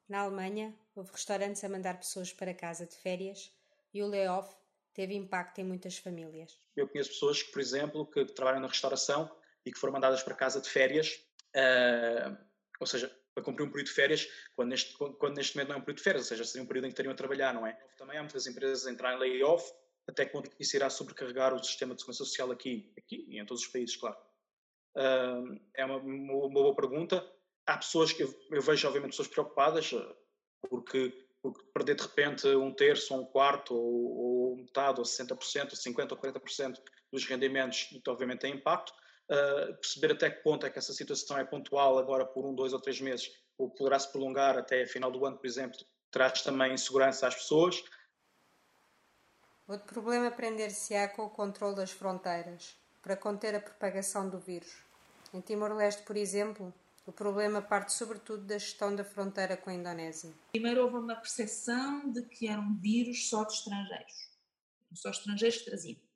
Na 0.09 0.21
Alemanha, 0.23 0.75
houve 0.95 1.13
restaurantes 1.13 1.63
a 1.63 1.69
mandar 1.69 1.99
pessoas 1.99 2.33
para 2.33 2.55
casa 2.55 2.87
de 2.87 2.97
férias 2.97 3.53
e 3.93 4.03
o 4.03 4.07
layoff 4.07 4.55
teve 4.95 5.15
impacto 5.15 5.61
em 5.61 5.65
muitas 5.65 5.99
famílias. 5.99 6.59
Eu 6.77 6.89
conheço 6.89 7.11
pessoas 7.11 7.43
que, 7.43 7.53
por 7.53 7.61
exemplo, 7.61 8.07
que 8.07 8.25
trabalham 8.25 8.61
na 8.61 8.67
restauração 8.67 9.31
e 9.65 9.71
que 9.71 9.79
foram 9.79 9.93
mandadas 9.93 10.23
para 10.23 10.35
casa 10.35 10.61
de 10.61 10.69
férias 10.69 11.23
Uh, 11.57 12.37
ou 12.79 12.87
seja, 12.87 13.15
para 13.35 13.45
cumprir 13.45 13.65
um 13.65 13.71
período 13.71 13.89
de 13.89 13.93
férias, 13.93 14.29
quando 14.55 14.71
neste, 14.71 14.95
quando 14.95 15.37
neste 15.37 15.57
momento 15.57 15.69
não 15.69 15.77
é 15.77 15.79
um 15.79 15.83
período 15.83 15.99
de 15.99 16.05
férias, 16.05 16.23
ou 16.25 16.29
seja, 16.29 16.45
seria 16.45 16.63
um 16.63 16.67
período 16.67 16.85
em 16.85 16.89
que 16.89 16.93
estariam 16.93 17.13
a 17.13 17.17
trabalhar, 17.17 17.55
não 17.55 17.67
é? 17.67 17.73
Também 17.97 18.19
há 18.19 18.23
muitas 18.23 18.47
empresas 18.47 18.87
a 18.87 18.91
entrar 18.91 19.15
em 19.15 19.19
layoff, 19.19 19.71
até 20.09 20.25
quando 20.27 20.51
isso 20.59 20.77
irá 20.77 20.91
sobrecarregar 20.91 21.55
o 21.55 21.63
sistema 21.63 21.95
de 21.95 22.01
segurança 22.01 22.25
social 22.25 22.51
aqui, 22.51 22.93
aqui 22.99 23.27
e 23.29 23.39
em 23.39 23.47
todos 23.47 23.63
os 23.63 23.69
países, 23.69 23.97
claro. 23.97 24.17
Uh, 24.97 25.61
é 25.75 25.85
uma, 25.85 25.99
uma, 25.99 26.49
boa 26.49 26.75
pergunta. 26.75 27.25
Há 27.67 27.77
pessoas 27.77 28.13
que 28.13 28.23
eu, 28.23 28.35
eu, 28.51 28.61
vejo, 28.61 28.87
obviamente, 28.89 29.13
pessoas 29.13 29.29
preocupadas, 29.29 29.91
porque, 30.69 31.29
porque 31.41 31.65
perder 31.73 31.95
de 31.95 32.03
repente 32.03 32.49
um 32.49 32.75
terço, 32.75 33.15
ou 33.15 33.21
um 33.21 33.27
quarto, 33.27 33.75
ou, 33.75 34.51
ou 34.51 34.57
metade, 34.57 34.99
ou 34.99 35.05
60%, 35.05 35.31
ou 35.31 35.95
50% 35.95 36.13
ou 36.13 36.19
40% 36.19 36.81
dos 37.13 37.25
rendimentos, 37.27 37.89
obviamente 38.09 38.41
tem 38.41 38.55
impacto 38.55 38.93
uh, 39.31 39.75
perceber 39.75 40.13
até 40.13 40.31
que 40.31 40.43
ponto 40.43 40.67
é 40.67 40.71
que 40.71 40.79
essa 40.79 40.93
situação 40.93 41.39
é 41.39 41.45
pontual 41.45 41.99
agora 41.99 42.27
por 42.27 42.45
um, 42.45 42.55
dois 42.55 42.73
ou 42.73 42.81
três 42.81 43.01
meses, 43.01 43.31
ou 43.57 43.71
poderá 43.71 43.99
se 43.99 44.11
prolongar 44.11 44.59
até 44.59 44.85
final 44.87 45.11
do 45.11 45.25
ano, 45.25 45.39
por 45.39 45.47
exemplo, 45.47 45.79
traz 46.11 46.43
também 46.43 46.75
insegurança 46.75 47.29
às 47.29 47.35
pessoas. 47.35 47.83
Outro 49.69 49.87
problema 49.87 50.31
prender-se-á 50.31 51.09
com 51.09 51.27
o 51.27 51.31
controle 51.31 51.77
das 51.77 51.93
fronteiras, 51.93 52.77
para 53.01 53.17
conter 53.17 53.55
a 53.55 53.61
propagação 53.61 54.29
do 54.29 54.39
vírus. 54.39 54.83
Em 55.33 55.41
Timor-Leste, 55.41 56.03
por 56.03 56.17
exemplo, 56.17 56.75
o 57.07 57.13
problema 57.13 57.63
parte 57.63 57.93
sobretudo 57.93 58.45
da 58.45 58.59
gestão 58.59 58.95
da 58.95 59.05
fronteira 59.05 59.57
com 59.57 59.71
a 59.71 59.75
Indonésia. 59.75 60.33
Primeiro 60.51 60.83
houve 60.83 60.97
uma 60.97 61.15
percepção 61.15 62.11
de 62.11 62.23
que 62.23 62.49
era 62.49 62.61
um 62.61 62.77
vírus 62.77 63.29
só 63.29 63.45
de 63.45 63.53
estrangeiros, 63.53 64.29
só 64.95 65.11
estrangeiros 65.11 65.59
que 65.59 65.65
traziam. 65.67 66.10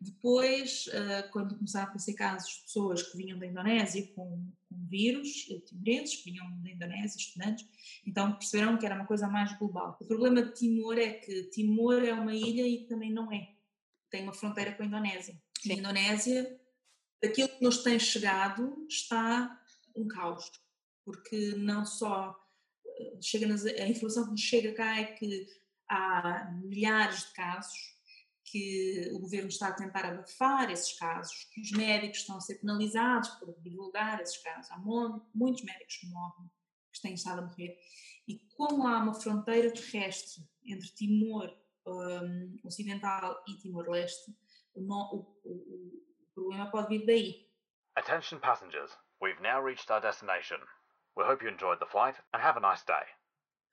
Depois, 0.00 0.86
uh, 0.88 1.30
quando 1.32 1.56
começaram 1.56 1.86
a 1.86 1.88
aparecer 1.88 2.14
casos 2.14 2.56
de 2.56 2.62
pessoas 2.62 3.02
que 3.02 3.16
vinham 3.16 3.38
da 3.38 3.46
Indonésia 3.46 4.06
com, 4.14 4.52
com 4.68 4.86
vírus, 4.86 5.46
eh, 5.50 5.60
timorenses 5.60 6.16
que 6.16 6.30
vinham 6.30 6.60
da 6.60 6.70
Indonésia, 6.70 7.16
estudantes, 7.16 7.66
então 8.06 8.32
perceberam 8.34 8.76
que 8.76 8.84
era 8.84 8.96
uma 8.96 9.06
coisa 9.06 9.28
mais 9.28 9.56
global. 9.58 9.96
O 10.00 10.06
problema 10.06 10.42
de 10.42 10.52
Timor 10.52 10.98
é 10.98 11.14
que 11.14 11.44
Timor 11.44 12.04
é 12.04 12.12
uma 12.12 12.34
ilha 12.34 12.66
e 12.66 12.86
também 12.86 13.12
não 13.12 13.32
é. 13.32 13.54
Tem 14.10 14.24
uma 14.24 14.34
fronteira 14.34 14.72
com 14.74 14.82
a 14.82 14.86
Indonésia. 14.86 15.40
Sim. 15.58 15.72
A 15.72 15.74
Indonésia, 15.76 16.60
aquilo 17.22 17.48
que 17.48 17.62
nos 17.62 17.82
tem 17.82 17.98
chegado, 17.98 18.86
está 18.88 19.58
um 19.96 20.06
caos, 20.08 20.50
porque 21.04 21.54
não 21.56 21.86
só 21.86 22.36
eh, 22.86 23.18
chega 23.22 23.46
nas, 23.46 23.64
a 23.64 23.88
informação 23.88 24.24
que 24.24 24.32
nos 24.32 24.40
chega 24.40 24.74
cá 24.74 25.00
é 25.00 25.04
que 25.04 25.46
há 25.88 26.50
milhares 26.62 27.26
de 27.26 27.32
casos 27.32 27.93
que 28.44 29.10
o 29.12 29.18
governo 29.20 29.48
está 29.48 29.68
a 29.68 29.72
tentar 29.72 30.04
abafar 30.04 30.70
esses 30.70 30.98
casos, 30.98 31.44
que 31.52 31.60
os 31.60 31.72
médicos 31.72 32.18
estão 32.18 32.36
a 32.36 32.40
ser 32.40 32.56
penalizados 32.56 33.30
por 33.30 33.54
divulgar 33.60 34.20
esses 34.20 34.38
casos. 34.38 34.70
Há 34.70 34.78
muitos 34.78 35.64
médicos 35.64 35.96
que 35.96 36.06
morrem, 36.08 36.50
que 36.92 37.00
têm 37.00 37.14
estado 37.14 37.40
a 37.40 37.46
morrer. 37.46 37.76
E 38.28 38.38
como 38.56 38.86
há 38.86 38.98
uma 38.98 39.14
fronteira 39.14 39.72
terrestre 39.72 40.44
entre 40.64 40.88
Timor 40.90 41.50
um, 41.86 42.56
Ocidental 42.64 43.42
e 43.48 43.56
Timor-Leste, 43.56 44.34
o, 44.74 44.80
o, 44.80 45.40
o, 45.44 45.52
o 45.52 46.34
problema 46.34 46.70
pode 46.70 46.88
vir 46.88 47.06
daí. 47.06 47.50
Attention 47.96 48.40
passengers, 48.40 48.90
we've 49.20 49.40
now 49.40 49.62
reached 49.62 49.90
our 49.90 50.00
destination. 50.00 50.58
We 51.16 51.24
hope 51.24 51.44
you 51.44 51.50
enjoyed 51.50 51.78
the 51.78 51.86
flight 51.86 52.16
and 52.32 52.42
have 52.42 52.58
a 52.58 52.60
nice 52.60 52.84
day. 52.84 53.06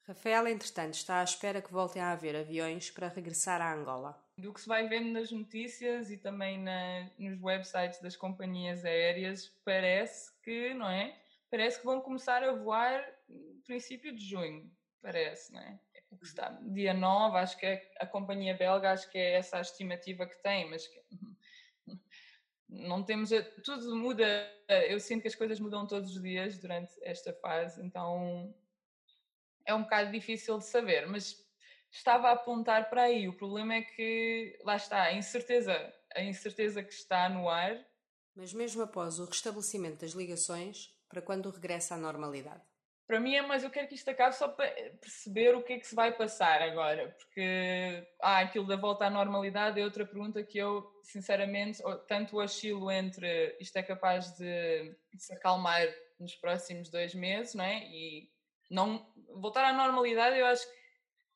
Rafael, 0.08 0.48
entretanto, 0.48 0.96
está 0.96 1.20
à 1.20 1.24
espera 1.24 1.62
que 1.62 1.72
voltem 1.72 2.02
a 2.02 2.12
haver 2.12 2.36
aviões 2.36 2.90
para 2.90 3.08
regressar 3.08 3.62
à 3.62 3.74
Angola 3.74 4.20
do 4.42 4.54
que 4.54 4.60
se 4.60 4.68
vai 4.68 4.88
vendo 4.88 5.12
nas 5.12 5.32
notícias 5.32 6.10
e 6.10 6.18
também 6.18 6.60
na, 6.60 7.10
nos 7.18 7.40
websites 7.42 8.02
das 8.02 8.16
companhias 8.16 8.84
aéreas, 8.84 9.48
parece 9.64 10.32
que, 10.42 10.74
não 10.74 10.90
é? 10.90 11.16
Parece 11.50 11.80
que 11.80 11.86
vão 11.86 12.02
começar 12.02 12.44
a 12.44 12.52
voar 12.54 13.06
no 13.30 13.62
princípio 13.62 14.14
de 14.14 14.26
junho, 14.26 14.70
parece, 15.02 15.54
não 15.54 15.62
é? 15.62 15.80
é 15.94 16.04
o 16.10 16.18
que 16.18 16.26
está, 16.26 16.50
dia 16.64 16.94
9, 16.94 17.38
acho 17.38 17.58
que 17.58 17.66
é 17.66 17.92
a 18.00 18.06
companhia 18.06 18.56
belga, 18.58 18.92
acho 18.92 19.10
que 19.12 19.18
é 19.18 19.34
essa 19.34 19.58
a 19.58 19.62
estimativa 19.62 20.26
que 20.26 20.42
tem, 20.42 20.70
mas 20.70 20.88
que, 20.88 21.02
não 22.68 23.04
temos, 23.04 23.30
tudo 23.64 23.96
muda, 23.96 24.26
eu 24.90 25.00
sinto 25.00 25.22
que 25.22 25.28
as 25.28 25.36
coisas 25.36 25.60
mudam 25.60 25.86
todos 25.86 26.16
os 26.16 26.22
dias 26.22 26.58
durante 26.58 26.92
esta 27.04 27.32
fase, 27.34 27.82
então 27.86 28.56
é 29.66 29.74
um 29.76 29.84
bocado 29.84 30.12
difícil 30.12 30.58
de 30.58 30.66
saber, 30.66 31.06
mas 31.08 31.51
estava 31.92 32.30
a 32.30 32.34
apontar 32.34 32.90
para 32.90 33.04
aí. 33.04 33.28
O 33.28 33.38
problema 33.38 33.76
é 33.76 33.82
que, 33.82 34.58
lá 34.64 34.76
está, 34.76 35.04
a 35.04 35.14
incerteza, 35.14 35.94
a 36.16 36.24
incerteza 36.24 36.84
que 36.84 36.94
está 36.94 37.30
no 37.30 37.50
ar. 37.50 37.78
Mas 38.36 38.54
mesmo 38.54 38.82
após 38.82 39.20
o 39.20 39.26
restabelecimento 39.26 40.02
das 40.02 40.12
ligações, 40.12 40.96
para 41.10 41.22
quando 41.22 41.50
regressa 41.50 41.96
à 41.96 41.98
normalidade? 41.98 42.62
para 43.12 43.20
mim 43.20 43.36
é 43.36 43.42
mais 43.42 43.62
eu 43.62 43.70
quero 43.70 43.90
que 43.90 43.96
isto 43.96 44.10
acabe 44.10 44.34
só 44.34 44.48
para 44.48 44.74
perceber 45.02 45.54
o 45.54 45.62
que 45.62 45.74
é 45.74 45.80
que 45.80 45.86
se 45.86 45.94
vai 45.94 46.14
passar 46.14 46.62
agora, 46.62 47.14
porque 47.20 48.08
ah, 48.22 48.40
aquilo 48.40 48.66
da 48.66 48.78
volta 48.78 49.04
à 49.04 49.10
normalidade 49.10 49.82
é 49.82 49.84
outra 49.84 50.06
pergunta 50.06 50.42
que 50.42 50.58
eu, 50.58 50.90
sinceramente, 51.04 51.84
tanto 52.08 52.38
oscilo 52.38 52.90
entre 52.90 53.58
isto 53.60 53.76
é 53.76 53.84
capaz 53.84 54.32
de, 54.38 54.96
de 55.14 55.22
se 55.22 55.34
acalmar 55.34 55.86
nos 56.18 56.36
próximos 56.36 56.90
dois 56.90 57.14
meses, 57.14 57.54
não 57.54 57.66
é? 57.66 57.84
E 57.90 58.30
não 58.70 59.06
voltar 59.36 59.66
à 59.66 59.74
normalidade 59.74 60.40
eu 60.40 60.46
acho 60.46 60.66
que 60.66 60.81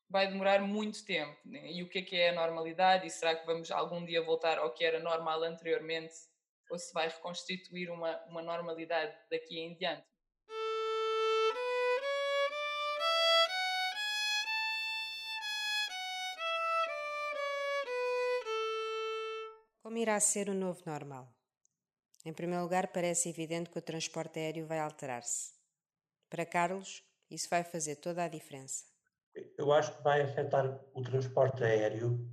vai 0.08 0.28
demorar 0.28 0.60
muito 0.60 1.04
tempo. 1.04 1.36
Né? 1.44 1.72
E 1.72 1.82
o 1.82 1.88
que 1.88 1.98
é 1.98 2.02
que 2.02 2.16
é 2.16 2.30
a 2.30 2.34
normalidade? 2.34 3.06
E 3.06 3.10
será 3.10 3.34
que 3.34 3.46
vamos 3.46 3.70
algum 3.70 4.04
dia 4.04 4.22
voltar 4.22 4.58
ao 4.58 4.72
que 4.72 4.84
era 4.84 5.00
normal 5.00 5.42
anteriormente? 5.42 6.14
Ou 6.70 6.78
se 6.78 6.92
vai 6.92 7.08
reconstituir 7.08 7.90
uma, 7.90 8.16
uma 8.26 8.42
normalidade 8.42 9.16
daqui 9.30 9.58
em 9.58 9.74
diante? 9.74 10.04
Como 19.80 19.98
irá 19.98 20.18
ser 20.18 20.48
o 20.48 20.54
novo 20.54 20.82
normal? 20.84 21.32
Em 22.24 22.32
primeiro 22.32 22.64
lugar, 22.64 22.88
parece 22.88 23.28
evidente 23.28 23.70
que 23.70 23.78
o 23.78 23.82
transporte 23.82 24.40
aéreo 24.40 24.66
vai 24.66 24.80
alterar-se. 24.80 25.54
Para 26.28 26.44
Carlos, 26.44 27.04
isso 27.30 27.48
vai 27.48 27.62
fazer 27.62 27.94
toda 27.96 28.24
a 28.24 28.28
diferença. 28.28 28.95
Eu 29.56 29.72
acho 29.72 29.96
que 29.96 30.02
vai 30.02 30.22
afetar 30.22 30.80
o 30.94 31.02
transporte 31.02 31.62
aéreo 31.62 32.28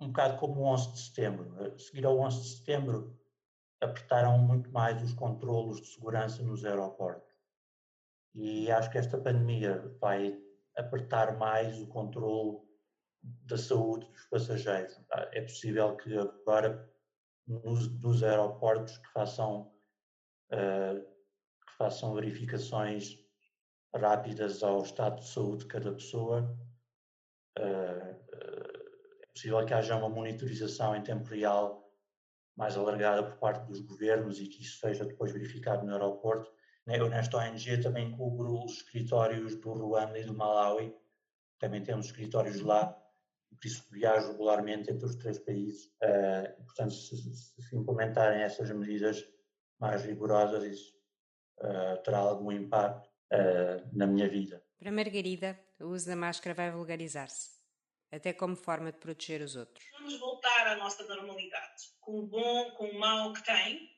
um 0.00 0.08
bocado 0.08 0.38
como 0.38 0.60
o 0.60 0.64
11 0.64 0.92
de 0.92 0.98
setembro. 1.00 1.62
A 1.62 1.78
seguir 1.78 2.06
ao 2.06 2.18
11 2.18 2.40
de 2.40 2.48
setembro, 2.56 3.20
apertaram 3.80 4.38
muito 4.38 4.70
mais 4.70 5.02
os 5.02 5.12
controlos 5.12 5.80
de 5.80 5.88
segurança 5.88 6.42
nos 6.42 6.64
aeroportos. 6.64 7.30
E 8.34 8.70
acho 8.70 8.90
que 8.90 8.98
esta 8.98 9.18
pandemia 9.18 9.94
vai 10.00 10.40
apertar 10.76 11.36
mais 11.36 11.78
o 11.80 11.86
controle 11.88 12.58
da 13.22 13.58
saúde 13.58 14.06
dos 14.06 14.24
passageiros. 14.26 14.98
É 15.32 15.42
possível 15.42 15.96
que 15.96 16.16
agora 16.16 16.90
nos, 17.46 17.88
nos 18.00 18.22
aeroportos 18.22 18.96
que 18.96 19.08
façam, 19.12 19.72
uh, 20.52 21.00
que 21.00 21.76
façam 21.76 22.14
verificações 22.14 23.18
rápidas 23.94 24.62
ao 24.62 24.82
estado 24.82 25.20
de 25.20 25.28
saúde 25.28 25.64
de 25.64 25.66
cada 25.66 25.92
pessoa. 25.92 26.56
Uh, 27.58 27.62
uh, 27.62 29.22
é 29.22 29.26
possível 29.32 29.64
que 29.64 29.74
haja 29.74 29.96
uma 29.96 30.08
monitorização 30.08 30.94
em 30.94 31.02
tempo 31.02 31.28
real 31.28 31.88
mais 32.56 32.76
alargada 32.76 33.22
por 33.22 33.38
parte 33.38 33.66
dos 33.66 33.80
governos 33.80 34.38
e 34.38 34.46
que 34.46 34.62
isso 34.62 34.78
seja 34.80 35.04
depois 35.04 35.32
verificado 35.32 35.84
no 35.84 35.92
aeroporto. 35.92 36.50
Eu, 36.86 37.08
nesta 37.08 37.38
ONG, 37.38 37.80
também 37.80 38.10
cubro 38.10 38.64
os 38.64 38.78
escritórios 38.78 39.54
do 39.56 39.72
Ruanda 39.72 40.18
e 40.18 40.24
do 40.24 40.34
Malawi. 40.34 40.94
Também 41.58 41.82
temos 41.82 42.06
escritórios 42.06 42.60
lá 42.60 42.96
por 43.50 43.66
isso 43.66 43.84
viajo 43.90 44.28
regularmente 44.28 44.90
entre 44.90 45.06
os 45.06 45.16
três 45.16 45.38
países. 45.38 45.86
Uh, 46.02 46.64
portanto, 46.64 46.94
se, 46.94 47.76
implementarem 47.76 48.42
essas 48.42 48.70
medidas 48.70 49.24
mais 49.78 50.04
rigorosas, 50.04 50.64
isso 50.64 51.00
terá 52.04 52.18
algum 52.18 52.50
impacto 52.50 53.09
uh, 53.32 53.96
na 53.96 54.06
minha 54.06 54.28
vida. 54.28 54.64
Para 54.78 54.92
Margarida, 54.92 55.58
o 55.80 55.86
uso 55.86 56.06
da 56.06 56.16
máscara 56.16 56.54
vai 56.54 56.70
vulgarizar-se, 56.70 57.50
até 58.10 58.32
como 58.32 58.56
forma 58.56 58.92
de 58.92 58.98
proteger 58.98 59.42
os 59.42 59.56
outros. 59.56 59.84
Vamos 59.98 60.18
voltar 60.18 60.66
à 60.68 60.76
nossa 60.76 61.04
normalidade, 61.04 61.82
com 62.00 62.20
o 62.20 62.26
bom, 62.26 62.70
com 62.72 62.86
o 62.86 62.98
mau 62.98 63.32
que 63.32 63.44
tem, 63.44 63.90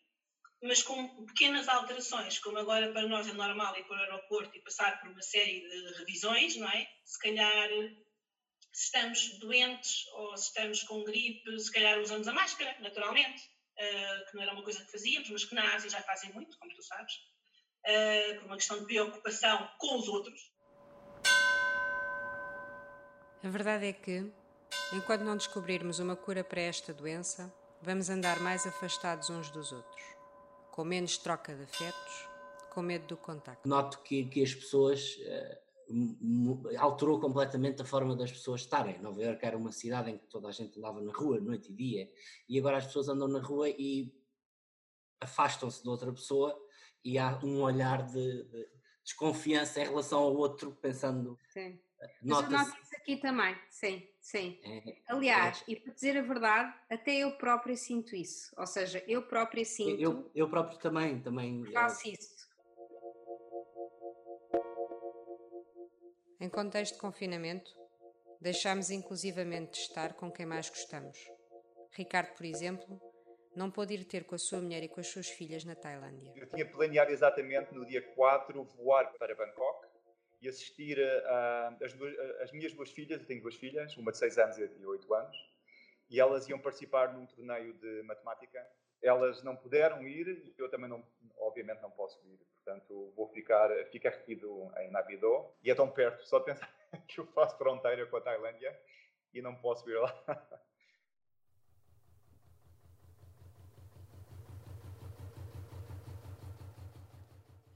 mas 0.63 0.83
com 0.83 1.25
pequenas 1.27 1.69
alterações, 1.69 2.39
como 2.39 2.59
agora 2.59 2.93
para 2.93 3.09
nós 3.09 3.29
é 3.29 3.33
normal 3.33 3.77
ir 3.77 3.85
para 3.85 3.97
o 3.97 4.01
aeroporto 4.01 4.57
e 4.57 4.63
passar 4.63 5.01
por 5.01 5.11
uma 5.11 5.23
série 5.23 5.61
de 5.69 5.99
revisões, 5.99 6.57
não 6.57 6.69
é? 6.69 6.87
Se 7.05 7.19
calhar 7.19 7.69
se 8.73 8.85
estamos 8.85 9.39
doentes 9.39 10.07
ou 10.15 10.37
se 10.37 10.49
estamos 10.49 10.83
com 10.85 11.05
gripe, 11.05 11.59
se 11.59 11.71
calhar 11.71 11.99
usamos 12.01 12.27
a 12.27 12.33
máscara, 12.33 12.75
naturalmente, 12.81 13.43
uh, 13.43 14.31
que 14.31 14.35
não 14.35 14.43
era 14.43 14.53
uma 14.53 14.63
coisa 14.63 14.85
que 14.85 14.91
fazíamos, 14.91 15.29
mas 15.31 15.45
que 15.45 15.55
na 15.55 15.75
Ásia 15.75 15.91
já 15.91 16.03
fazem 16.03 16.33
muito, 16.33 16.57
como 16.59 16.75
tu 16.75 16.83
sabes, 16.83 17.13
uh, 17.87 18.41
por 18.41 18.47
uma 18.47 18.57
questão 18.57 18.79
de 18.79 18.85
preocupação 18.87 19.69
com 19.79 19.99
os 19.99 20.09
outros. 20.09 20.53
A 23.45 23.49
verdade 23.49 23.87
é 23.87 23.93
que, 23.93 24.31
enquanto 24.93 25.23
não 25.23 25.37
descobrirmos 25.37 25.99
uma 25.99 26.15
cura 26.15 26.45
para 26.45 26.61
esta 26.61 26.95
doença, 26.95 27.53
vamos 27.81 28.09
andar 28.09 28.39
mais 28.41 28.67
afastados 28.67 29.31
uns 29.31 29.51
dos 29.51 29.73
outros, 29.73 30.03
com 30.71 30.85
menos 30.85 31.19
troca 31.19 31.55
de 31.55 31.65
afetos, 31.65 32.29
com 32.71 32.83
medo 32.83 33.07
do 33.07 33.17
contacto. 33.17 33.69
Noto 33.69 34.01
que, 34.03 34.25
que 34.27 34.43
as 34.43 34.55
pessoas. 34.55 35.17
Uh 35.17 35.63
alterou 36.79 37.21
completamente 37.21 37.83
a 37.83 37.85
forma 37.85 38.17
das 38.17 38.33
pessoas 38.33 38.63
estarem. 38.63 38.99
Nova 39.01 39.21
Iorque 39.23 39.45
era 39.45 39.57
uma 39.57 39.73
cidade 39.73 40.11
em 40.11 40.19
que 40.19 40.27
toda 40.27 40.49
a 40.49 40.53
gente 40.53 40.79
andava 40.79 41.01
na 41.01 41.13
rua, 41.13 41.41
noite 41.41 41.71
e 41.71 41.75
dia, 41.75 42.11
e 42.49 42.59
agora 42.59 42.79
as 42.79 42.87
pessoas 42.87 43.09
andam 43.09 43.29
na 43.29 43.41
rua 43.41 43.69
e 43.69 44.13
afastam-se 45.21 45.83
de 45.83 45.89
outra 45.89 46.13
pessoa 46.13 46.59
e 47.05 47.19
há 47.19 47.39
um 47.43 47.61
olhar 47.63 48.03
de, 48.07 48.45
de 48.45 48.69
desconfiança 49.03 49.81
em 49.81 49.85
relação 49.85 50.21
ao 50.21 50.37
outro, 50.37 50.73
pensando. 50.81 51.39
Sim. 51.49 51.79
Eh, 52.01 52.11
Mas 52.23 52.43
eu 52.43 52.51
noto 52.51 52.77
isso 52.83 52.97
aqui 52.97 53.17
também, 53.17 53.57
sim, 53.69 54.09
sim. 54.21 54.61
É, 54.65 54.97
Aliás, 55.09 55.65
é. 55.69 55.73
e 55.73 55.77
para 55.77 55.93
dizer 55.93 56.17
a 56.17 56.23
verdade, 56.23 56.75
até 56.91 57.19
eu 57.19 57.37
própria 57.37 57.77
sinto 57.77 58.15
isso. 58.15 58.53
Ou 58.57 58.67
seja, 58.67 59.03
eu 59.07 59.23
própria 59.23 59.65
sinto. 59.65 60.01
Eu, 60.01 60.31
eu 60.35 60.49
próprio 60.49 60.79
também, 60.79 61.21
também. 61.21 61.65
Faço 61.73 62.09
isso 62.09 62.53
Em 66.43 66.49
contexto 66.49 66.95
de 66.95 67.01
confinamento, 67.01 67.71
deixámos 68.41 68.91
inclusivamente 68.91 69.75
de 69.75 69.79
estar 69.79 70.15
com 70.15 70.29
quem 70.29 70.45
mais 70.45 70.69
gostamos. 70.69 71.17
Ricardo, 71.93 72.35
por 72.35 72.45
exemplo, 72.45 73.01
não 73.55 73.71
pôde 73.71 73.95
ir 73.95 74.05
ter 74.05 74.25
com 74.25 74.35
a 74.35 74.39
sua 74.39 74.61
mulher 74.61 74.83
e 74.83 74.89
com 74.89 75.01
as 75.01 75.07
suas 75.09 75.29
filhas 75.29 75.65
na 75.65 75.75
Tailândia. 75.75 76.33
Eu 76.37 76.49
tinha 76.49 76.67
planeado 76.67 77.11
exatamente 77.11 77.75
no 77.75 77.87
dia 77.87 78.03
4 78.15 78.63
voar 78.65 79.13
para 79.19 79.35
Bangkok 79.35 79.87
e 80.41 80.49
assistir 80.49 80.99
a, 81.01 81.77
as, 81.83 81.95
as, 82.43 82.53
minhas 82.53 82.73
duas 82.73 82.91
filhas, 82.91 83.21
eu 83.21 83.27
tenho 83.27 83.43
duas 83.43 83.55
filhas, 83.55 83.97
uma 83.97 84.11
de 84.11 84.19
6 84.19 84.39
anos 84.39 84.59
e 84.59 84.67
de 84.67 84.87
8 84.87 85.15
anos, 85.15 85.37
e 86.11 86.21
elas 86.21 86.49
iam 86.49 86.59
participar 86.59 87.13
num 87.13 87.27
torneio 87.27 87.75
de 87.75 88.03
matemática. 88.03 88.67
Elas 89.01 89.43
não 89.43 89.57
puderam 89.57 90.07
ir 90.07 90.29
e 90.29 90.55
eu 90.59 90.69
também, 90.69 90.89
não, 90.89 91.05
obviamente, 91.39 91.81
não 91.81 91.91
posso 91.91 92.19
ir 92.27 92.39
Portanto, 92.65 93.13
vou 93.17 93.29
ficar, 93.29 93.71
ficar 93.87 94.11
retido 94.11 94.71
em 94.79 94.91
Nabidó 94.91 95.53
e 95.65 95.71
é 95.71 95.75
tão 95.75 95.91
perto, 95.91 96.25
só 96.25 96.39
pensar 96.39 96.73
que 97.09 97.19
eu 97.19 97.27
faço 97.27 97.59
fronteira 97.59 98.07
com 98.07 98.17
a 98.17 98.21
Tailândia 98.21 98.79
e 99.35 99.43
não 99.43 99.55
posso 99.57 99.89
ir 99.91 99.99
lá. 99.99 100.61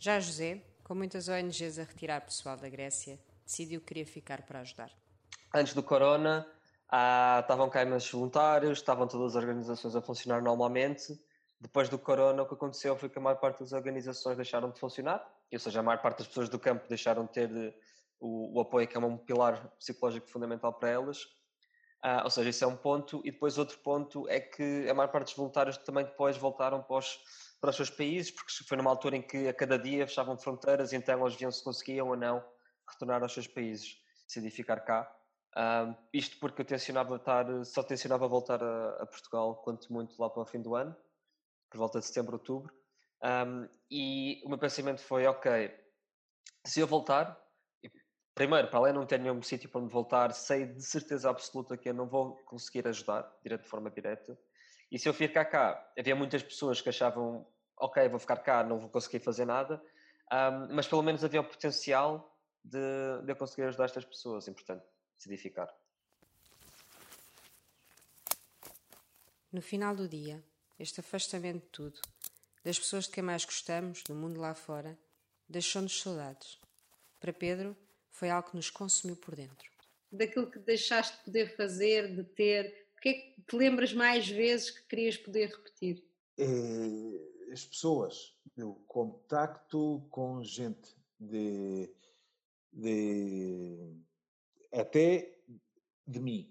Já 0.07 0.20
José, 0.20 0.62
com 0.84 0.94
muitas 0.94 1.26
ONGs 1.26 1.80
a 1.80 1.82
retirar 1.82 2.20
pessoal 2.20 2.57
da 2.57 2.68
Grécia, 2.68 3.18
decidiu 3.44 3.80
que 3.80 3.86
queria 3.88 4.07
ficar 4.07 4.42
para 4.42 4.61
ajudar. 4.61 4.92
Antes 5.52 5.74
do 5.74 5.82
corona, 5.82 6.46
ah, 6.88 7.40
estavam 7.42 7.68
cá 7.68 7.82
imensos 7.82 8.09
voluntários, 8.12 8.78
estavam 8.78 9.09
todas 9.09 9.34
as 9.34 9.42
organizações 9.42 9.96
a 9.96 10.00
funcionar 10.00 10.40
normalmente 10.40 11.18
depois 11.61 11.88
do 11.88 11.98
corona, 11.98 12.40
o 12.40 12.46
que 12.46 12.54
aconteceu 12.54 12.96
foi 12.96 13.09
que 13.09 13.18
a 13.18 13.20
maior 13.20 13.40
parte 13.40 13.59
das 13.59 13.72
organizações 13.72 14.36
deixaram 14.36 14.70
de 14.70 14.78
funcionar, 14.78 15.28
ou 15.52 15.59
seja, 15.59 15.80
a 15.80 15.82
maior 15.82 16.00
parte 16.00 16.18
das 16.18 16.28
pessoas 16.28 16.48
do 16.48 16.59
campo 16.61 16.86
deixaram 16.88 17.24
de 17.24 17.32
ter 17.32 17.50
eh, 17.50 17.74
o, 18.20 18.57
o 18.57 18.61
apoio, 18.61 18.86
que 18.86 18.96
é 18.96 19.00
um 19.00 19.16
pilar 19.16 19.66
psicológico 19.76 20.28
fundamental 20.28 20.72
para 20.72 20.90
elas. 20.90 21.26
Uh, 22.07 22.22
ou 22.22 22.30
seja, 22.30 22.50
isso 22.50 22.64
é 22.64 22.66
um 22.68 22.76
ponto. 22.76 23.20
E 23.24 23.32
depois 23.32 23.59
outro 23.59 23.78
ponto 23.78 24.28
é 24.28 24.38
que 24.38 24.88
a 24.88 24.94
maior 24.94 25.09
parte 25.09 25.26
dos 25.26 25.34
voluntários 25.34 25.76
também 25.78 26.04
depois 26.04 26.36
voltaram 26.36 26.80
para 26.80 26.98
os, 26.98 27.18
para 27.61 27.70
os 27.70 27.76
seus 27.76 27.90
países, 27.90 28.30
porque 28.30 28.52
foi 28.64 28.76
numa 28.76 28.90
altura 28.90 29.16
em 29.16 29.22
que 29.22 29.48
a 29.48 29.52
cada 29.52 29.76
dia 29.76 30.07
fechavam 30.07 30.38
fronteiras 30.38 30.92
e 30.92 30.96
então 30.96 31.20
eles 31.20 31.34
viam 31.36 31.50
se 31.50 31.64
conseguiam 31.64 32.09
ou 32.09 32.16
não 32.16 32.44
retornar 32.88 33.22
aos 33.22 33.34
seus 33.34 33.48
países, 33.48 34.00
decidir 34.26 34.50
ficar 34.50 34.80
cá. 34.80 35.12
Uh, 35.57 35.96
isto 36.12 36.38
porque 36.38 36.62
eu 36.62 36.66
tencionava 36.66 37.16
estar, 37.16 37.46
só 37.64 37.82
tencionava 37.82 38.28
voltar 38.28 38.62
a, 38.62 39.02
a 39.02 39.07
Portugal, 39.07 39.57
quanto 39.57 39.92
muito 39.92 40.14
lá 40.20 40.30
para 40.30 40.42
o 40.42 40.46
fim 40.46 40.62
do 40.62 40.76
ano 40.76 40.94
por 41.70 41.78
volta 41.78 41.98
de 41.98 42.07
setembro, 42.07 42.34
outubro. 42.34 42.72
Um, 43.22 43.68
e 43.90 44.42
o 44.44 44.48
meu 44.48 44.59
pensamento 44.59 45.02
foi: 45.02 45.26
ok, 45.26 45.74
se 46.64 46.80
eu 46.80 46.86
voltar, 46.86 47.38
primeiro, 48.37 48.68
para 48.68 48.78
além 48.78 48.93
de 48.93 48.99
não 48.99 49.07
ter 49.07 49.18
nenhum 49.18 49.43
sítio 49.43 49.68
para 49.68 49.80
onde 49.80 49.91
voltar, 49.91 50.30
sei 50.32 50.66
de 50.66 50.82
certeza 50.82 51.30
absoluta 51.30 51.74
que 51.74 51.89
eu 51.89 51.95
não 51.95 52.07
vou 52.07 52.37
conseguir 52.45 52.87
ajudar 52.87 53.34
de 53.43 53.59
forma 53.66 53.91
direta. 53.91 54.39
E 54.93 54.99
se 54.99 55.09
eu 55.09 55.14
ficar 55.14 55.47
cá, 55.47 55.93
havia 55.99 56.14
muitas 56.14 56.43
pessoas 56.43 56.80
que 56.82 56.91
achavam: 56.91 57.47
ok, 57.78 58.07
vou 58.11 58.20
ficar 58.20 58.37
cá, 58.37 58.62
não 58.62 58.78
vou 58.78 58.91
conseguir 58.91 59.20
fazer 59.20 59.47
nada, 59.47 59.82
um, 60.30 60.74
mas 60.74 60.87
pelo 60.87 61.03
menos 61.03 61.24
havia 61.24 61.41
o 61.41 61.45
potencial 61.45 62.39
de, 62.62 62.78
de 63.24 63.32
eu 63.32 63.37
conseguir 63.37 63.62
ajudar 63.62 63.87
estas 63.87 64.05
pessoas, 64.05 64.47
e 64.47 64.53
portanto, 64.53 64.84
decidi 65.16 65.39
ficar. 65.39 65.74
No 69.51 69.62
final 69.62 69.97
do 69.97 70.07
dia, 70.07 70.45
este 70.78 71.01
afastamento 71.01 71.62
de 71.62 71.70
tudo, 71.70 72.01
das 72.62 72.78
pessoas 72.78 73.07
de 73.07 73.12
quem 73.12 73.22
mais 73.24 73.47
gostamos, 73.47 74.03
do 74.03 74.14
mundo 74.14 74.39
lá 74.39 74.55
fora, 74.55 74.99
deixou-nos 75.49 76.03
saudades. 76.03 76.61
Para 77.18 77.32
Pedro, 77.32 77.74
foi 78.16 78.30
algo 78.30 78.50
que 78.50 78.56
nos 78.56 78.70
consumiu 78.70 79.16
por 79.16 79.36
dentro. 79.36 79.70
Daquilo 80.10 80.50
que 80.50 80.58
deixaste 80.58 81.18
de 81.18 81.24
poder 81.24 81.56
fazer, 81.56 82.14
de 82.14 82.24
ter, 82.24 82.88
o 82.96 83.00
que 83.00 83.08
é 83.08 83.12
que 83.12 83.42
te 83.42 83.56
lembras 83.56 83.92
mais 83.92 84.26
vezes 84.26 84.70
que 84.70 84.82
querias 84.86 85.16
poder 85.16 85.50
repetir? 85.50 86.02
É, 86.38 87.52
as 87.52 87.64
pessoas, 87.64 88.34
o 88.56 88.74
contacto 88.86 90.06
com 90.10 90.42
gente 90.42 90.96
de, 91.20 91.90
de 92.72 93.96
até 94.72 95.38
de 96.06 96.18
mim, 96.18 96.50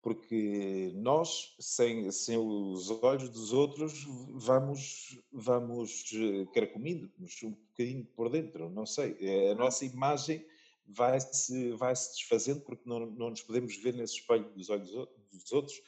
porque 0.00 0.92
nós, 0.94 1.54
sem, 1.58 2.10
sem 2.10 2.36
os 2.36 2.90
olhos 3.02 3.28
dos 3.28 3.52
outros, 3.52 4.06
vamos, 4.30 5.18
vamos 5.32 6.04
eh, 6.14 6.46
carcomindo-nos 6.54 7.42
um 7.42 7.50
bocadinho 7.50 8.04
por 8.14 8.30
dentro, 8.30 8.70
não 8.70 8.86
sei. 8.86 9.16
A 9.50 9.54
nossa 9.54 9.84
imagem 9.84 10.46
vai-se 10.86 11.72
vai 11.72 11.94
-se 11.94 12.12
desfazendo 12.12 12.60
porque 12.60 12.88
não, 12.88 13.00
não 13.06 13.30
nos 13.30 13.42
podemos 13.42 13.76
ver 13.76 13.94
nesse 13.94 14.14
espelho 14.14 14.48
dos 14.54 14.70
olhos 14.70 14.90
dos 15.30 15.52
outros 15.52 15.82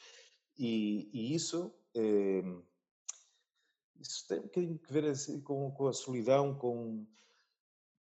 e, 0.57 1.09
e 1.11 1.33
isso, 1.33 1.73
é, 1.95 2.43
isso 3.99 4.27
tem 4.27 4.39
um 4.39 4.43
bocadinho 4.43 4.77
que 4.77 4.93
ver 4.93 5.05
assim, 5.05 5.41
com, 5.41 5.71
com 5.71 5.87
a 5.87 5.93
solidão, 5.93 6.53
com 6.53 7.05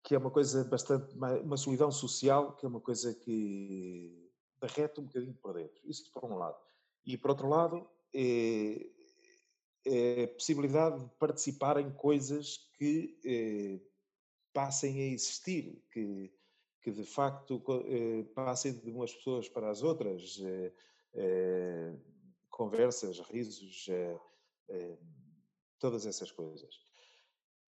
que 0.04 0.16
é 0.16 0.18
uma 0.18 0.32
coisa 0.32 0.64
bastante, 0.64 1.14
uma 1.44 1.58
solidão 1.58 1.92
social, 1.92 2.56
que 2.56 2.66
é 2.66 2.70
uma 2.70 2.80
coisa 2.80 3.14
que 3.14 4.27
derrete 4.60 5.00
um 5.00 5.06
bocadinho 5.06 5.34
por 5.36 5.54
dentro. 5.54 5.80
Isso 5.86 6.12
por 6.12 6.26
um 6.26 6.38
lado. 6.38 6.58
E 7.06 7.18
por 7.18 7.32
outro 7.32 7.48
lado, 7.48 7.90
é, 8.14 8.90
é 9.86 10.24
a 10.24 10.28
possibilidade 10.28 11.04
de 11.04 11.10
participar 11.18 11.80
em 11.80 11.92
coisas 11.92 12.58
que 12.78 13.20
é, 13.26 13.80
passem 14.54 15.02
a 15.02 15.14
existir, 15.14 15.82
que, 15.92 16.32
que 16.82 16.92
de 16.92 17.04
facto 17.04 17.64
é, 17.86 18.24
passem 18.34 18.74
de 18.74 18.90
umas 18.90 19.14
pessoas 19.14 19.48
para 19.48 19.70
as 19.70 19.84
outras, 19.84 20.40
é, 21.14 21.94
conversas, 22.50 23.20
risos, 23.20 23.88
todas 25.80 26.06
essas 26.06 26.32
coisas. 26.32 26.80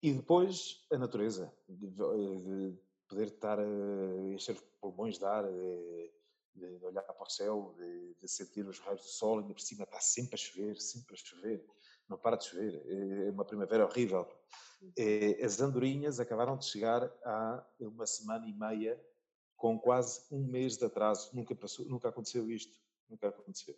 E 0.01 0.11
depois 0.11 0.85
a 0.91 0.97
natureza, 0.97 1.53
de, 1.67 1.87
de 1.87 2.77
poder 3.07 3.27
estar 3.27 3.59
a 3.59 4.33
encher 4.33 4.61
pulmões 4.81 5.17
de 5.17 5.25
ar, 5.25 5.45
de, 5.45 6.11
de 6.55 6.85
olhar 6.85 7.01
para 7.01 7.23
o 7.23 7.29
céu, 7.29 7.73
de, 7.77 8.13
de, 8.15 8.27
sentir 8.27 8.67
os 8.67 8.79
raios 8.79 9.01
do 9.01 9.07
sol, 9.07 9.39
ainda 9.39 9.53
por 9.53 9.61
cima 9.61 9.83
está 9.83 9.99
sempre 9.99 10.35
a 10.35 10.37
chover, 10.37 10.79
sempre 10.79 11.15
a 11.15 11.17
chover, 11.17 11.65
não 12.07 12.17
para 12.17 12.35
de 12.35 12.45
chover, 12.45 12.83
é 13.27 13.31
uma 13.31 13.45
primavera 13.45 13.85
horrível. 13.85 14.27
É, 14.97 15.43
as 15.43 15.59
andorinhas 15.61 16.19
acabaram 16.19 16.57
de 16.57 16.65
chegar 16.65 17.03
há 17.23 17.65
uma 17.79 18.05
semana 18.05 18.47
e 18.47 18.53
meia, 18.53 19.01
com 19.55 19.79
quase 19.79 20.21
um 20.29 20.45
mês 20.45 20.77
de 20.77 20.85
atraso, 20.85 21.29
nunca, 21.33 21.55
passou, 21.55 21.85
nunca 21.85 22.09
aconteceu 22.09 22.49
isto, 22.51 22.77
nunca 23.09 23.29
aconteceu. 23.29 23.75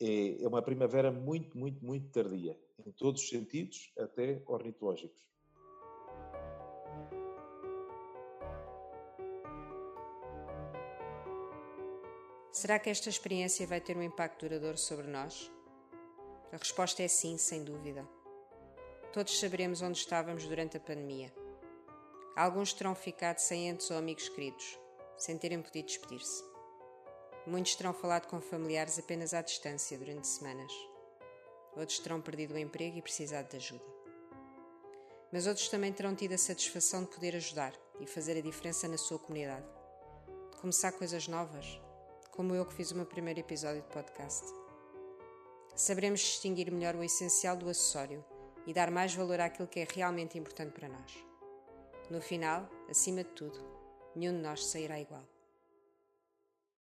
É, 0.00 0.42
é 0.42 0.48
uma 0.48 0.62
primavera 0.62 1.10
muito, 1.10 1.58
muito, 1.58 1.84
muito 1.84 2.10
tardia, 2.10 2.58
em 2.84 2.92
todos 2.92 3.22
os 3.22 3.28
sentidos, 3.28 3.92
até 3.98 4.42
ornitológicos. 4.46 5.26
Será 12.56 12.78
que 12.78 12.88
esta 12.88 13.10
experiência 13.10 13.66
vai 13.66 13.82
ter 13.82 13.98
um 13.98 14.02
impacto 14.02 14.48
duradouro 14.48 14.78
sobre 14.78 15.06
nós? 15.06 15.52
A 16.50 16.56
resposta 16.56 17.02
é 17.02 17.06
sim, 17.06 17.36
sem 17.36 17.62
dúvida. 17.62 18.08
Todos 19.12 19.38
saberemos 19.38 19.82
onde 19.82 19.98
estávamos 19.98 20.46
durante 20.46 20.78
a 20.78 20.80
pandemia. 20.80 21.30
Alguns 22.34 22.72
terão 22.72 22.94
ficado 22.94 23.40
sem 23.40 23.68
entes 23.68 23.90
ou 23.90 23.98
amigos 23.98 24.30
queridos, 24.30 24.78
sem 25.18 25.36
terem 25.36 25.60
podido 25.60 25.84
despedir-se. 25.84 26.42
Muitos 27.46 27.74
terão 27.74 27.92
falado 27.92 28.26
com 28.26 28.40
familiares 28.40 28.98
apenas 28.98 29.34
à 29.34 29.42
distância 29.42 29.98
durante 29.98 30.26
semanas. 30.26 30.72
Outros 31.76 31.98
terão 31.98 32.22
perdido 32.22 32.54
o 32.54 32.58
emprego 32.58 32.96
e 32.96 33.02
precisado 33.02 33.50
de 33.50 33.58
ajuda. 33.58 33.84
Mas 35.30 35.46
outros 35.46 35.68
também 35.68 35.92
terão 35.92 36.14
tido 36.14 36.32
a 36.32 36.38
satisfação 36.38 37.04
de 37.04 37.10
poder 37.10 37.36
ajudar 37.36 37.74
e 38.00 38.06
fazer 38.06 38.38
a 38.38 38.40
diferença 38.40 38.88
na 38.88 38.96
sua 38.96 39.18
comunidade. 39.18 39.66
Começar 40.58 40.92
coisas 40.92 41.28
novas, 41.28 41.78
como 42.36 42.54
eu 42.54 42.66
que 42.66 42.74
fiz 42.74 42.90
o 42.90 42.96
meu 42.96 43.06
primeiro 43.06 43.40
episódio 43.40 43.80
de 43.80 43.88
podcast. 43.88 44.44
Saberemos 45.74 46.20
distinguir 46.20 46.70
melhor 46.70 46.94
o 46.94 47.02
essencial 47.02 47.56
do 47.56 47.68
acessório 47.68 48.22
e 48.66 48.74
dar 48.74 48.90
mais 48.90 49.14
valor 49.14 49.40
àquilo 49.40 49.66
que 49.66 49.80
é 49.80 49.88
realmente 49.90 50.38
importante 50.38 50.72
para 50.72 50.88
nós. 50.88 51.24
No 52.10 52.20
final, 52.20 52.68
acima 52.90 53.24
de 53.24 53.30
tudo, 53.30 53.58
nenhum 54.14 54.32
de 54.32 54.42
nós 54.42 54.66
sairá 54.66 55.00
igual. 55.00 55.35